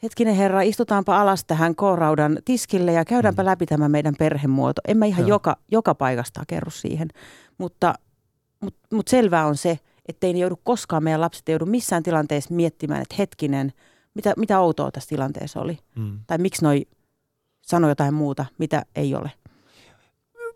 hetkinen 0.03 0.35
herra, 0.35 0.63
istutaanpa 0.63 1.21
alas 1.21 1.45
tähän 1.45 1.77
K-raudan 1.77 2.39
tiskille 2.45 2.93
ja 2.93 3.05
käydäänpä 3.05 3.43
Mm. 3.43 3.47
läpi 3.47 3.67
tämä 3.67 3.89
meidän 3.89 4.15
perhemuoto. 4.19 4.81
En 4.89 4.97
mä 4.99 5.07
ihan 5.07 5.21
Joo. 5.23 5.29
joka, 5.29 5.57
joka 5.73 5.95
paikasta 5.95 6.43
kerro 6.47 6.71
siihen, 6.71 7.09
mutta, 7.59 7.95
mutta, 8.61 8.81
mutta 8.93 9.11
selvää 9.11 9.47
on 9.47 9.57
se, 9.57 9.79
että 10.09 10.27
ei 10.27 10.33
ne 10.33 10.39
joudu 10.39 10.57
koskaan, 10.65 11.05
meidän 11.05 11.21
lapset 11.21 11.49
ei 11.49 11.53
joudu 11.53 11.67
missään 11.67 12.03
tilanteessa 12.03 12.55
miettimään, 12.55 13.03
että 13.03 13.15
hetkinen, 13.19 13.73
mitä, 14.15 14.35
mitä 14.37 14.61
outoa 14.61 14.91
tässä 14.91 15.09
tilanteessa 15.09 15.61
oli. 15.61 15.79
Mm. 15.97 16.19
Tai 16.27 16.39
miksi 16.39 16.63
noi 16.65 16.87
sanoi 17.63 17.91
jotain 17.91 18.15
muuta, 18.15 18.47
mitä 18.59 18.83
ei 18.97 19.15
ole. 19.15 19.33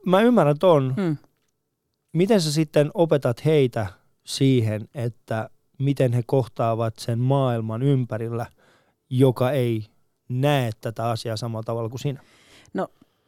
Mä 0.07 0.21
ymmärrän 0.21 0.59
ton. 0.59 0.95
Hmm. 0.97 1.17
Miten 2.13 2.41
sä 2.41 2.53
sitten 2.53 2.91
opetat 2.95 3.45
heitä 3.45 3.87
siihen, 4.25 4.89
että 4.95 5.51
miten 5.79 6.13
he 6.13 6.23
kohtaavat 6.27 6.95
sen 6.99 7.19
maailman 7.19 7.83
ympärillä, 7.83 8.47
joka 9.11 9.51
ei 9.51 9.87
näe 10.29 10.71
tätä 10.81 11.11
asiaa 11.11 11.37
samalla 11.37 11.63
tavalla 11.63 11.89
kuin 11.89 12.01
sinä? 12.01 12.21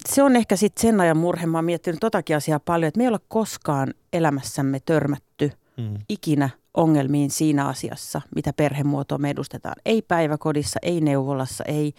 Se 0.09 0.23
on 0.23 0.37
ehkä 0.37 0.57
sitten 0.57 0.83
sen 0.83 1.01
ajan 1.01 1.16
murhe. 1.16 1.47
Mä 1.47 1.59
oon 1.59 1.64
miettinyt 1.64 2.01
totakin 2.01 2.37
asiaa 2.37 2.61
paljon, 2.61 2.88
että 2.88 2.99
me 2.99 3.05
ei 3.05 3.09
olla 3.09 3.21
koskaan 3.29 3.95
elämässämme 4.12 4.81
törmätty 4.81 5.53
Mm. 5.77 5.95
ikinä 6.09 6.51
ongelmiin 6.75 7.31
siinä 7.31 7.66
asiassa, 7.66 8.21
mitä 8.37 8.53
perhemuotoa 8.53 9.18
me 9.18 9.31
edustetaan. 9.31 9.75
Ei 9.85 10.03
päiväkodissa, 10.03 10.79
ei 10.83 11.01
neuvolassa, 11.01 11.64
ei, 11.64 11.92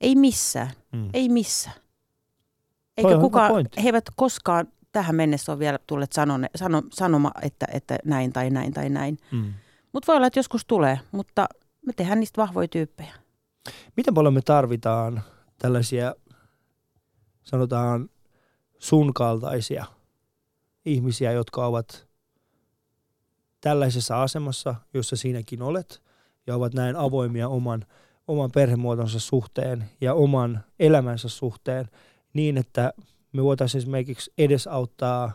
ei 0.00 0.14
missään. 0.14 0.70
Mm. 0.92 1.10
Ei 1.14 1.28
missään. 1.28 1.76
Eikä 2.96 3.18
kukaan, 3.18 3.52
he 3.82 3.88
eivät 3.88 4.04
koskaan 4.16 4.66
tähän 4.92 5.16
mennessä 5.16 5.52
ole 5.52 5.58
vielä 5.58 5.78
tulleet 5.86 6.12
sanone, 6.12 6.48
sano, 6.56 6.82
sanoma, 6.92 7.30
että, 7.42 7.66
että 7.72 7.98
näin 8.04 8.32
tai 8.32 8.50
näin 8.50 8.72
tai 8.72 8.88
näin. 8.88 9.18
Mm. 9.30 9.52
Mutta 9.92 10.06
voi 10.06 10.16
olla, 10.16 10.26
että 10.26 10.38
joskus 10.38 10.66
tulee, 10.66 11.00
mutta 11.12 11.48
me 11.86 11.92
tehdään 11.92 12.20
niistä 12.20 12.42
vahvoja 12.42 12.68
tyyppejä. 12.68 13.14
Miten 13.96 14.14
paljon 14.14 14.34
me 14.34 14.42
tarvitaan 14.42 15.22
tällaisia, 15.58 16.14
sanotaan, 17.42 18.08
sun 18.78 19.14
kaltaisia 19.14 19.84
ihmisiä, 20.84 21.32
jotka 21.32 21.66
ovat 21.66 22.08
tällaisessa 23.60 24.22
asemassa, 24.22 24.74
jossa 24.94 25.16
sinäkin 25.16 25.62
olet, 25.62 26.02
ja 26.46 26.56
ovat 26.56 26.74
näin 26.74 26.96
avoimia 26.96 27.48
oman, 27.48 27.86
oman 28.28 28.50
perhemuotonsa 28.54 29.20
suhteen 29.20 29.90
ja 30.00 30.14
oman 30.14 30.64
elämänsä 30.78 31.28
suhteen, 31.28 31.88
niin 32.34 32.56
että 32.56 32.92
me 33.32 33.44
voitaisiin 33.44 33.78
esimerkiksi 33.78 34.32
edesauttaa 34.38 35.32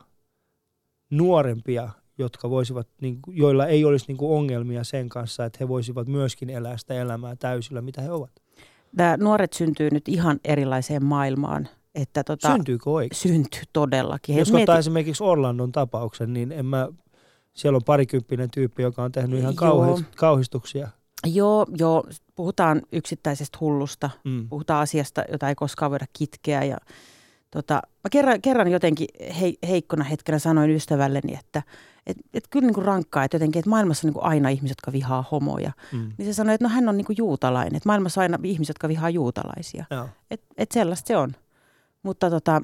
nuorempia, 1.09 1.89
jotka 2.17 2.49
voisivat, 2.49 2.87
niin 3.01 3.21
kuin- 3.21 3.37
joilla 3.37 3.67
ei 3.67 3.85
olisi 3.85 4.05
niin 4.07 4.17
kuin 4.17 4.37
ongelmia 4.37 4.83
sen 4.83 5.09
kanssa, 5.09 5.45
että 5.45 5.57
he 5.61 5.67
voisivat 5.67 6.07
myöskin 6.07 6.49
elää 6.49 6.77
sitä 6.77 6.93
elämää 6.93 7.35
täysillä, 7.35 7.81
mitä 7.81 8.01
he 8.01 8.11
ovat. 8.11 8.31
Nämä 8.97 9.17
nuoret 9.17 9.53
syntyy 9.53 9.89
nyt 9.91 10.07
ihan 10.07 10.39
erilaiseen 10.43 11.05
maailmaan. 11.05 11.67
Että 11.95 12.23
tota, 12.23 12.51
Syntyykö 12.51 12.89
oikein? 12.89 13.19
syntyy 13.21 13.61
todellakin. 13.73 14.37
Jos 14.37 14.51
ottaa 14.51 14.77
esimerkiksi 14.77 15.23
Orlandon 15.23 15.71
tapauksen, 15.71 16.33
niin 16.33 16.51
en 16.51 16.65
mä, 16.65 16.87
siellä 17.53 17.75
on 17.75 17.83
parikymppinen 17.85 18.51
tyyppi, 18.51 18.83
joka 18.83 19.03
on 19.03 19.11
tehnyt 19.11 19.39
ihan 19.39 19.53
Joo. 19.61 19.71
kauhis, 19.71 20.05
kauhistuksia. 20.15 20.89
Joo, 21.25 21.65
joo, 21.77 22.03
puhutaan 22.35 22.81
yksittäisestä 22.91 23.57
hullusta. 23.61 24.09
Mm. 24.23 24.49
Puhutaan 24.49 24.81
asiasta, 24.81 25.23
jota 25.31 25.49
ei 25.49 25.55
koskaan 25.55 25.91
voida 25.91 26.05
kitkeä. 26.13 26.63
Ja, 26.63 26.77
tota, 27.51 27.73
mä 27.75 28.09
kerran, 28.11 28.41
kerran 28.41 28.71
jotenkin 28.71 29.07
hei, 29.39 29.57
heikkona 29.67 30.03
hetkenä 30.03 30.39
sanoin 30.39 30.69
ystävälleni, 30.69 31.33
että 31.39 31.63
et, 32.07 32.17
et 32.33 32.47
kyllä 32.49 32.65
niin 32.65 32.73
kuin 32.73 32.85
rankkaa, 32.85 33.23
että 33.23 33.35
jotenkin, 33.35 33.59
että 33.59 33.69
maailmassa 33.69 34.07
on 34.07 34.09
niin 34.09 34.13
kuin 34.13 34.25
aina 34.25 34.49
ihmiset, 34.49 34.77
jotka 34.77 34.91
vihaa 34.91 35.25
homoja. 35.31 35.71
Mm. 35.91 36.11
Niin 36.17 36.25
se 36.25 36.33
sanoi, 36.33 36.55
että 36.55 36.67
no 36.67 36.73
hän 36.73 36.89
on 36.89 36.97
niin 36.97 37.05
kuin 37.05 37.17
juutalainen, 37.17 37.75
että 37.75 37.89
maailmassa 37.89 38.21
on 38.21 38.23
aina 38.23 38.39
ihmiset, 38.43 38.69
jotka 38.69 38.87
vihaa 38.87 39.09
juutalaisia. 39.09 39.85
Että 40.31 40.45
et 40.57 40.71
sellaista 40.71 41.07
se 41.07 41.17
on. 41.17 41.31
Mutta 42.03 42.29
tota, 42.29 42.61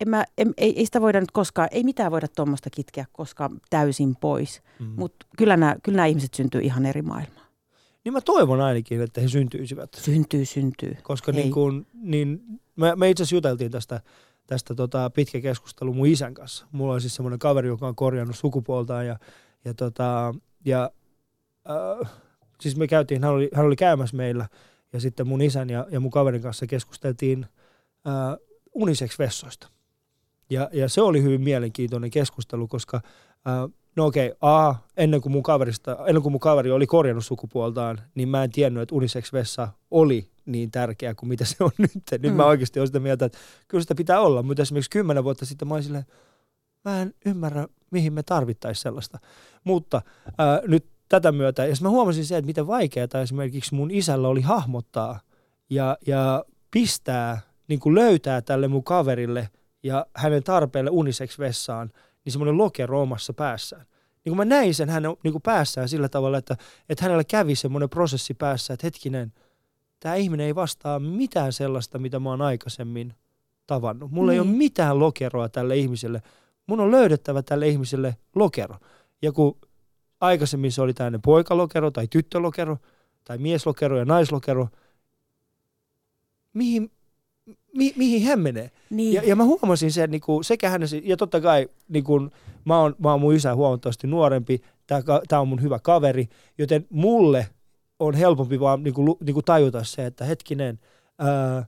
en 0.00 0.08
mä, 0.08 0.24
en, 0.38 0.54
ei, 0.56 0.78
ei 0.78 0.84
sitä 0.84 1.00
voida 1.00 1.20
nyt 1.20 1.30
koskaan, 1.30 1.68
ei 1.70 1.84
mitään 1.84 2.10
voida 2.12 2.28
tuommoista 2.28 2.70
kitkeä 2.70 3.04
koskaan 3.12 3.60
täysin 3.70 4.16
pois. 4.16 4.62
Mm. 4.78 4.86
Mutta 4.96 5.26
kyllä 5.38 5.56
nämä, 5.56 5.76
kyllä 5.82 5.96
nämä 5.96 6.06
ihmiset 6.06 6.34
syntyy 6.34 6.60
ihan 6.60 6.86
eri 6.86 7.02
maailmaan. 7.02 7.46
Niin 8.04 8.12
mä 8.12 8.20
toivon 8.20 8.60
ainakin, 8.60 9.00
että 9.00 9.20
he 9.20 9.28
syntyisivät. 9.28 9.94
Syntyy, 9.94 10.44
syntyy. 10.44 10.96
Koska 11.02 11.32
Hei. 11.32 11.42
niin 11.42 11.52
kun, 11.52 11.86
niin, 11.94 12.40
me, 12.76 12.96
me 12.96 13.10
itse 13.10 13.22
asiassa 13.22 13.36
juteltiin 13.36 13.70
tästä, 13.70 14.00
tästä 14.46 14.74
tota, 14.74 15.10
pitkä 15.10 15.40
keskustelu 15.40 15.94
mun 15.94 16.06
isän 16.06 16.34
kanssa. 16.34 16.66
Mulla 16.72 16.92
on 16.92 17.00
siis 17.00 17.14
semmoinen 17.14 17.38
kaveri, 17.38 17.68
joka 17.68 17.86
on 17.86 17.96
korjannut 17.96 18.36
sukupuoltaan 18.36 19.06
ja, 19.06 19.18
ja, 19.64 19.74
tota, 19.74 20.34
ja 20.64 20.90
äh, 21.70 22.12
siis 22.60 22.76
me 22.76 22.86
käytiin, 22.86 23.24
hän 23.24 23.32
oli, 23.32 23.50
hän 23.54 23.66
oli 23.66 23.76
käymässä 23.76 24.16
meillä 24.16 24.48
ja 24.92 25.00
sitten 25.00 25.28
mun 25.28 25.42
isän 25.42 25.70
ja, 25.70 25.86
ja 25.90 26.00
mun 26.00 26.10
kaverin 26.10 26.42
kanssa 26.42 26.66
keskusteltiin 26.66 27.46
äh, 28.06 28.36
unisex-vessoista. 28.74 29.68
Ja, 30.50 30.70
ja 30.72 30.88
se 30.88 31.02
oli 31.02 31.22
hyvin 31.22 31.40
mielenkiintoinen 31.40 32.10
keskustelu, 32.10 32.68
koska 32.68 32.96
äh, 32.96 33.81
no 33.96 34.06
okei, 34.06 34.32
A, 34.40 34.74
ennen 34.96 35.20
kuin, 35.20 35.32
mun 35.32 35.42
kaverista, 35.42 35.98
ennen 36.06 36.22
kuin 36.22 36.32
mun 36.32 36.40
kaveri 36.40 36.70
oli 36.70 36.86
korjannut 36.86 37.24
sukupuoltaan, 37.24 38.00
niin 38.14 38.28
mä 38.28 38.44
en 38.44 38.50
tiennyt, 38.50 38.82
että 38.82 38.94
unisex-vessa 38.94 39.68
oli 39.90 40.28
niin 40.46 40.70
tärkeä 40.70 41.14
kuin 41.14 41.28
mitä 41.28 41.44
se 41.44 41.56
on 41.64 41.70
nyt. 41.78 41.92
Nyt 42.12 42.32
mm. 42.32 42.36
mä 42.36 42.46
oikeasti 42.46 42.80
olen 42.80 42.86
sitä 42.86 43.00
mieltä, 43.00 43.24
että 43.24 43.38
kyllä 43.68 43.82
sitä 43.82 43.94
pitää 43.94 44.20
olla, 44.20 44.42
mutta 44.42 44.62
esimerkiksi 44.62 44.90
kymmenen 44.90 45.24
vuotta 45.24 45.46
sitten 45.46 45.68
mä 45.68 45.74
olin 45.74 45.84
silleen, 45.84 46.06
mä 46.84 47.02
en 47.02 47.14
ymmärrä, 47.26 47.68
mihin 47.90 48.12
me 48.12 48.22
tarvittaisiin 48.22 48.82
sellaista. 48.82 49.18
Mutta 49.64 50.02
ää, 50.38 50.60
nyt 50.66 50.86
tätä 51.08 51.32
myötä, 51.32 51.66
ja 51.66 51.74
mä 51.82 51.88
huomasin 51.88 52.24
se, 52.24 52.36
että 52.36 52.46
miten 52.46 52.66
vaikeaa 52.66 53.22
esimerkiksi 53.22 53.74
mun 53.74 53.90
isällä 53.90 54.28
oli 54.28 54.40
hahmottaa 54.40 55.20
ja, 55.70 55.98
ja 56.06 56.44
pistää, 56.70 57.40
niin 57.68 57.80
kuin 57.80 57.94
löytää 57.94 58.42
tälle 58.42 58.68
mun 58.68 58.84
kaverille 58.84 59.48
ja 59.82 60.06
hänen 60.16 60.42
tarpeelle 60.42 60.90
unisex-vessaan, 60.90 61.92
niin 62.24 62.32
semmoinen 62.32 62.58
lokero 62.58 63.02
omassa 63.02 63.32
päässään. 63.32 63.86
Niin 64.24 64.30
kun 64.30 64.36
mä 64.36 64.44
näin 64.44 64.74
sen 64.74 64.88
hänen 64.88 65.16
niin 65.24 65.32
kuin 65.32 65.42
päässään 65.42 65.88
sillä 65.88 66.08
tavalla, 66.08 66.38
että, 66.38 66.56
että 66.88 67.04
hänellä 67.04 67.24
kävi 67.24 67.54
semmoinen 67.54 67.90
prosessi 67.90 68.34
päässä, 68.34 68.74
että 68.74 68.86
hetkinen, 68.86 69.32
tämä 70.00 70.14
ihminen 70.14 70.46
ei 70.46 70.54
vastaa 70.54 70.98
mitään 70.98 71.52
sellaista, 71.52 71.98
mitä 71.98 72.20
mä 72.20 72.30
oon 72.30 72.42
aikaisemmin 72.42 73.14
tavannut. 73.66 74.10
Mulla 74.10 74.32
ei 74.32 74.38
ole 74.40 74.46
Niin. 74.48 74.56
mitään 74.56 74.98
lokeroa 74.98 75.48
tälle 75.48 75.76
ihmiselle. 75.76 76.22
Mun 76.66 76.80
on 76.80 76.90
löydettävä 76.90 77.42
tälle 77.42 77.68
ihmiselle 77.68 78.16
lokero. 78.34 78.76
Ja 79.22 79.32
kun 79.32 79.58
aikaisemmin 80.20 80.72
se 80.72 80.82
oli 80.82 80.94
tämmöinen 80.94 81.22
poikalokero 81.22 81.90
tai 81.90 82.08
tyttölokero 82.08 82.78
tai 83.24 83.38
mieslokero 83.38 83.98
ja 83.98 84.04
naislokero, 84.04 84.68
mihin, 86.52 86.90
mi, 87.76 87.92
mihin 87.96 88.22
hän 88.22 88.40
menee? 88.40 88.70
Niin. 88.90 89.12
Ja, 89.12 89.22
ja 89.24 89.36
mä 89.36 89.44
huomasin 89.44 89.92
sen, 89.92 90.10
niin 90.10 90.20
kuin, 90.20 90.44
sekä 90.44 90.70
hänessä, 90.70 90.96
ja 91.02 91.16
totta 91.16 91.40
kai 91.40 91.68
niin 91.88 92.04
kuin, 92.04 92.30
mä, 92.64 92.80
oon, 92.80 92.94
mä 92.98 93.10
oon 93.10 93.20
mun 93.20 93.34
isä 93.34 93.54
huomattavasti 93.54 94.06
nuorempi, 94.06 94.62
tämä 95.28 95.40
on 95.40 95.48
mun 95.48 95.62
hyvä 95.62 95.78
kaveri, 95.78 96.28
joten 96.58 96.86
mulle 96.90 97.46
on 97.98 98.14
helpompi 98.14 98.60
vaan 98.60 98.82
niin 98.82 98.94
kuin, 98.94 99.16
niin 99.24 99.34
kuin 99.34 99.44
tajuta 99.44 99.84
se, 99.84 100.06
että 100.06 100.24
hetkinen, 100.24 100.78
ää, 101.18 101.66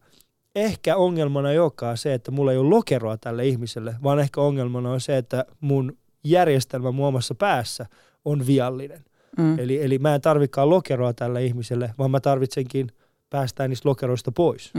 ehkä 0.54 0.96
ongelmana 0.96 1.50
ei 1.50 1.58
olekaan 1.58 1.98
se, 1.98 2.14
että 2.14 2.30
mulla 2.30 2.52
ei 2.52 2.58
ole 2.58 2.68
lokeroa 2.68 3.16
tälle 3.16 3.46
ihmiselle, 3.46 3.94
vaan 4.02 4.18
ehkä 4.18 4.40
ongelmana 4.40 4.90
on 4.90 5.00
se, 5.00 5.16
että 5.16 5.44
mun 5.60 5.96
järjestelmä 6.24 6.90
mun 6.90 7.06
omassa 7.06 7.34
päässä 7.34 7.86
on 8.24 8.46
viallinen. 8.46 9.04
mm. 9.38 9.58
Eli, 9.58 9.82
eli 9.82 9.98
mä 9.98 10.14
en 10.14 10.20
tarvikaan 10.20 10.70
lokeroa 10.70 11.12
tälle 11.12 11.44
ihmiselle, 11.44 11.94
vaan 11.98 12.10
mä 12.10 12.20
tarvitsenkin 12.20 12.88
päästään 13.30 13.70
niistä 13.70 13.88
lokeroista 13.88 14.32
pois. 14.32 14.72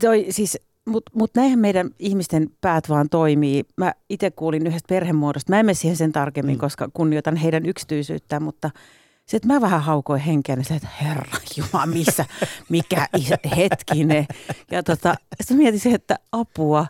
Toi, 0.00 0.26
siis 0.30 0.58
Mutta 0.88 1.12
mut 1.14 1.30
näinhän 1.34 1.58
meidän 1.58 1.90
ihmisten 1.98 2.50
päät 2.60 2.88
vaan 2.88 3.08
toimii. 3.08 3.64
Mä 3.76 3.92
itse 4.08 4.30
kuulin 4.30 4.66
yhdestä 4.66 4.88
perhemuodosta. 4.88 5.52
Mä 5.52 5.60
en 5.60 5.66
mene 5.66 5.74
siihen 5.74 5.96
sen 5.96 6.12
tarkemmin, 6.12 6.54
mm. 6.54 6.60
koska 6.60 6.88
kunnioitan 6.92 7.36
heidän 7.36 7.66
yksityisyyttään, 7.66 8.42
mutta 8.42 8.70
se, 9.26 9.36
että 9.36 9.48
mä 9.48 9.60
vähän 9.60 9.82
haukoin 9.82 10.20
henkeä, 10.20 10.56
niin 10.56 10.72
että 10.72 10.88
herra 11.02 11.38
Jumala, 11.56 11.86
missä, 11.86 12.24
mikä 12.68 13.06
hetkinen. 13.56 14.26
Ja 14.70 14.82
tota, 14.82 15.14
sitten 15.40 15.56
mietin 15.56 15.80
se, 15.80 15.90
että 15.90 16.18
apua, 16.32 16.86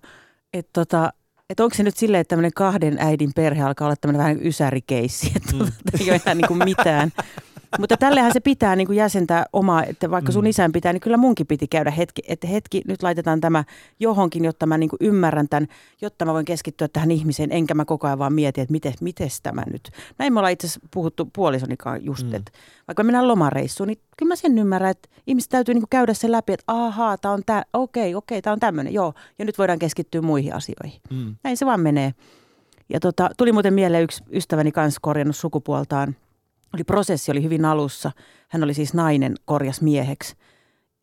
että 0.52 0.70
tota, 0.72 1.12
että 1.50 1.64
onko 1.64 1.74
se 1.76 1.82
nyt 1.82 1.96
silleen, 1.96 2.20
että 2.20 2.28
tämmöinen 2.28 2.52
kahden 2.54 2.96
äidin 3.00 3.30
perhe 3.34 3.62
alkaa 3.62 3.86
olla 3.86 3.96
tämmöinen 3.96 4.18
vähän 4.18 4.46
ysärikeissi, 4.46 5.32
että 5.36 5.52
mm. 5.56 5.72
ei 6.00 6.10
ole 6.10 6.20
ihan 6.26 6.38
niin 6.38 6.48
kuin 6.48 6.64
mitään. 6.64 7.12
Mutta 7.78 7.96
tällehän 7.96 8.32
se 8.32 8.40
pitää 8.40 8.76
niin 8.76 8.86
kuin 8.86 8.96
jäsentää 8.96 9.46
omaa, 9.52 9.84
että 9.84 10.10
vaikka 10.10 10.32
sun 10.32 10.44
mm. 10.44 10.50
isän 10.50 10.72
pitää, 10.72 10.92
niin 10.92 11.00
kyllä 11.00 11.16
munkin 11.16 11.46
piti 11.46 11.68
käydä 11.68 11.90
hetki, 11.90 12.22
että 12.28 12.46
hetki, 12.46 12.82
nyt 12.88 13.02
laitetaan 13.02 13.40
tämä 13.40 13.64
johonkin, 14.00 14.44
jotta 14.44 14.66
mä 14.66 14.78
niin 14.78 14.90
kuin 14.90 14.98
ymmärrän 15.00 15.48
tämän, 15.48 15.68
jotta 16.00 16.24
mä 16.24 16.32
voin 16.32 16.44
keskittyä 16.44 16.88
tähän 16.88 17.10
ihmiseen, 17.10 17.52
enkä 17.52 17.74
mä 17.74 17.84
koko 17.84 18.06
ajan 18.06 18.18
vaan 18.18 18.32
mieti, 18.32 18.60
että 18.60 18.72
miten, 18.72 18.94
miten 19.00 19.28
tämä 19.42 19.62
nyt. 19.72 19.90
Näin 20.18 20.32
me 20.32 20.40
ollaan 20.40 20.52
itse 20.52 20.66
asiassa 20.66 20.88
puhuttu 20.90 21.30
puolisonikaan 21.32 22.04
just, 22.04 22.26
mm. 22.26 22.34
että 22.34 22.52
vaikka 22.88 23.02
mennään 23.02 23.28
lomareissuun, 23.28 23.86
niin 23.86 23.98
kyllä 24.16 24.30
mä 24.30 24.36
sen 24.36 24.58
ymmärrän, 24.58 24.90
että 24.90 25.08
ihmiset 25.26 25.50
täytyy 25.50 25.74
niin 25.74 25.82
kuin 25.82 25.90
käydä 25.90 26.14
sen 26.14 26.32
läpi, 26.32 26.52
että 26.52 26.64
ahaa, 26.66 27.18
tämä 27.18 27.34
on 27.34 27.42
tämä, 27.46 27.62
okei, 27.72 28.14
okei, 28.14 28.42
tämä 28.42 28.52
on 28.52 28.60
tämmöinen, 28.60 28.94
joo, 28.94 29.14
ja 29.38 29.44
nyt 29.44 29.58
voidaan 29.58 29.78
keskittyä 29.78 30.22
muihin 30.22 30.54
asioihin. 30.54 31.00
Mm. 31.10 31.34
Näin 31.44 31.56
se 31.56 31.66
vaan 31.66 31.80
menee. 31.80 32.14
Ja 32.92 33.00
tota, 33.00 33.30
tuli 33.36 33.52
muuten 33.52 33.74
mieleen 33.74 34.04
yksi 34.04 34.24
ystäväni 34.32 34.72
kanssa 34.72 35.00
korjannut 35.02 35.36
sukupuoltaan– 35.36 36.16
oli 36.74 36.84
prosessi 36.84 37.30
oli 37.30 37.42
hyvin 37.42 37.64
alussa. 37.64 38.12
Hän 38.48 38.64
oli 38.64 38.74
siis 38.74 38.94
nainen, 38.94 39.34
korjas 39.44 39.80
mieheksi. 39.82 40.34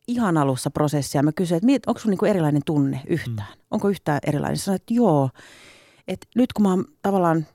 Ihan 0.08 0.36
alussa 0.36 0.70
prosessia. 0.70 1.22
Mä 1.22 1.32
kysyin, 1.32 1.70
että 1.70 1.90
onko 1.90 2.00
sulla 2.00 2.10
niinku 2.10 2.24
erilainen 2.24 2.62
tunne 2.66 3.00
yhtään? 3.06 3.52
Mm. 3.52 3.66
Onko 3.70 3.88
yhtään 3.88 4.20
erilainen? 4.26 4.56
Sanoin, 4.56 4.76
että 4.76 4.94
joo. 4.94 5.30
Et 6.08 6.26
nyt 6.36 6.52
kun 6.52 6.62
mä 6.62 6.70
oon 6.70 6.84
tavallaan 7.02 7.46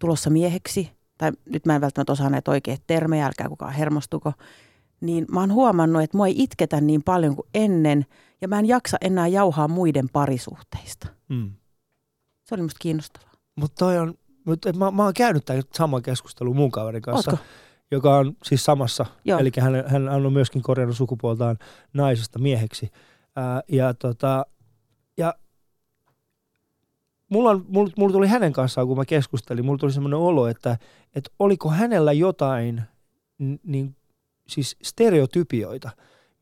tulossa 0.00 0.30
mieheksi, 0.30 0.90
tai 1.18 1.32
nyt 1.46 1.66
mä 1.66 1.74
en 1.74 1.80
välttämättä 1.80 2.12
osaa 2.12 2.30
näitä 2.30 2.50
oikeita 2.50 2.82
termejä, 2.86 3.26
älkää 3.26 3.48
kukaan 3.48 3.72
hermostuko, 3.72 4.32
niin 5.00 5.26
mä 5.32 5.40
oon 5.40 5.52
huomannut, 5.52 6.02
että 6.02 6.16
mua 6.16 6.26
ei 6.26 6.42
itketä 6.42 6.80
niin 6.80 7.02
paljon 7.02 7.36
kuin 7.36 7.48
ennen, 7.54 8.06
ja 8.40 8.48
mä 8.48 8.58
en 8.58 8.66
jaksa 8.66 8.96
enää 9.00 9.26
jauhaa 9.26 9.68
muiden 9.68 10.08
parisuhteista. 10.12 11.08
Mm. 11.28 11.50
Se 12.42 12.54
oli 12.54 12.62
musta 12.62 12.78
kiinnostavaa. 12.80 13.30
Mutta 13.56 13.74
toi 13.78 13.98
on, 13.98 14.14
mutta 14.44 14.72
mä, 14.72 14.90
mä 14.90 15.04
oon 15.04 15.14
käynyt 15.14 15.44
tämän 15.44 15.62
saman 15.74 16.02
keskustelun 16.02 16.56
mun 16.56 16.70
kaverin 16.70 17.02
kanssa. 17.02 17.30
Ootko? 17.30 17.46
joka 17.90 18.16
on 18.16 18.36
siis 18.44 18.64
samassa. 18.64 19.06
Joo. 19.24 19.38
Eli 19.38 19.50
hän, 19.60 19.84
hän 19.86 20.08
on 20.08 20.32
myöskin 20.32 20.62
korjannut 20.62 20.96
sukupuoltaan 20.96 21.58
naisesta 21.92 22.38
mieheksi. 22.38 22.90
Ää, 23.36 23.62
ja, 23.68 23.94
tota, 23.94 24.46
ja 25.16 25.34
mulla, 27.28 27.50
on, 27.50 27.64
mulla, 27.68 27.90
mulla 27.96 28.12
tuli 28.12 28.26
hänen 28.26 28.52
kanssaan, 28.52 28.86
kun 28.86 28.96
mä 28.96 29.04
keskustelin, 29.04 29.64
mulla 29.64 29.78
tuli 29.78 29.92
semmoinen 29.92 30.18
olo, 30.18 30.46
että, 30.46 30.78
että 31.14 31.30
oliko 31.38 31.70
hänellä 31.70 32.12
jotain 32.12 32.82
niin, 33.62 33.96
siis 34.48 34.76
stereotypioita 34.82 35.90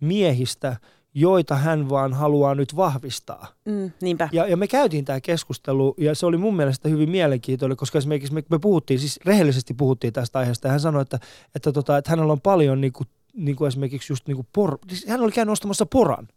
miehistä– 0.00 0.76
joita 1.14 1.56
hän 1.56 1.88
vaan 1.88 2.12
haluaa 2.12 2.54
nyt 2.54 2.76
vahvistaa. 2.76 3.46
Mm, 3.64 3.90
niinpä. 4.00 4.28
Ja, 4.32 4.46
ja 4.46 4.56
me 4.56 4.66
käytiin 4.66 5.04
tämä 5.04 5.20
keskustelu, 5.20 5.94
ja 5.98 6.14
se 6.14 6.26
oli 6.26 6.36
mun 6.36 6.56
mielestä 6.56 6.88
hyvin 6.88 7.10
mielenkiintoinen, 7.10 7.76
koska 7.76 7.98
esimerkiksi 7.98 8.34
me, 8.34 8.42
me 8.50 8.58
puhuttiin, 8.58 9.00
siis 9.00 9.20
rehellisesti 9.24 9.74
puhuttiin 9.74 10.12
tästä 10.12 10.38
aiheesta, 10.38 10.68
ja 10.68 10.72
hän 10.72 10.80
sanoi, 10.80 11.02
että, 11.02 11.18
että, 11.54 11.72
tota, 11.72 11.98
että 11.98 12.10
hänellä 12.10 12.32
on 12.32 12.40
paljon 12.40 12.80
niin 12.80 12.92
kuin, 12.92 13.08
niin 13.36 13.56
kuin 13.56 13.68
esimerkiksi 13.68 14.12
just 14.12 14.26
niin 14.26 14.36
kuin 14.36 14.46
por, 14.52 14.78
siis 14.88 15.06
hän 15.06 15.20
oli 15.20 15.32
käynyt 15.32 15.52
ostamassa 15.52 15.86
poran. 15.86 16.28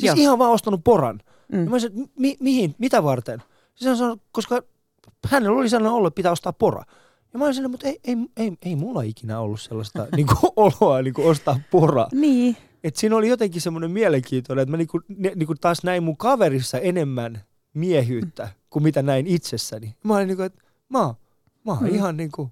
Siis 0.00 0.06
Joo. 0.06 0.14
ihan 0.18 0.38
vaan 0.38 0.52
ostanut 0.52 0.80
poran. 0.84 1.20
Mm. 1.52 1.64
Ja 1.64 1.70
mä 1.70 1.78
sanoin, 1.78 2.10
mi, 2.18 2.36
mihin, 2.40 2.74
mitä 2.78 3.02
varten? 3.02 3.42
Siis 3.74 3.88
hän 3.88 3.96
sanoi, 3.96 4.16
koska 4.32 4.62
hänellä 5.26 5.58
oli 5.58 5.68
sellainen 5.68 5.92
olo, 5.92 6.08
että 6.08 6.16
pitää 6.16 6.32
ostaa 6.32 6.52
pora. 6.52 6.82
Ja 7.32 7.38
mä 7.38 7.44
olin 7.44 7.70
mutta 7.70 7.88
ei, 7.88 8.00
ei, 8.04 8.16
ei, 8.36 8.52
ei 8.62 8.76
mulla 8.76 9.02
ikinä 9.02 9.40
ollut 9.40 9.60
sellaista 9.60 10.06
niin 10.16 10.26
kuin, 10.26 10.52
oloa 10.56 11.02
niin 11.02 11.14
kuin 11.14 11.28
ostaa 11.28 11.60
poraa. 11.70 12.08
Niin 12.12 12.56
että 12.86 13.00
siinä 13.00 13.16
oli 13.16 13.28
jotenkin 13.28 13.60
semmoinen 13.60 13.90
mielenkiintoinen, 13.90 14.62
että 14.62 14.70
mä 14.70 14.76
niinku, 14.76 15.00
ne, 15.08 15.32
niinku 15.34 15.54
taas 15.54 15.84
näin 15.84 16.02
mun 16.02 16.16
kaverissa 16.16 16.78
enemmän 16.78 17.42
miehyyttä 17.74 18.48
kuin 18.70 18.82
mitä 18.82 19.02
näin 19.02 19.26
itsessäni. 19.26 19.96
Mä 20.04 20.16
olin 20.16 20.28
niinku, 20.28 20.42
että 20.42 20.62
mä, 20.88 20.98
mä 21.64 21.72
oon 21.72 21.82
mm. 21.82 21.94
ihan 21.94 22.16
niinku, 22.16 22.50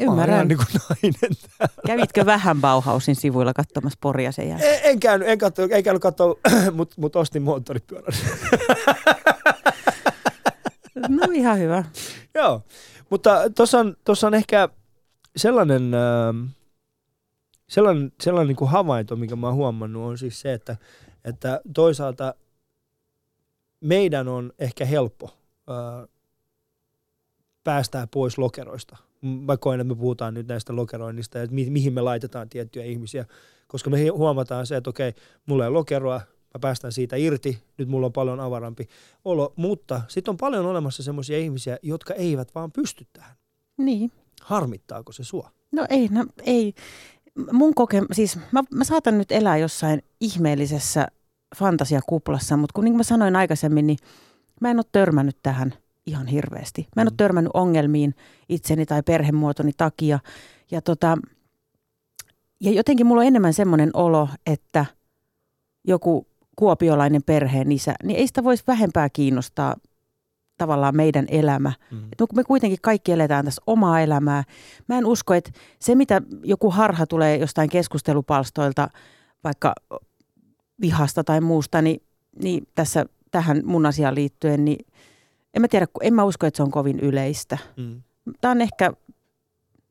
Ymmärrän. 0.00 0.36
Mä 0.36 0.36
oon 0.36 0.48
niinku 0.48 0.64
nainen 0.74 1.36
täällä. 1.58 1.82
Kävitkö 1.86 2.26
vähän 2.26 2.60
Bauhausin 2.60 3.16
sivuilla 3.16 3.54
katsomassa 3.54 3.98
poria 4.00 4.32
sen 4.32 4.48
jälkeen? 4.48 4.74
En, 4.74 4.80
en 4.84 5.00
käynyt, 5.00 5.28
en, 5.28 5.38
katso, 5.38 5.62
en 5.70 5.84
käynyt 5.84 6.02
katsoa, 6.02 6.34
mutta 6.76 6.94
mut 6.98 7.16
ostin 7.16 7.42
moottoripyörän. 7.42 8.12
no 11.08 11.26
ihan 11.32 11.58
hyvä. 11.58 11.84
Joo, 12.34 12.62
mutta 13.10 13.50
tuossa 13.54 13.78
on, 13.78 13.96
tossa 14.04 14.26
on 14.26 14.34
ehkä 14.34 14.68
sellainen... 15.36 15.94
Äh, 15.94 16.57
sellainen, 17.68 18.12
sellainen 18.20 18.48
niin 18.48 18.56
kuin 18.56 18.70
havainto, 18.70 19.16
mikä 19.16 19.36
mä 19.36 19.46
oon 19.46 19.56
huomannut, 19.56 20.02
on 20.02 20.18
siis 20.18 20.40
se, 20.40 20.52
että, 20.52 20.76
että 21.24 21.60
toisaalta 21.74 22.34
meidän 23.80 24.28
on 24.28 24.52
ehkä 24.58 24.84
helppo 24.84 25.30
ää, 25.66 26.06
päästää 27.64 28.06
pois 28.06 28.38
lokeroista. 28.38 28.96
Mä 29.22 29.56
koen, 29.56 29.80
että 29.80 29.94
me 29.94 29.98
puhutaan 29.98 30.34
nyt 30.34 30.48
näistä 30.48 30.76
lokeroinnista 30.76 31.38
ja 31.38 31.44
että 31.44 31.54
mi- 31.54 31.70
mihin 31.70 31.92
me 31.92 32.00
laitetaan 32.00 32.48
tiettyjä 32.48 32.84
ihmisiä, 32.84 33.24
koska 33.68 33.90
me 33.90 34.08
huomataan 34.08 34.66
se, 34.66 34.76
että 34.76 34.90
okei, 34.90 35.12
mulla 35.46 35.64
ei 35.64 35.70
lokeroa, 35.70 36.20
mä 36.54 36.58
päästän 36.60 36.92
siitä 36.92 37.16
irti, 37.16 37.62
nyt 37.78 37.88
mulla 37.88 38.06
on 38.06 38.12
paljon 38.12 38.40
avarampi 38.40 38.88
olo, 39.24 39.52
mutta 39.56 40.02
sitten 40.08 40.32
on 40.32 40.36
paljon 40.36 40.66
olemassa 40.66 41.02
semmoisia 41.02 41.38
ihmisiä, 41.38 41.78
jotka 41.82 42.14
eivät 42.14 42.54
vaan 42.54 42.72
pysty 42.72 43.06
tähän. 43.12 43.36
Niin. 43.76 44.12
Harmittaako 44.42 45.12
se 45.12 45.24
sua? 45.24 45.50
No 45.72 45.86
ei, 45.90 46.08
no 46.08 46.26
ei 46.46 46.74
mun 47.52 47.74
koke, 47.74 48.02
siis 48.12 48.38
mä, 48.52 48.62
mä 48.74 48.84
saatan 48.84 49.18
nyt 49.18 49.32
elää 49.32 49.56
jossain 49.56 50.02
ihmeellisessä 50.20 51.08
fantasiakuplassa, 51.56 52.56
mutta 52.56 52.72
kun 52.74 52.84
niin 52.84 52.92
kuin 52.92 52.98
mä 52.98 53.02
sanoin 53.02 53.36
aikaisemmin, 53.36 53.86
niin 53.86 53.98
mä 54.60 54.70
en 54.70 54.78
ole 54.78 54.84
törmännyt 54.92 55.36
tähän 55.42 55.74
ihan 56.06 56.26
hirveästi. 56.26 56.88
Mä 56.96 57.02
en 57.02 57.08
ole 57.08 57.12
mm. 57.12 57.16
törmännyt 57.16 57.50
ongelmiin 57.54 58.14
itseni 58.48 58.86
tai 58.86 59.02
perhemuotoni 59.02 59.72
takia. 59.76 60.18
Ja, 60.70 60.82
tota, 60.82 61.18
ja 62.60 62.72
jotenkin 62.72 63.06
mulla 63.06 63.20
on 63.20 63.26
enemmän 63.26 63.54
semmoinen 63.54 63.90
olo, 63.94 64.28
että 64.46 64.86
joku 65.84 66.26
kuopiolainen 66.56 67.22
perheen 67.22 67.72
isä, 67.72 67.94
niin 68.04 68.18
ei 68.18 68.26
sitä 68.26 68.44
voisi 68.44 68.64
vähempää 68.66 69.08
kiinnostaa 69.08 69.76
tavallaan 70.58 70.96
meidän 70.96 71.26
elämä. 71.28 71.72
Mm. 71.90 72.08
Me 72.34 72.44
kuitenkin 72.44 72.78
kaikki 72.82 73.12
eletään 73.12 73.44
tässä 73.44 73.62
omaa 73.66 74.00
elämää. 74.00 74.44
Mä 74.88 74.98
en 74.98 75.06
usko, 75.06 75.34
että 75.34 75.50
se 75.78 75.94
mitä 75.94 76.22
joku 76.44 76.70
harha 76.70 77.06
tulee 77.06 77.36
jostain 77.36 77.70
keskustelupalstoilta, 77.70 78.90
vaikka 79.44 79.74
vihasta 80.80 81.24
tai 81.24 81.40
muusta, 81.40 81.82
niin, 81.82 82.02
niin 82.42 82.68
tässä 82.74 83.06
tähän 83.30 83.62
mun 83.64 83.86
asiaan 83.86 84.14
liittyen, 84.14 84.64
niin 84.64 84.86
en 85.54 85.62
mä 85.62 85.68
tiedä, 85.68 85.86
en 86.02 86.14
mä 86.14 86.24
usko, 86.24 86.46
että 86.46 86.56
se 86.56 86.62
on 86.62 86.70
kovin 86.70 87.00
yleistä. 87.00 87.58
Mm. 87.76 88.02
Tämä 88.40 88.52
on 88.52 88.60
ehkä, 88.60 88.90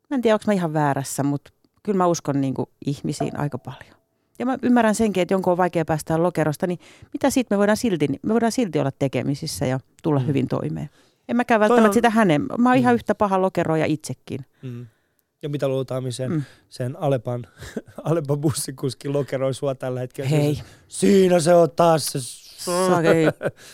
mä 0.10 0.16
en 0.16 0.22
tiedä, 0.22 0.36
onko 0.36 0.44
mä 0.48 0.54
ihan 0.54 0.74
väärässä, 0.74 1.24
mutta 1.24 1.52
kyllä 1.84 1.98
mä 1.98 2.08
uskon 2.08 2.42
niin 2.42 2.54
kuin 2.54 2.70
ihmisiin 2.86 3.40
aika 3.40 3.58
paljon. 3.58 3.97
Ja 4.40 4.46
mä 4.46 4.58
ymmärrän 4.62 4.96
senkin, 4.96 5.22
että 5.22 5.34
jonkun 5.34 5.52
on 5.52 5.58
vaikea 5.58 5.86
päästä 5.86 6.24
lokerosta, 6.24 6.68
niin 6.68 6.80
mitä 7.14 7.30
siitä 7.30 7.56
me 7.56 7.58
voidaan 7.58 7.78
silti, 7.78 8.08
me 8.22 8.34
voidaan 8.34 8.52
silti 8.52 8.80
olla 8.80 8.92
tekemisissä 9.00 9.66
ja 9.66 9.80
tulla 10.04 10.20
mm. 10.20 10.28
hyvin 10.28 10.48
toimeen. 10.48 10.90
En 11.30 11.36
mäkään 11.36 11.60
välttämättä 11.60 11.90
on... 11.90 11.94
sitä 11.94 12.10
hänen. 12.10 12.42
Mä 12.58 12.70
oon 12.70 12.78
mm. 12.78 12.82
ihan 12.82 12.96
yhtä 12.96 13.16
paha 13.16 13.42
lokeroja 13.42 13.86
itsekin. 13.86 14.46
Mm. 14.62 14.86
Ja 15.42 15.50
mitä 15.50 15.68
luultaan, 15.68 16.12
sen, 16.12 16.32
mm. 16.32 16.44
sen 16.70 16.96
Alepan, 17.00 17.48
Alepan 18.10 18.40
bussikuskin 18.40 19.14
lokeroi 19.14 19.54
sua 19.54 19.76
tällä 19.76 20.00
hetkellä. 20.00 20.30
Hei. 20.30 20.62
Siinä 20.88 21.40
se 21.40 21.54
on 21.54 21.72
taas 21.72 22.06
se 22.06 22.20
Sakei, 22.88 23.26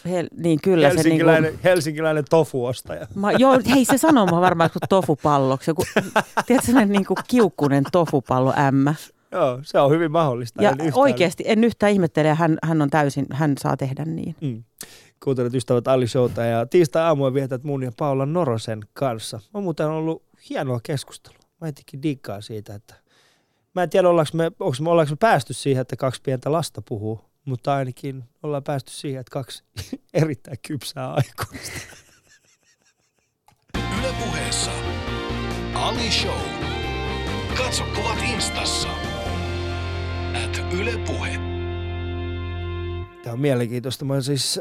hel, 0.06 0.28
niin 0.38 0.60
kyllä 0.62 0.88
helsinkiläinen, 0.88 1.44
se 1.44 1.50
niin 1.50 1.60
kuin, 1.60 1.64
helsinkiläinen 1.64 2.26
tofuostaja. 2.30 3.08
Ma, 3.16 3.32
joo, 3.32 3.60
hei 3.70 3.86
se 3.86 3.98
sanoo 3.98 4.26
mua 4.26 4.42
varmaan 4.42 4.70
kuin 4.70 4.82
tofupalloksi. 4.90 5.70
Joku, 5.70 5.84
tiedätkö, 6.48 6.66
sellainen 6.66 6.92
niin 6.92 7.06
kuin 7.06 7.18
kiukkunen 7.28 7.84
tofupallo 7.92 8.54
ämmä. 8.58 8.96
Joo, 9.34 9.60
se 9.64 9.80
on 9.80 9.92
hyvin 9.92 10.12
mahdollista. 10.12 10.64
Ja 10.64 10.70
en 10.70 10.92
oikeasti, 10.94 11.44
en 11.48 11.64
yhtään 11.64 11.92
ihmettele, 11.92 12.28
ja 12.28 12.36
hän, 12.36 12.58
hän 12.64 12.82
on 12.82 12.90
täysin, 12.90 13.26
hän 13.32 13.56
saa 13.60 13.78
tehdä 13.78 14.06
niin. 14.06 14.36
Mm. 14.42 14.64
Kuuntelet 15.24 15.54
ystävät 15.54 15.88
Ali 15.88 16.08
Showta 16.08 16.44
ja 16.44 16.66
tiistai-aamua 16.66 17.34
vietät 17.34 17.64
mun 17.64 17.84
ja 17.84 17.92
Paula 17.98 18.26
Norosen 18.26 18.80
kanssa. 18.94 19.40
On 19.54 19.64
muuten 19.64 19.88
ollut 19.88 20.24
hienoa 20.50 20.80
keskustelua. 20.84 21.40
Mä 21.62 21.68
etikin 21.68 22.02
diggaa 22.04 22.42
siitä, 22.42 22.76
että 22.76 22.96
mä 23.76 23.84
en 23.84 23.90
tiedä, 23.90 24.10
ollaanko 24.10 24.32
me, 24.34 24.46
onko 24.60 24.76
me, 24.82 24.90
ollaanko 24.90 25.12
me 25.12 25.18
päästy 25.20 25.54
siihen, 25.54 25.82
että 25.82 25.96
kaksi 25.96 26.22
pientä 26.22 26.52
lasta 26.52 26.82
puhuu, 26.82 27.22
mutta 27.46 27.76
ainakin 27.76 28.24
ollaan 28.44 28.64
päästy 28.64 28.92
siihen, 28.92 29.20
että 29.20 29.32
kaksi 29.32 29.64
erittäin 30.14 30.58
kypsää 30.68 31.14
aikuista. 31.14 31.80
Yle 34.00 34.14
puheessa 34.26 34.72
Ali 35.76 36.12
Show. 36.12 36.64
Katso 37.58 37.84
kuvat 37.96 38.18
instassa. 38.34 39.13
At 40.34 40.62
Yle 40.80 40.98
Puhe. 41.06 41.40
Tämä 43.24 43.34
on 43.34 43.40
mielenkiintoista. 43.40 44.06
Mä 44.06 44.22
siis, 44.22 44.60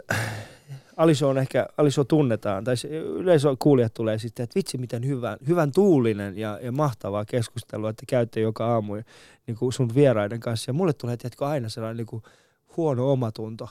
Aliso 0.96 1.28
on 1.28 1.38
ehkä, 1.38 1.66
Aliso 1.76 2.04
tunnetaan, 2.04 2.64
tai 2.64 2.74
yleisö 2.90 3.56
kuulijat 3.58 3.94
tulee 3.94 4.18
sitten, 4.18 4.44
että 4.44 4.54
vitsi 4.54 4.78
miten 4.78 5.06
hyvän, 5.06 5.38
hyvän 5.48 5.72
tuulinen 5.72 6.38
ja, 6.38 6.58
ja 6.62 6.72
mahtavaa 6.72 7.24
keskustelua, 7.24 7.90
että 7.90 8.04
käytte 8.08 8.40
joka 8.40 8.66
aamu 8.66 8.94
niin 9.46 9.56
kuin 9.56 9.72
sun 9.72 9.94
vieraiden 9.94 10.40
kanssa. 10.40 10.68
Ja 10.68 10.72
mulle 10.72 10.92
tulee, 10.92 11.16
tiedätkö, 11.16 11.46
aina 11.46 11.68
sellainen 11.68 11.96
niin 11.96 12.06
kuin 12.06 12.22
huono 12.76 13.12
omatunto, 13.12 13.68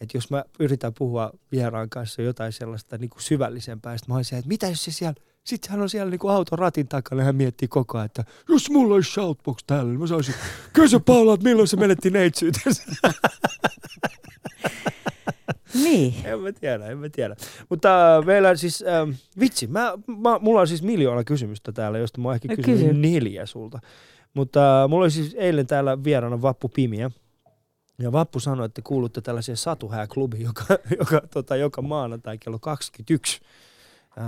että 0.00 0.16
jos 0.16 0.30
mä 0.30 0.44
yritän 0.58 0.92
puhua 0.98 1.30
vieraan 1.52 1.90
kanssa 1.90 2.22
jotain 2.22 2.52
sellaista 2.52 2.98
niin 2.98 3.10
kuin 3.10 3.22
syvällisempää, 3.22 3.96
sitten 3.96 4.12
mä 4.12 4.16
olisin, 4.16 4.38
että 4.38 4.48
mitä 4.48 4.68
jos 4.68 4.84
se 4.84 4.90
siellä, 4.90 5.14
sitten 5.44 5.70
hän 5.70 5.80
on 5.80 5.88
siellä 5.90 6.10
niin 6.10 6.20
auton 6.28 6.58
ratin 6.58 6.88
takana 6.88 7.20
ja 7.20 7.24
hän 7.26 7.36
miettii 7.36 7.68
koko 7.68 7.98
ajan, 7.98 8.06
että 8.06 8.24
jos 8.48 8.70
mulla 8.70 8.94
olisi 8.94 9.10
shoutbox 9.12 9.56
täällä, 9.66 9.90
niin 9.90 10.00
mä 10.00 10.06
saisin, 10.06 10.34
kysy 10.72 11.00
Paula, 11.00 11.34
että 11.34 11.44
milloin 11.44 11.68
se 11.68 11.76
menetti 11.76 12.10
neitsyytensä. 12.10 12.82
Niin. 15.74 16.14
En 16.24 16.40
mä 16.40 16.52
tiedä, 16.52 16.86
en 16.86 16.98
mä 16.98 17.08
tiedä. 17.08 17.36
Mutta 17.68 18.16
äh, 18.18 18.24
meillä 18.24 18.56
siis, 18.56 18.82
äh, 18.82 19.18
vitsi, 19.40 19.66
mä, 19.66 19.92
mä, 20.06 20.38
mulla 20.38 20.60
on 20.60 20.68
siis 20.68 20.82
miljoona 20.82 21.24
kysymystä 21.24 21.72
täällä, 21.72 21.98
josta 21.98 22.20
mä 22.20 22.28
oon 22.28 22.34
ehkä 22.34 22.48
No 22.48 22.56
kysynyt 22.56 22.78
kysy. 22.80 22.92
neljä 23.00 23.46
sulta. 23.46 23.78
Mutta 24.34 24.82
äh, 24.82 24.88
mulla 24.90 25.04
oli 25.04 25.10
siis 25.10 25.34
eilen 25.38 25.66
täällä 25.66 26.04
vieraana 26.04 26.42
Vappu 26.42 26.68
Pimiä. 26.68 27.10
Ja 27.98 28.12
Vappu 28.12 28.40
sanoi, 28.40 28.66
että 28.66 28.82
kuulutte 28.84 29.20
tällaiseen 29.20 29.56
satuhääklubiin, 29.56 30.42
joka, 30.42 30.64
joka, 31.00 31.22
tota, 31.30 31.56
joka 31.56 31.82
maanantai 31.82 32.38
kello 32.38 32.58
21 32.58 33.40
äh, 34.18 34.24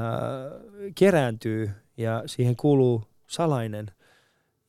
kerääntyy 0.95 1.70
ja 1.97 2.22
siihen 2.26 2.57
kuuluu 2.57 3.03
salainen 3.26 3.91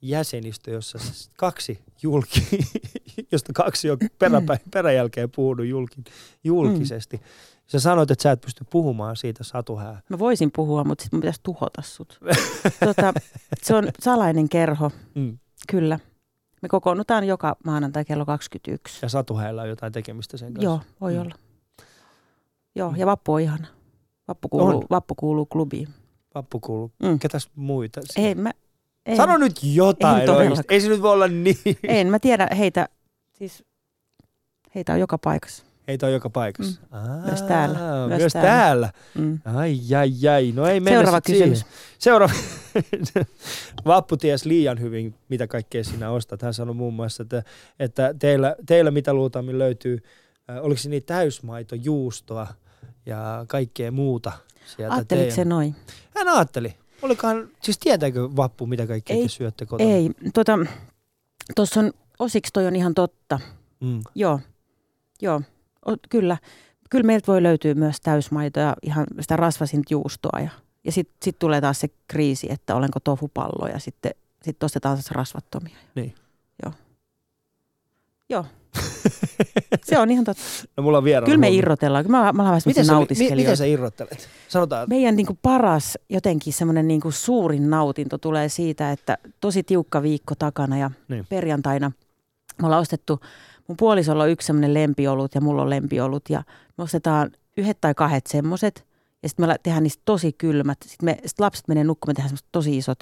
jäsenistö, 0.02 0.72
jossa 0.72 0.98
kaksi 1.38 1.80
julki, 2.02 2.48
josta 3.32 3.54
kaksi 3.54 3.90
on 3.92 3.98
peräpä, 4.20 4.58
peräjälkeen 4.74 5.32
puhunut 5.36 5.66
julki, 5.66 6.04
julkisesti. 6.44 7.22
Sä 7.68 7.80
sanoit, 7.80 8.12
että 8.12 8.24
sä 8.24 8.32
et 8.32 8.42
pysty 8.42 8.66
puhumaan 8.70 9.16
siitä 9.16 9.44
satuhää. 9.44 10.02
Mä 10.10 10.20
voisin 10.20 10.52
puhua, 10.56 10.84
mutta 10.84 11.02
sitten 11.04 11.18
mun 11.18 11.22
pitäisi 11.22 11.40
tuhota 11.44 11.82
sut. 11.82 12.20
tota, 12.86 13.14
se 13.64 13.76
on 13.76 13.88
salainen 14.00 14.50
kerho, 14.50 14.92
Mm. 15.16 15.38
kyllä. 15.72 16.00
Me 16.62 16.70
kokoonnutaan 16.70 17.24
joka 17.24 17.56
maanantai 17.66 18.06
kello 18.06 18.26
21. 18.26 19.00
Ja 19.02 19.10
satuhäällä 19.10 19.62
on 19.62 19.70
jotain 19.70 19.94
tekemistä 19.94 20.38
sen 20.38 20.54
kanssa. 20.54 20.64
Joo, 20.66 20.82
voi 21.02 21.14
Mm. 21.14 21.22
olla. 21.22 21.36
Joo, 22.76 22.94
ja 22.98 23.06
Vappu 23.06 23.34
on 23.34 23.42
ihana. 23.42 23.68
Vappu 24.28 24.50
kuuluu, 24.50 24.78
On. 24.78 24.84
vappu 24.90 25.16
kuuluu 25.16 25.46
klubiin. 25.46 25.88
Vappu 26.36 26.60
kuuluu. 26.60 26.92
Mm. 27.04 27.20
Ketäs 27.20 27.50
muita? 27.56 28.02
Ei, 28.16 28.36
mä, 28.36 28.52
en, 29.06 29.18
Sano 29.18 29.38
nyt 29.38 29.60
jotain 29.64 30.22
En. 30.22 30.52
Ei 30.70 30.82
se 30.82 30.90
nyt 30.90 31.02
voi 31.02 31.12
olla 31.12 31.28
niin. 31.28 31.58
en 31.88 32.08
mä 32.08 32.20
tiedä 32.20 32.48
heitä, 32.58 32.90
siis 33.34 33.64
heitä 34.76 34.94
on 34.94 35.00
joka 35.00 35.18
paikassa. 35.18 35.64
Heitä 35.88 36.06
on 36.06 36.14
joka 36.14 36.30
paikassa. 36.30 36.82
Mm. 36.82 36.98
Aa, 36.98 37.26
Myös 37.26 37.42
täällä. 37.42 37.80
Myös, 38.08 38.20
Myös 38.20 38.34
täällä. 38.34 38.50
täällä. 38.50 38.90
Mm. 39.16 39.40
Ai, 39.46 39.80
ai, 39.98 40.28
ai. 40.28 40.52
No 40.56 40.68
ei 40.68 40.80
mennä 40.80 40.98
Seuraava 41.00 41.18
sit 41.18 41.26
siihen. 41.26 41.50
kysymys. 41.50 41.74
Seuraava. 42.00 42.34
Vappu 43.86 44.18
ties 44.18 44.46
liian 44.46 44.80
hyvin, 44.80 45.16
mitä 45.30 45.48
kaikkea 45.48 45.84
sinä 45.84 46.12
ostat. 46.12 46.42
Hän 46.42 46.54
sanoi 46.54 46.76
muun 46.76 46.94
muassa, 46.94 47.24
että, 47.24 47.44
että 47.80 48.14
teillä, 48.20 48.56
teillä 48.66 48.92
mitä 48.92 49.14
luultavimmin 49.14 49.60
löytyy, 49.60 50.00
äh, 50.50 50.58
oliko 50.66 50.82
se 50.82 50.90
niin 50.90 51.04
täysmaito, 51.06 51.76
juustoa 51.76 52.48
ja 53.06 53.46
kaikkea 53.48 53.92
muuta 53.92 54.32
sieltä 54.66 54.96
Ajatteliko 54.96 55.36
se 55.36 55.46
noin? 55.46 55.76
Hän 56.18 56.28
ajatteli. 56.28 56.76
Olikohan, 57.02 57.50
siis 57.62 57.80
tietääkö 57.80 58.30
Vappu, 58.36 58.66
mitä 58.66 58.88
kaikkea 58.88 59.16
Ei, 59.16 59.24
te 59.24 59.30
syötte 59.30 59.66
kotona? 59.66 59.90
Ei, 59.90 60.12
tuota, 60.34 60.60
tuossa 61.56 61.80
on, 61.80 61.94
osiksi 62.20 62.54
toi 62.54 62.68
on 62.68 62.76
ihan 62.76 62.94
totta. 62.94 63.40
Mm. 63.80 64.02
Joo, 64.16 64.40
joo, 65.22 65.42
o, 65.88 65.96
kyllä. 66.10 66.38
Kyllä 66.90 67.04
meiltä 67.04 67.28
voi 67.28 67.44
löytyä 67.44 67.74
myös 67.74 68.02
täysmaito 68.02 68.60
ja 68.60 68.76
ihan 68.82 69.06
sitä 69.20 69.36
rasvasinta 69.36 69.88
juustoa. 69.94 70.40
Ja, 70.40 70.50
ja 70.84 70.92
sitten 70.92 71.16
sit 71.24 71.40
tulee 71.40 71.62
taas 71.62 71.80
se 71.80 71.88
kriisi, 72.08 72.48
että 72.52 72.76
olenko 72.76 73.00
tofupallo 73.00 73.68
ja 73.68 73.80
sitten 73.80 74.12
sit 74.42 74.64
ostetaan 74.64 74.96
taas 74.98 75.12
rasvattomia. 75.12 75.78
Niin. 75.96 76.16
Joo. 76.64 76.74
Joo. 78.30 78.46
Se 79.84 80.00
on 80.00 80.12
ihan 80.12 80.26
totta. 80.26 80.44
No 80.78 80.84
mulla 80.84 80.98
on 80.98 81.04
vieraana. 81.04 81.26
Kyllä 81.26 81.38
me 81.38 81.50
irrotellaan. 81.50 82.06
Mä, 82.12 82.34
mä 82.34 82.50
olen 82.50 82.62
Miten 82.66 82.86
sä, 82.86 82.94
mi, 82.94 83.36
miten 83.36 83.58
sä 83.58 83.66
irrottelet? 83.66 84.30
Sanotaan, 84.48 84.90
Meidän 84.90 85.16
niin 85.16 85.26
kuin 85.26 85.40
paras 85.42 85.98
jotenkin 86.10 86.54
semmoinen 86.54 86.88
niin 86.88 87.02
kuin 87.02 87.14
suurin 87.14 87.70
nautinto 87.70 88.18
tulee 88.18 88.50
siitä, 88.50 88.92
että 88.92 89.18
tosi 89.42 89.64
tiukka 89.64 90.02
viikko 90.02 90.36
takana 90.36 90.78
ja 90.78 90.92
Niin. 91.08 91.26
perjantaina 91.30 91.92
me 92.62 92.66
ollaan 92.66 92.82
ostettu, 92.82 93.20
mun 93.68 93.78
puolisolla 93.78 94.24
on 94.24 94.30
yksi 94.30 94.46
semmoinen 94.46 94.74
lempiolut 94.74 95.36
ja 95.36 95.42
mulla 95.42 95.62
on 95.62 95.70
lempiolut 95.70 96.30
ja 96.30 96.44
me 96.78 96.84
ostetaan 96.84 97.32
yhdet 97.58 97.78
tai 97.82 97.94
kahdet 97.94 98.28
semmoiset 98.28 98.86
ja 99.24 99.30
sitten 99.30 99.48
me 99.48 99.56
tehdään 99.64 99.84
niistä 99.84 100.02
tosi 100.06 100.34
kylmät. 100.34 100.78
Sitten 100.86 101.06
me, 101.06 101.18
sit 101.26 101.40
lapset 101.40 101.68
menee 101.68 101.84
nukkumaan, 101.84 102.12
me 102.12 102.16
tehdään 102.16 102.30
semmoiset 102.30 102.48
tosi 102.52 102.78
isot 102.78 103.00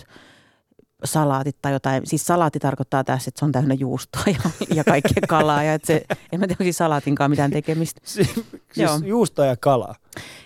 salaatit 1.05 1.57
tai 1.61 1.73
jotain. 1.73 2.01
Siis 2.07 2.25
salaatti 2.25 2.59
tarkoittaa 2.59 3.03
tässä, 3.03 3.29
että 3.29 3.39
se 3.39 3.45
on 3.45 3.51
täynnä 3.51 3.73
juustoa 3.73 4.23
ja, 4.27 4.49
ja 4.75 4.83
kaikkea 4.83 5.23
kalaa 5.27 5.63
ja 5.63 5.73
että 5.73 5.87
se, 5.87 6.05
en 6.31 6.39
mä 6.39 6.47
tiedä, 6.47 6.53
onko 6.53 6.63
siinä 6.63 6.71
salaatinkaan 6.73 7.29
mitään 7.29 7.51
tekemistä. 7.51 8.01
siis, 8.05 8.27
siis 8.33 8.45
Joo. 8.77 8.99
juustoa 9.05 9.45
ja 9.45 9.55
kalaa. 9.57 9.95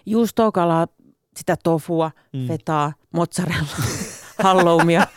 Juustoa, 0.06 0.52
kalaa, 0.52 0.88
sitä 1.38 1.58
tofua, 1.64 2.12
Mm. 2.34 2.48
fetaa, 2.48 2.94
mozzarella, 3.14 3.68
halloumia. 4.44 5.08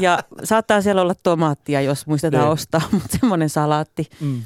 Ja 0.00 0.18
saattaa 0.44 0.82
siellä 0.82 1.02
olla 1.02 1.14
tomaattia, 1.22 1.80
jos 1.80 2.06
muistetaan 2.06 2.44
Niin. 2.44 2.52
ostaa, 2.52 2.80
mutta 2.92 3.18
semmoinen 3.20 3.50
salaatti, 3.50 4.06
Mm. 4.20 4.42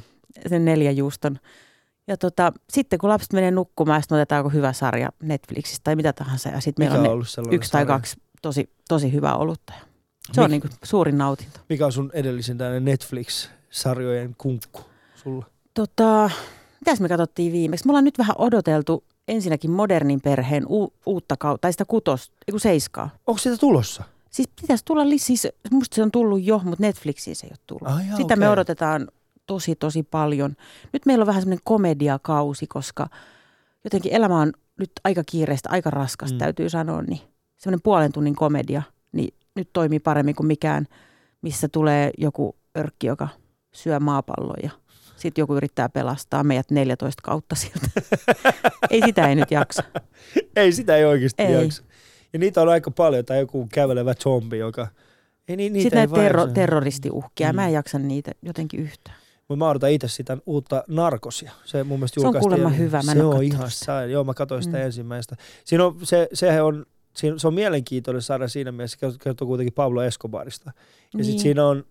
sen 0.49 0.65
neljä 0.65 0.91
juuston. 0.91 1.39
Ja 2.07 2.17
tota, 2.17 2.53
sitten 2.69 2.99
kun 2.99 3.09
lapset 3.09 3.33
menee 3.33 3.51
nukkumaan, 3.51 4.01
sitten 4.01 4.15
otetaanko 4.15 4.49
hyvä 4.49 4.73
sarja 4.73 5.09
Netflixistä 5.23 5.83
tai 5.83 5.95
mitä 5.95 6.13
tahansa. 6.13 6.49
Ja 6.49 6.59
sitten 6.61 6.85
meillä 6.85 7.09
on 7.09 7.19
on 7.19 7.25
ne 7.49 7.55
yksi 7.55 7.71
tai 7.71 7.81
sarja? 7.81 7.85
kaksi 7.95 8.17
tosi, 8.41 8.69
tosi 8.89 9.13
hyvää 9.13 9.35
olutta. 9.35 9.73
Se 10.31 10.41
on 10.41 10.47
Mik- 10.47 10.49
niin 10.51 10.61
suurin 10.83 11.17
nautinto. 11.17 11.59
Mikä 11.69 11.85
on 11.85 11.91
sun 11.91 12.11
edellisen 12.13 12.57
Netflix-sarjojen 12.79 14.35
kunkku 14.37 14.81
sulla? 15.15 15.45
Tota, 15.73 16.29
mitäs 16.79 16.99
me 17.01 17.09
katsottiin 17.09 17.51
viimeksi? 17.51 17.85
Me 17.85 17.91
ollaan 17.91 18.03
nyt 18.03 18.17
vähän 18.17 18.35
odoteltu 18.37 19.03
ensinnäkin 19.27 19.71
modernin 19.71 20.21
perheen 20.21 20.65
u- 20.69 20.93
uutta 21.05 21.37
kautta, 21.37 21.61
tai 21.61 21.71
sitä 21.71 21.85
kutos, 21.85 22.31
ei 22.47 22.51
kun 22.51 22.59
seiskaa. 22.59 23.09
Onko 23.27 23.37
sitä 23.37 23.57
tulossa? 23.57 24.03
Siis 24.31 24.49
pitäisi 24.61 24.85
tulla, 24.85 25.03
siis 25.17 25.47
musta 25.71 25.95
se 25.95 26.03
on 26.03 26.11
tullut 26.11 26.43
jo, 26.43 26.61
mutta 26.63 26.83
Netflixiin 26.83 27.35
se 27.35 27.47
ei 27.47 27.51
ole 27.51 27.59
tullut. 27.67 27.87
Ai 27.95 28.07
jaa, 28.07 28.11
Sitä 28.17 28.23
okei. 28.25 28.37
me 28.37 28.49
odotetaan 28.49 29.07
tosi, 29.47 29.75
tosi 29.75 30.03
paljon. 30.03 30.55
Nyt 30.93 31.05
meillä 31.05 31.21
on 31.23 31.27
vähän 31.27 31.41
semmoinen 31.41 31.63
komediakausi, 31.63 32.67
koska 32.67 33.07
jotenkin 33.83 34.13
elämä 34.13 34.39
on 34.41 34.53
nyt 34.79 34.91
aika 35.03 35.23
kiireistä, 35.25 35.69
aika 35.69 35.89
raskasta 35.89 36.35
Mm. 36.35 36.39
täytyy 36.39 36.69
sanoa, 36.69 37.01
niin 37.01 37.21
semmoinen 37.57 37.81
puolen 37.83 38.11
tunnin 38.11 38.35
komedia, 38.35 38.81
nyt 39.55 39.69
toimii 39.73 39.99
paremmin 39.99 40.35
kuin 40.35 40.47
mikään, 40.47 40.85
missä 41.41 41.67
tulee 41.67 42.11
joku 42.17 42.55
örkki, 42.77 43.07
joka 43.07 43.27
syö 43.73 43.99
maapallon 43.99 44.55
ja 44.63 44.69
sitten 45.15 45.41
joku 45.41 45.55
yrittää 45.55 45.89
pelastaa 45.89 46.43
meidät 46.43 46.71
14 46.71 47.21
kautta 47.23 47.55
sieltä. 47.55 47.87
ei 48.89 49.01
sitä 49.05 49.27
ei 49.29 49.35
nyt 49.35 49.51
jaksa. 49.51 49.83
Ei, 50.55 50.71
sitä 50.71 50.97
ei 50.97 51.05
oikeasti 51.05 51.43
Ei. 51.43 51.53
jaksa. 51.63 51.83
Ja 52.33 52.39
niitä 52.39 52.61
on 52.61 52.69
aika 52.69 52.91
paljon, 52.91 53.25
tai 53.25 53.39
joku 53.39 53.67
kävelevä 53.73 54.13
zombi, 54.13 54.57
joka... 54.57 54.87
Ei, 55.47 55.55
ni, 55.55 55.69
niitä 55.69 55.83
Sitten 55.83 55.99
ei 55.99 56.07
näitä 56.07 56.21
terro, 56.21 56.47
terroristiuhkia, 56.47 57.47
Mm. 57.47 57.53
mm. 57.53 57.55
mä 57.55 57.67
en 57.67 57.73
jaksa 57.73 57.99
niitä 57.99 58.31
jotenkin 58.41 58.79
yhtään. 58.79 59.17
Mä 59.57 59.69
odotan 59.69 59.91
itse 59.91 60.07
sitä 60.07 60.37
uutta 60.45 60.83
narkosia. 60.87 61.51
Se 61.65 61.83
mun 61.83 61.99
mielestä 61.99 62.21
Se 62.21 62.27
on 62.27 62.35
kuulemma 62.39 62.69
hyvä, 62.69 63.01
mä 63.05 63.13
Se 63.13 63.23
on 63.23 63.43
ihan 63.43 63.71
sitä. 63.71 63.85
sain. 63.85 64.11
Joo, 64.11 64.23
mä 64.23 64.33
katsoin 64.33 64.63
sitä 64.63 64.77
Mm. 64.77 64.83
ensimmäistä. 64.83 65.35
Siinä 65.65 65.85
on, 65.85 65.97
se, 66.03 66.27
sehän 66.33 66.65
on, 66.65 66.85
siinä, 67.15 67.37
se 67.37 67.47
on 67.47 67.53
mielenkiintoinen 67.53 68.21
saada 68.21 68.47
siinä 68.47 68.71
mielessä, 68.71 69.11
se 69.11 69.17
kertoo 69.23 69.47
kuitenkin 69.47 69.73
Pablo 69.73 70.03
Escobarista. 70.03 70.71
Ja 70.75 71.17
niin. 71.17 71.25
sitten 71.25 71.41
siinä 71.41 71.67
on, 71.67 71.83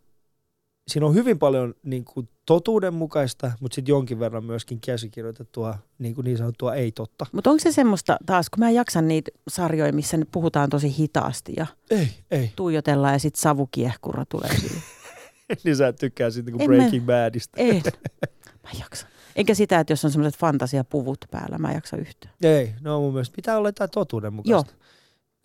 siinä 0.89 1.07
on 1.07 1.15
hyvin 1.15 1.39
paljon 1.39 1.75
niin 1.83 2.05
kuin, 2.05 2.29
totuudenmukaista, 2.47 3.53
mutta 3.61 3.75
sitten 3.75 3.93
jonkin 3.93 4.21
verran 4.21 4.45
myöskin 4.45 4.81
käsikirjoitettua 4.81 5.79
niin, 5.99 6.15
kuin 6.15 6.25
niin 6.25 6.39
sanottua 6.39 6.75
ei-totta. 6.75 7.27
Mutta 7.33 7.51
onko 7.51 7.61
se 7.63 7.73
semmoista 7.73 8.17
taas, 8.27 8.51
kun 8.51 8.59
mä 8.61 8.69
en 8.69 8.75
jaksa 8.75 9.03
niitä 9.03 9.31
sarjoja, 9.49 9.93
missä 9.93 10.17
ne 10.17 10.27
puhutaan 10.33 10.71
tosi 10.71 10.97
hitaasti 10.99 11.53
ja 11.57 11.67
Ei, 11.91 12.09
ei. 12.31 12.53
tuijotellaan 12.57 13.13
ja 13.13 13.19
sitten 13.19 13.41
savukiehkura 13.41 14.25
tulee 14.29 14.59
siihen. 14.59 14.83
niin 15.65 15.77
sä 15.77 15.89
et 15.89 15.97
tykkää 15.97 16.31
sitten 16.31 16.55
niin 16.55 16.67
kuin 16.67 16.71
mä- 16.71 16.77
Breaking 16.83 17.07
Badista. 17.07 17.61
Ei, 17.61 17.83
mä 18.65 18.71
en 18.75 18.81
jaksa. 18.81 19.07
Enkä 19.37 19.55
sitä, 19.55 19.81
että 19.81 19.93
jos 19.93 20.05
on 20.05 20.11
semmoiset 20.11 20.41
fantasiapuvut 20.41 21.25
päällä, 21.31 21.59
mä 21.59 21.69
en 21.69 21.75
jaksa 21.75 21.97
yhtään. 21.97 22.35
Ei, 22.43 22.75
no 22.81 23.01
mun 23.01 23.13
mielestä 23.13 23.37
pitää 23.37 23.57
olla 23.59 23.69
jotain 23.69 23.91
totuudenmukaista. 23.91 24.73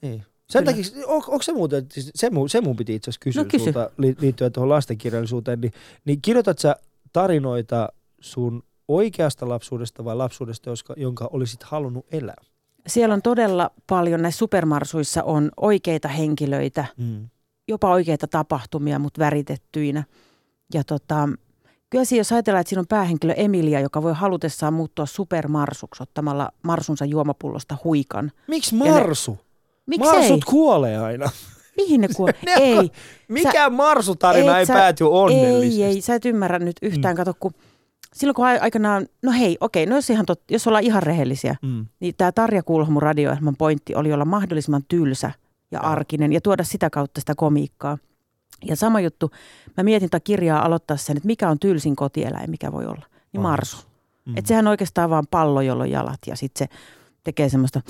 Niin. 0.10 0.24
Sen 0.50 0.64
Kyllä. 0.66 0.78
takia, 0.84 1.08
on, 1.08 1.16
onko 1.28 1.42
se 1.42 1.54
muuten, 1.54 1.86
siis 1.92 2.12
se, 2.16 2.30
mun, 2.30 2.50
se 2.50 2.62
mun 2.62 2.76
piti 2.76 2.96
itse 2.96 3.10
asiassa 3.10 3.24
kysyä 3.24 3.44
No 3.44 3.50
kysy. 3.50 3.64
sulta 3.64 3.90
li, 3.98 4.16
liittyen 4.20 4.52
tuohon 4.52 4.70
lastenkirjallisuuteen, 4.70 5.62
niin, 5.62 5.74
niin 6.06 6.22
kirjoitat 6.22 6.60
sä 6.60 6.76
tarinoita 7.14 7.90
sun 8.20 8.64
oikeasta 8.88 9.50
lapsuudesta 9.50 10.06
vai 10.06 10.16
lapsuudesta, 10.16 10.70
joska, 10.70 10.94
jonka 10.98 11.30
olisit 11.34 11.64
halunnut 11.64 12.06
elää? 12.12 12.44
Siellä 12.88 13.14
on 13.14 13.22
todella 13.22 13.72
paljon, 13.88 14.22
näissä 14.22 14.40
supermarsuissa 14.40 15.24
on 15.24 15.52
oikeita 15.58 16.08
henkilöitä, 16.08 16.86
Mm. 16.98 17.30
jopa 17.68 17.92
oikeita 17.92 18.28
tapahtumia, 18.28 19.00
mutta 19.00 19.20
väritettyinä. 19.20 20.04
Ja 20.74 20.84
tota, 20.84 21.30
Kyllä 21.90 22.06
siinä, 22.06 22.20
jos 22.20 22.32
ajatellaan, 22.32 22.62
että 22.62 22.70
siinä 22.70 22.80
on 22.80 22.88
päähenkilö 22.88 23.34
Emilia, 23.34 23.80
joka 23.80 24.04
voi 24.04 24.14
halutessaan 24.14 24.74
muuttua 24.74 25.06
supermarsuksi 25.06 26.04
ottamalla 26.04 26.52
marsunsa 26.64 27.06
juomapullosta 27.06 27.78
huikan. 27.84 28.32
Miksi 28.48 28.76
ne- 28.76 28.90
marsu? 28.90 29.38
Miksei? 29.88 30.14
Marsut 30.20 30.46
kuolee 30.46 30.98
aina. 30.98 31.30
Mihin 31.78 32.02
ne 32.02 32.08
kuo? 32.16 32.28
Ne 32.46 32.54
on- 32.56 32.62
ei. 32.62 32.92
Mikään 33.28 33.74
marsutarina 33.74 34.52
et 34.54 34.60
ei 34.60 34.66
sä- 34.66 34.74
pääty 34.74 35.04
onnellisesti. 35.04 35.84
Ei, 35.84 35.90
ei, 35.94 36.02
sä 36.02 36.16
et 36.16 36.26
ymmärrä 36.26 36.60
nyt 36.60 36.76
yhtään. 36.82 37.16
Mm. 37.16 37.18
Kato, 37.18 37.34
kun 37.40 37.54
silloin 38.14 38.36
kun 38.36 38.46
ai- 38.46 38.60
aikanaan, 38.60 39.08
no 39.24 39.32
hei, 39.32 39.58
okei, 39.60 39.86
no 39.86 39.96
jos, 39.96 40.10
ihan 40.10 40.26
tot, 40.26 40.42
jos 40.52 40.68
ollaan 40.68 40.84
ihan 40.84 41.04
rehellisiä, 41.04 41.56
Mm. 41.62 41.86
niin 42.00 42.14
tämä 42.18 42.32
Tarja 42.32 42.64
Kulhomun 42.64 43.02
radioohjelman 43.02 43.56
pointti 43.56 43.96
oli 43.96 44.14
olla 44.14 44.26
mahdollisimman 44.26 44.84
tylsä 44.88 45.32
ja 45.72 45.80
arkinen 45.80 46.34
ja 46.34 46.42
tuoda 46.42 46.64
sitä 46.64 46.90
kautta 46.90 47.20
sitä 47.22 47.34
komiikkaa. 47.36 47.98
Ja 48.66 48.76
sama 48.76 49.00
juttu, 49.00 49.32
mä 49.78 49.84
mietin 49.84 50.10
tätä 50.10 50.24
kirjaa 50.24 50.66
aloittaa 50.66 50.98
sen, 50.98 51.18
että 51.18 51.28
mikä 51.28 51.50
on 51.50 51.60
tylsin 51.60 51.96
kotieläin, 51.96 52.50
mikä 52.50 52.72
voi 52.72 52.86
olla. 52.86 53.06
Niin 53.34 53.42
marsu. 53.42 53.78
Mm. 54.26 54.38
Että 54.38 54.48
sehän 54.48 54.68
on 54.68 54.72
oikeastaan 54.72 55.10
vaan 55.10 55.28
pallo, 55.32 55.62
jolla 55.62 55.84
on 55.84 55.92
jalat 55.92 56.20
ja 56.28 56.36
sitten 56.36 56.68
se 56.68 56.76
tekee 57.26 57.50
semmoista. 57.50 57.82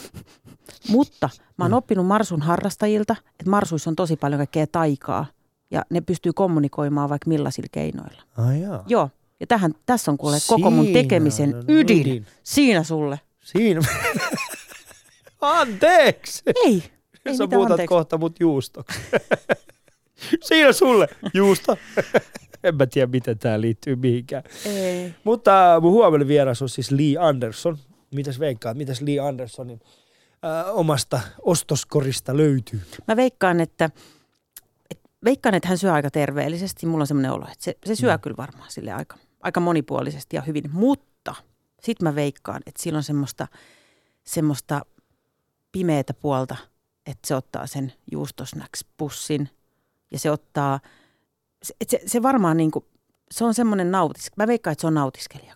Mutta 0.89 1.29
mä 1.57 1.63
oon 1.65 1.71
Mm. 1.71 1.77
oppinut 1.77 2.07
marsun 2.07 2.41
harrastajilta, 2.41 3.15
että 3.39 3.49
marsuissa 3.49 3.89
on 3.89 3.95
tosi 3.95 4.15
paljon 4.15 4.39
kaikkea 4.39 4.67
taikaa 4.67 5.25
ja 5.71 5.85
ne 5.89 6.01
pystyy 6.01 6.33
kommunikoimaan 6.33 7.09
vaikka 7.09 7.29
millaisilla 7.29 7.67
keinoilla. 7.71 8.21
Ai 8.37 8.61
jaa. 8.61 8.83
Joo, 8.87 9.09
ja 9.39 9.47
tähän, 9.47 9.73
tässä 9.85 10.11
on 10.11 10.17
kuule 10.17 10.37
koko 10.47 10.69
mun 10.71 10.87
tekemisen 10.93 11.55
on 11.55 11.63
ydin. 11.67 12.01
ydin. 12.01 12.25
Siinä 12.43 12.83
sulle. 12.83 13.19
Siinä. 13.43 13.81
Anteeksi. 15.41 16.41
Ei, 16.65 16.83
ei 17.25 17.37
Sä 17.37 17.47
muutat 17.47 17.71
anteeksi. 17.71 17.87
kohta 17.89 18.17
mut 18.17 18.39
juustoksi. 18.39 18.99
Siinä 20.47 20.71
sulle 20.73 21.07
juusto. 21.33 21.77
en 22.63 22.75
mä 22.75 22.85
tiedä, 22.85 23.11
miten 23.11 23.37
tää 23.39 23.61
liittyy 23.61 23.95
mihinkään. 23.95 24.43
Ei. 24.65 25.13
Mutta 25.23 25.79
mun 25.81 25.91
huomenna 25.91 26.27
vieras 26.27 26.61
on 26.61 26.69
siis 26.69 26.91
Lee 26.91 27.17
Anderson. 27.19 27.77
Mitäs 28.15 28.39
veikkaat, 28.39 28.77
mitäs 28.77 29.01
Lee 29.01 29.19
Andersonin 29.19 29.79
äh, 30.45 30.75
omasta 30.77 31.19
ostoskorista 31.41 32.37
löytyy? 32.37 32.81
Mä 33.07 33.15
veikkaan, 33.15 33.59
että, 33.59 33.89
et, 34.89 34.99
veikkaan, 35.25 35.55
että 35.55 35.67
hän 35.67 35.77
syö 35.77 35.93
aika 35.93 36.11
terveellisesti. 36.11 36.85
Mulla 36.85 37.03
on 37.03 37.07
semmoinen 37.07 37.31
olo, 37.31 37.43
että 37.51 37.63
se, 37.63 37.77
se 37.85 37.95
syö 37.95 38.15
Mm. 38.15 38.21
kyllä 38.21 38.37
varmaan 38.37 38.71
sille 38.71 38.91
aika, 38.91 39.17
aika 39.41 39.59
monipuolisesti 39.59 40.35
ja 40.35 40.41
hyvin. 40.41 40.63
Mutta 40.71 41.35
sit 41.81 42.01
mä 42.01 42.15
veikkaan, 42.15 42.61
että 42.65 42.83
sillä 42.83 42.97
on 42.97 43.03
semmoista, 43.03 43.47
semmoista 44.23 44.81
pimeätä 45.71 46.13
puolta, 46.13 46.55
että 47.05 47.27
se 47.27 47.35
ottaa 47.35 47.67
sen 47.67 47.93
juustosnacks-pussin 48.11 49.47
ja 50.11 50.19
se 50.19 50.31
ottaa, 50.31 50.79
se, 51.63 51.73
se, 51.87 51.99
se 52.05 52.21
varmaan 52.21 52.57
niin 52.57 52.71
kuin, 52.71 52.85
se 53.31 53.43
on 53.43 53.53
semmoinen 53.53 53.91
nautis. 53.91 54.31
Mä 54.37 54.47
veikkaan, 54.47 54.71
että 54.71 54.81
se 54.81 54.87
on 54.87 54.93
nautiskelija. 54.93 55.55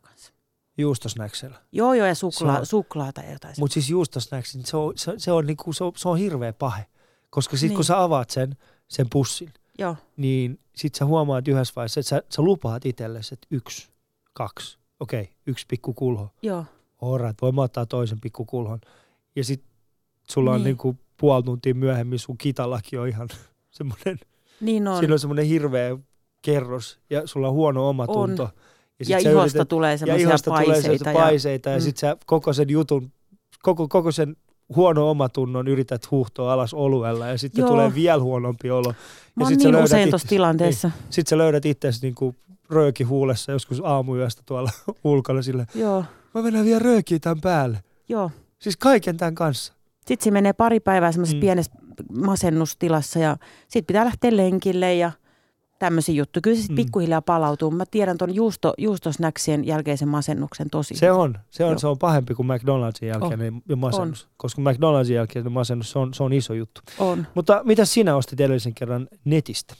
Juustosnäksellä. 0.81 1.57
Joo, 1.71 1.93
joo, 1.93 2.07
ja 2.07 2.15
suklaa, 2.15 2.53
Se 2.55 2.59
on- 2.59 2.65
suklaata 2.65 3.21
ja 3.21 3.31
jotain. 3.31 3.55
Mutta 3.59 3.73
siis 3.73 3.89
juustosnäks, 3.89 4.55
niin 4.55 4.65
se 4.65 4.77
on, 4.77 4.93
se, 4.95 5.13
se, 5.17 5.31
on, 5.31 5.45
niinku, 5.45 5.73
se, 5.73 5.83
on, 5.83 5.91
se 5.95 6.09
on 6.09 6.17
hirveä 6.17 6.53
pahe. 6.53 6.85
Koska 7.29 7.57
sitten 7.57 7.69
Niin. 7.69 7.75
kun 7.75 7.85
sä 7.85 8.01
avaat 8.03 8.29
sen, 8.29 8.57
sen 8.87 9.07
pussin, 9.11 9.53
Joo, 9.79 9.95
niin 10.17 10.59
sit 10.75 10.95
sä 10.95 11.05
huomaat 11.05 11.47
yhdessä 11.47 11.73
vaiheessa, 11.75 11.99
että 11.99 12.09
sä, 12.09 12.23
sä 12.29 12.41
lupaat 12.41 12.85
itsellesi, 12.85 13.33
että 13.33 13.47
yksi, 13.51 13.89
kaksi, 14.33 14.77
okei, 14.99 15.21
okay, 15.21 15.33
yksi 15.47 15.65
pikku 15.67 15.93
kulho. 15.93 16.29
joo. 16.41 16.65
Alright, 17.01 17.41
voin 17.41 17.59
ottaa 17.59 17.85
toisen 17.85 18.19
pikku 18.21 18.45
kulhon. 18.45 18.79
Ja 19.35 19.43
sit 19.43 19.63
sulla 20.29 20.51
on 20.51 20.57
Niin. 20.57 20.63
niinku 20.63 20.97
puoli 21.17 21.43
tuntia 21.43 21.75
myöhemmin 21.75 22.19
sun 22.19 22.37
kitalakin 22.37 22.99
on 22.99 23.07
ihan 23.07 23.27
semmoinen, 23.71 24.19
Niin 24.61 24.87
on. 24.87 24.99
siinä 24.99 25.13
on 25.13 25.19
semmoinen 25.19 25.45
hirveä 25.45 25.97
kerros 26.41 26.99
ja 27.09 27.27
sulla 27.27 27.47
on 27.47 27.53
huono 27.53 27.89
omatunto. 27.89 28.43
On. 28.43 28.49
Sit 29.05 29.09
ja 29.09 29.17
ihosta 29.31 29.57
yrität- 29.57 29.67
tulee 29.69 29.91
ja 29.91 29.97
semmoisia 29.97 30.27
ihosta 30.29 30.51
tulee 30.51 30.65
paiseita. 30.65 30.81
semmoisia 30.81 31.11
ja, 31.11 31.25
paiseita 31.25 31.69
ja, 31.69 31.73
ja 31.75 31.79
Mm. 31.79 31.83
sit 31.83 31.97
sä 31.97 32.17
koko 32.25 32.53
sen 32.53 32.69
jutun, 32.69 33.11
koko, 33.61 33.87
koko 33.87 34.11
sen 34.11 34.35
huono 34.75 35.09
omatunnon 35.09 35.67
yrität 35.67 36.11
huuhtoa 36.11 36.53
alas 36.53 36.73
oluella 36.73 37.27
ja 37.27 37.37
sitten 37.37 37.61
Joo. 37.61 37.69
tulee 37.69 37.95
vielä 37.95 38.21
huonompi 38.23 38.71
olo. 38.71 38.93
Mä 39.35 39.43
oon 39.43 39.47
sit 39.51 39.59
niin 39.59 39.75
usein 39.75 40.01
itse- 40.01 40.09
tuossa 40.09 40.27
tilanteessa. 40.27 40.91
Sitten 41.09 41.29
sä 41.29 41.37
löydät 41.37 41.65
itsesi 41.65 41.99
niinku 42.01 42.35
rööki 42.69 43.03
huulessa 43.03 43.51
joskus 43.51 43.81
aamuyöstä 43.83 44.41
tuolla 44.45 44.69
ulkona 45.03 45.41
sille. 45.41 45.65
Joo, 45.75 46.03
Mä 46.33 46.41
mennään 46.41 46.65
vielä 46.65 46.79
röökiä 46.79 47.19
tämän 47.19 47.41
päälle. 47.41 47.79
joo. 48.09 48.31
Siis 48.59 48.77
kaiken 48.77 49.17
tämän 49.17 49.35
kanssa. 49.35 49.73
Sitten 50.07 50.23
se 50.23 50.31
menee 50.31 50.53
pari 50.53 50.79
päivää 50.79 51.11
semmoisessa 51.11 51.35
Mm. 51.35 51.37
mm. 51.37 51.41
pienessä 51.41 51.71
masennustilassa 52.13 53.19
ja 53.19 53.37
sitten 53.61 53.85
pitää 53.85 54.05
lähteä 54.05 54.37
lenkille 54.37 54.95
ja 54.95 55.11
tämmöisiä 55.79 56.15
juttuja. 56.15 56.41
Kyllä 56.41 56.55
se 56.55 56.61
sitten 56.61 56.75
Mm. 56.77 56.83
pikkuhiljaa 56.85 57.21
palautuu. 57.21 57.71
Mä 57.71 57.83
tiedän 57.91 58.17
tuon 58.17 58.35
juusto, 58.35 58.73
juustosnäksien 58.77 59.65
jälkeisen 59.67 60.07
masennuksen 60.07 60.69
tosi. 60.69 60.95
Se 60.95 61.11
on, 61.11 61.37
se 61.49 61.63
on, 61.63 61.69
Joo. 61.71 61.79
se 61.79 61.87
on 61.87 61.97
pahempi 61.97 62.35
kuin 62.35 62.47
McDonaldsin 62.47 63.07
jälkeinen 63.09 63.61
oh. 63.71 63.77
masennus. 63.77 64.27
Koska 64.37 64.61
McDonaldsin 64.61 65.15
jälkeinen 65.15 65.51
masennus, 65.51 65.91
se 65.91 65.99
on, 65.99 66.13
se 66.13 66.23
on 66.23 66.33
iso 66.33 66.53
juttu. 66.53 66.81
on. 66.99 67.27
Mutta 67.35 67.61
mitä 67.63 67.85
sinä 67.85 68.15
ostit 68.15 68.39
edellisen 68.39 68.73
kerran 68.73 69.07
netistä? 69.25 69.75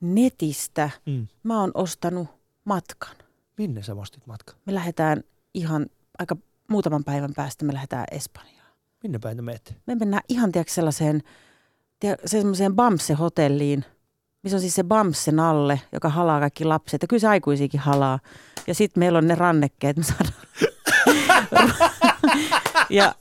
Netistä 0.00 0.90
Mm. 1.06 1.26
mä 1.42 1.60
oon 1.60 1.70
ostanut 1.74 2.28
matkan. 2.64 3.16
Minne 3.58 3.82
sä 3.82 3.94
ostit 3.94 4.26
matka? 4.26 4.54
Me 4.66 4.74
lähdetään 4.74 5.24
ihan 5.54 5.86
aika 6.18 6.36
muutaman 6.70 7.04
päivän 7.04 7.32
päästä 7.36 7.64
me 7.64 7.72
lähdetään 7.72 8.04
Espanjaan. 8.10 8.72
Minne 9.02 9.18
päin 9.18 9.36
te 9.36 9.42
menette? 9.42 9.74
Me 9.86 9.94
mennään 9.94 10.22
ihan 10.28 10.52
tiedätkö, 10.52 10.72
sellaiseen, 10.72 11.22
tiedätkö, 12.00 12.28
semmoiseen 12.28 12.74
Bamse-hotelliin, 12.76 13.84
missä 14.42 14.56
on 14.56 14.60
siis 14.60 14.74
se 14.74 14.84
Bamse 14.84 15.32
nalle, 15.32 15.80
joka 15.92 16.08
halaa 16.08 16.40
kaikki 16.40 16.64
lapset. 16.64 17.02
Ja 17.02 17.08
kyllä 17.08 17.20
se 17.20 17.28
aikuisiakin 17.28 17.80
halaa. 17.80 18.18
Ja 18.66 18.74
sitten 18.74 19.00
meillä 19.00 19.18
on 19.18 19.26
ne 19.28 19.34
rannekkeet, 19.34 19.96
me 19.96 20.02
saadaan. 20.02 20.42
ja 22.90 23.14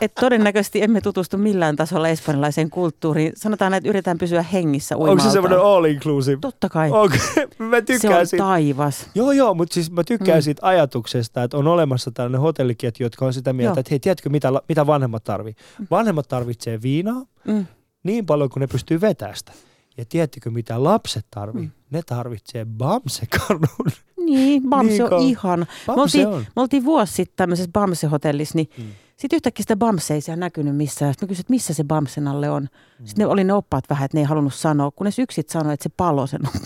et 0.00 0.14
todennäköisesti 0.14 0.82
emme 0.82 1.00
tutustu 1.00 1.38
millään 1.38 1.76
tasolla 1.76 2.08
espanjalaiseen 2.08 2.70
kulttuuriin. 2.70 3.32
Sanotaan, 3.36 3.74
että 3.74 3.88
yritetään 3.88 4.18
pysyä 4.18 4.42
hengissä 4.42 4.96
Onko 4.96 5.22
se 5.22 5.30
semmoinen 5.30 5.60
all 5.60 5.84
inclusive? 5.84 6.38
Totta 6.40 6.68
kai. 6.68 6.90
Onko? 6.90 7.16
Mä 7.58 7.76
se 7.76 7.82
tykkään 7.82 8.20
on 8.20 8.26
siitä. 8.26 8.44
taivas. 8.44 9.06
Joo, 9.14 9.32
joo, 9.32 9.54
mutta 9.54 9.74
siis 9.74 9.90
mä 9.90 10.04
tykkään 10.04 10.38
Mm. 10.38 10.42
siitä 10.42 10.66
ajatuksesta, 10.66 11.42
että 11.42 11.56
on 11.56 11.66
olemassa 11.66 12.10
tällainen 12.10 12.40
hotelliketju, 12.40 13.04
jotka 13.06 13.26
on 13.26 13.32
sitä 13.32 13.52
mieltä, 13.52 13.74
Joo. 13.76 13.80
että 13.80 13.90
hei, 13.90 14.00
tiedätkö 14.00 14.30
mitä, 14.30 14.48
mitä 14.68 14.86
vanhemmat 14.86 15.24
tarvii? 15.24 15.54
Vanhemmat 15.90 16.28
tarvitsee 16.28 16.82
viinaa 16.82 17.22
Mm. 17.44 17.66
niin 18.02 18.26
paljon 18.26 18.50
kuin 18.50 18.60
ne 18.60 18.66
pystyy 18.66 19.00
vetästä. 19.00 19.52
Ja 19.96 20.04
tiedättekö 20.08 20.50
mitä 20.50 20.84
lapset 20.84 21.26
tarvii? 21.30 21.62
Mm. 21.62 21.70
Ne 21.90 22.02
tarvitsee 22.06 22.64
bamsekarnun. 22.64 23.90
Niin, 24.24 24.62
Bamse 24.70 24.92
Niin 24.92 25.02
on 25.02 25.10
kauan. 25.10 25.24
ihana. 25.26 25.66
Bamse 25.86 26.02
oltiin- 26.02 26.26
on. 26.28 26.46
Me 26.56 26.62
oltiin 26.62 26.84
vuosi 26.84 27.12
sitten 27.12 27.36
tämmöisessä 27.36 27.70
Bamse-hotellissa, 27.72 28.52
niin 28.56 28.70
Mm. 28.78 28.84
sitten 29.16 29.36
yhtäkkiä 29.36 29.62
sitä 29.62 29.76
Bamse 29.76 30.14
ei 30.14 30.20
siellä 30.20 30.40
näkynyt 30.40 30.76
missään. 30.76 31.12
Sitten 31.14 31.26
mä 31.26 31.28
kysyin, 31.28 31.42
että 31.42 31.50
missä 31.52 31.74
se 31.74 31.84
Bamsen 31.84 32.28
alle 32.28 32.50
on. 32.50 32.62
Mm. 32.62 33.06
Sitten 33.06 33.22
ne 33.22 33.26
oli 33.26 33.44
ne 33.44 33.52
oppaat 33.52 33.84
vähän, 33.90 34.04
että 34.04 34.16
ne 34.16 34.20
ei 34.20 34.24
halunnut 34.26 34.54
sanoa, 34.54 34.90
kunnes 34.90 35.18
yksit 35.18 35.48
sanoi, 35.48 35.74
että 35.74 35.82
se 35.84 35.90
palo 35.96 36.26
sen 36.26 36.40
on. 36.46 36.52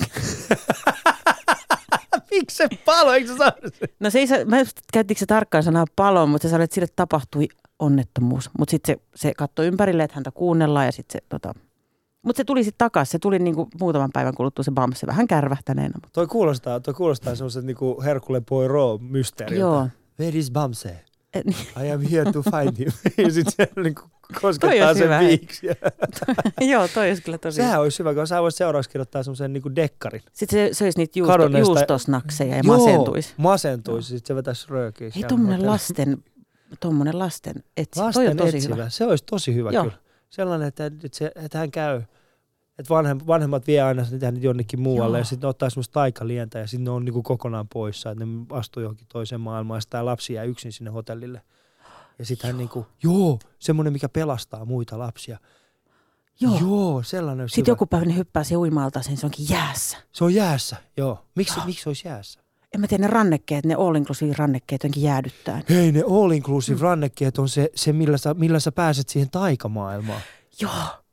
Miksi 2.30 2.56
se 2.56 2.68
palo? 2.84 3.12
Eikö 3.12 3.36
saanut 3.36 3.74
sen? 3.78 3.88
No 4.00 4.10
se 4.10 4.18
ei, 4.18 4.26
mä 4.44 4.56
käyttikö 4.92 5.18
se 5.18 5.26
tarkkaan 5.26 5.62
sanaa 5.64 5.84
palo, 5.96 6.26
mutta 6.26 6.48
se 6.48 6.50
sanoi, 6.50 6.64
että 6.64 6.74
sille 6.74 6.86
tapahtui 6.96 7.48
onnettomuus. 7.78 8.50
Mutta 8.58 8.70
sitten 8.70 8.96
se, 8.96 9.02
se 9.14 9.34
katsoi 9.34 9.66
ympärille, 9.66 10.02
että 10.04 10.14
häntä 10.14 10.30
kuunnellaan 10.30 10.86
ja 10.86 10.92
sitten 10.92 11.20
se 11.20 11.26
tota... 11.28 11.54
Mutta 12.26 12.36
se 12.40 12.44
tuli 12.44 12.64
sitten 12.64 12.78
takaisin. 12.78 13.12
Se 13.12 13.18
tuli 13.18 13.38
niinku 13.38 13.68
muutaman 13.80 14.10
päivän 14.12 14.34
kuluttua 14.34 14.62
se 14.62 14.70
Bamse 14.70 15.06
vähän 15.06 15.26
kärvähtäneenä. 15.26 15.92
Mutta... 15.94 16.08
Toi 16.12 16.26
kuulostaa, 16.26 16.80
toi 16.80 16.94
kuulostaa 16.94 17.34
semmoiset 17.34 17.64
niinku 17.64 18.02
Hercule 18.04 18.40
Poirot 18.40 19.00
mysteeriltä. 19.02 19.60
Joo. 19.60 19.88
Where 20.20 20.38
is 20.38 20.50
Bamse? 20.50 21.04
Et, 21.34 21.44
niin, 21.46 21.56
I 21.86 21.90
am 21.90 22.00
here 22.00 22.32
to 22.32 22.42
find 22.42 22.78
him. 22.78 22.92
ja 23.26 23.32
sitten 23.32 23.52
se 23.56 23.82
niinku 23.82 24.02
koskettaa 24.40 24.94
sen 24.94 25.02
hyvä, 25.02 25.18
hei. 25.18 25.28
viiksiä. 25.28 25.76
joo, 26.72 26.88
toi 26.88 27.08
olisi 27.08 27.22
kyllä 27.22 27.38
tosi. 27.38 27.56
Sehän 27.56 27.80
olisi 27.80 27.98
hyvä, 27.98 28.14
kun 28.14 28.26
sä 28.26 28.42
voisit 28.42 28.58
seuraavaksi 28.58 28.90
kirjoittaa 28.90 29.22
semmoisen 29.22 29.52
niinku 29.52 29.74
dekkarin. 29.76 30.22
Sitten 30.32 30.68
se 30.68 30.74
söisi 30.74 30.98
niitä 30.98 31.18
juusto, 31.18 31.32
Kadonneesta- 31.32 31.58
juustosnakseja 31.58 32.56
ja 32.56 32.62
masentuisi. 32.62 33.34
masentuisi. 33.36 34.08
Sitten 34.08 34.26
se 34.26 34.34
vetäisi 34.34 34.66
röökiä. 34.68 35.06
Ei 35.16 35.22
hotellilla. 35.22 35.70
lasten, 35.70 36.24
tommonen 36.80 37.18
lasten 37.18 37.54
etsi. 37.76 38.00
Lasten 38.00 38.22
toi 38.24 38.30
on 38.30 38.36
tosi 38.36 38.56
etsivä. 38.56 38.74
hyvä. 38.74 38.90
Se 38.90 39.04
olisi 39.04 39.24
tosi 39.24 39.54
hyvä 39.54 39.70
Joo. 39.70 39.84
kyllä. 39.84 39.96
Sellainen, 40.28 40.68
että, 40.68 40.86
että, 40.86 41.08
se, 41.12 41.32
että 41.34 41.58
hän 41.58 41.70
käy, 41.70 42.02
että 42.78 42.94
vanhem, 42.94 43.18
vanhemmat 43.26 43.66
vie 43.66 43.82
aina 43.82 44.02
nyt 44.10 44.42
jonnekin 44.42 44.80
muualle 44.80 45.16
Joo. 45.16 45.20
ja 45.20 45.24
sitten 45.24 45.50
ottaa 45.50 45.70
semmoista 45.70 45.92
taikalientä 45.92 46.58
ja 46.58 46.66
sitten 46.66 46.84
ne 46.84 46.90
on 46.90 47.04
niinku 47.04 47.22
kokonaan 47.22 47.68
poissa, 47.68 48.10
että 48.10 48.24
ne 48.24 48.46
astuu 48.50 48.82
johonkin 48.82 49.06
toiseen 49.08 49.40
maailmaan 49.40 49.76
ja 49.76 49.80
sitten 49.80 49.98
tämä 49.98 50.04
lapsi 50.04 50.32
jää 50.32 50.44
yksin 50.44 50.72
sinne 50.72 50.90
hotellille. 50.90 51.42
Ja 52.18 52.26
sitten 52.26 52.48
hän 52.48 52.58
niinku, 52.58 52.86
joo, 53.02 53.38
semmoinen 53.58 53.92
mikä 53.92 54.08
pelastaa 54.08 54.64
muita 54.64 54.98
lapsia. 54.98 55.38
Joo. 56.40 56.58
joo 56.60 57.02
sellainen 57.02 57.48
Sitten 57.48 57.62
hyvä. 57.62 57.72
joku 57.72 57.86
päivä 57.86 58.06
ne 58.06 58.16
hyppää 58.16 58.44
se 58.44 58.56
uimalta, 58.56 59.02
sen 59.02 59.16
se 59.16 59.26
onkin 59.26 59.46
jäässä. 59.48 59.98
Se 60.12 60.24
on 60.24 60.34
jäässä, 60.34 60.76
joo. 60.96 61.24
Miksi, 61.34 61.60
miksi 61.64 61.82
se 61.82 61.88
olisi 61.88 62.08
jäässä? 62.08 62.40
En 62.74 62.80
mä 62.80 62.86
tiedä, 62.86 63.02
ne 63.02 63.08
rannekkeet, 63.08 63.66
ne 63.66 63.74
all 63.74 63.94
inclusive 63.94 64.34
rannekkeet 64.38 64.82
jonkin 64.82 65.02
jäädyttää. 65.02 65.62
Hei, 65.70 65.92
ne 65.92 66.02
all 66.10 66.30
inclusive 66.30 66.80
rannekkeet 66.80 67.38
on 67.38 67.48
se, 67.48 67.70
se 67.74 67.92
millä, 67.92 68.18
sä, 68.18 68.34
millä 68.34 68.60
sä 68.60 68.72
pääset 68.72 69.08
siihen 69.08 69.30
taikamaailmaan. 69.30 70.20
Joo. 70.60 70.70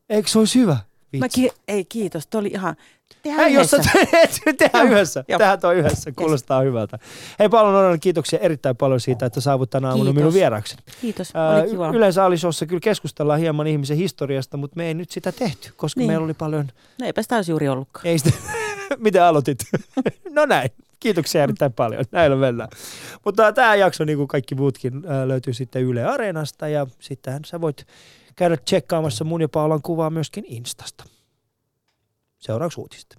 Eikö 0.09 0.29
se 0.29 0.39
olisi 0.39 0.59
hyvä? 0.59 0.77
Vitsi. 1.13 1.19
Mä 1.19 1.29
ki- 1.29 1.51
ei 1.67 1.85
kiitos, 1.85 2.27
toi 2.27 2.39
oli 2.39 2.47
ihan, 2.53 2.75
Tehdään 3.23 3.43
Hei, 3.45 3.53
jos 3.53 3.71
sä 3.71 3.77
yhdessä. 3.77 4.07
teet, 4.45 4.57
tehdään 4.57 4.85
Joo, 4.87 4.93
yhdessä. 4.95 5.23
joo. 5.27 5.37
Tehdään 5.37 5.59
toi 5.59 5.75
yhdessä. 5.75 6.11
Kuulostaa 6.11 6.61
hyvältä. 6.61 6.99
Hei 7.39 7.49
paljon 7.49 7.75
onnea, 7.75 7.97
kiitoksia 7.97 8.39
erittäin 8.39 8.75
paljon 8.77 8.99
siitä, 8.99 9.25
että 9.25 9.41
saavut 9.41 9.69
tänä 9.69 9.87
aamuna 9.87 10.03
Kiitos. 10.05 10.15
minun 10.21 10.33
vieraksi. 10.33 10.75
Kiitos, 11.01 11.33
oli 11.61 11.69
kiva. 11.69 11.89
Yleensä 11.89 12.25
Alisossa 12.25 12.65
kyllä 12.65 12.79
keskustellaan 12.79 13.39
hieman 13.39 13.67
ihmisen 13.67 13.97
historiasta, 13.97 14.57
mutta 14.57 14.77
me 14.77 14.85
ei 14.87 14.93
nyt 14.93 15.09
sitä 15.11 15.31
tehty, 15.31 15.71
koska 15.75 15.99
Niin. 15.99 16.07
meillä 16.09 16.25
oli 16.25 16.33
paljon... 16.33 16.67
No 16.99 17.05
eipä 17.05 17.21
sitä 17.21 17.35
olisi 17.35 17.51
juuri 17.51 17.69
ollutkaan. 17.69 18.07
Ei 18.07 18.19
sitä... 18.19 18.31
Miten 18.97 19.23
aloitit? 19.23 19.57
no 20.31 20.45
näin. 20.45 20.69
Kiitoksia 21.03 21.43
erittäin 21.43 21.73
paljon. 21.73 22.05
Näillä 22.11 22.35
mennään. 22.35 22.69
Mutta 23.25 23.51
tämä 23.51 23.75
jakso, 23.75 24.05
niin 24.05 24.17
kuin 24.17 24.27
kaikki 24.27 24.55
muutkin, 24.55 25.03
ää, 25.07 25.27
löytyy 25.27 25.53
sitten 25.53 25.81
Yle 25.81 26.05
Areenasta 26.05 26.67
ja 26.67 26.87
sittenhän 26.99 27.45
sä 27.45 27.61
voit 27.61 27.87
käydä 28.35 28.57
tsekkaamassa 28.57 29.23
mun 29.23 29.41
ja 29.41 29.49
Paulan 29.49 29.81
kuvaa 29.81 30.09
myöskin 30.09 30.45
Instasta. 30.47 31.03
Seuraavaksi 32.39 32.81
uutista. 32.81 33.09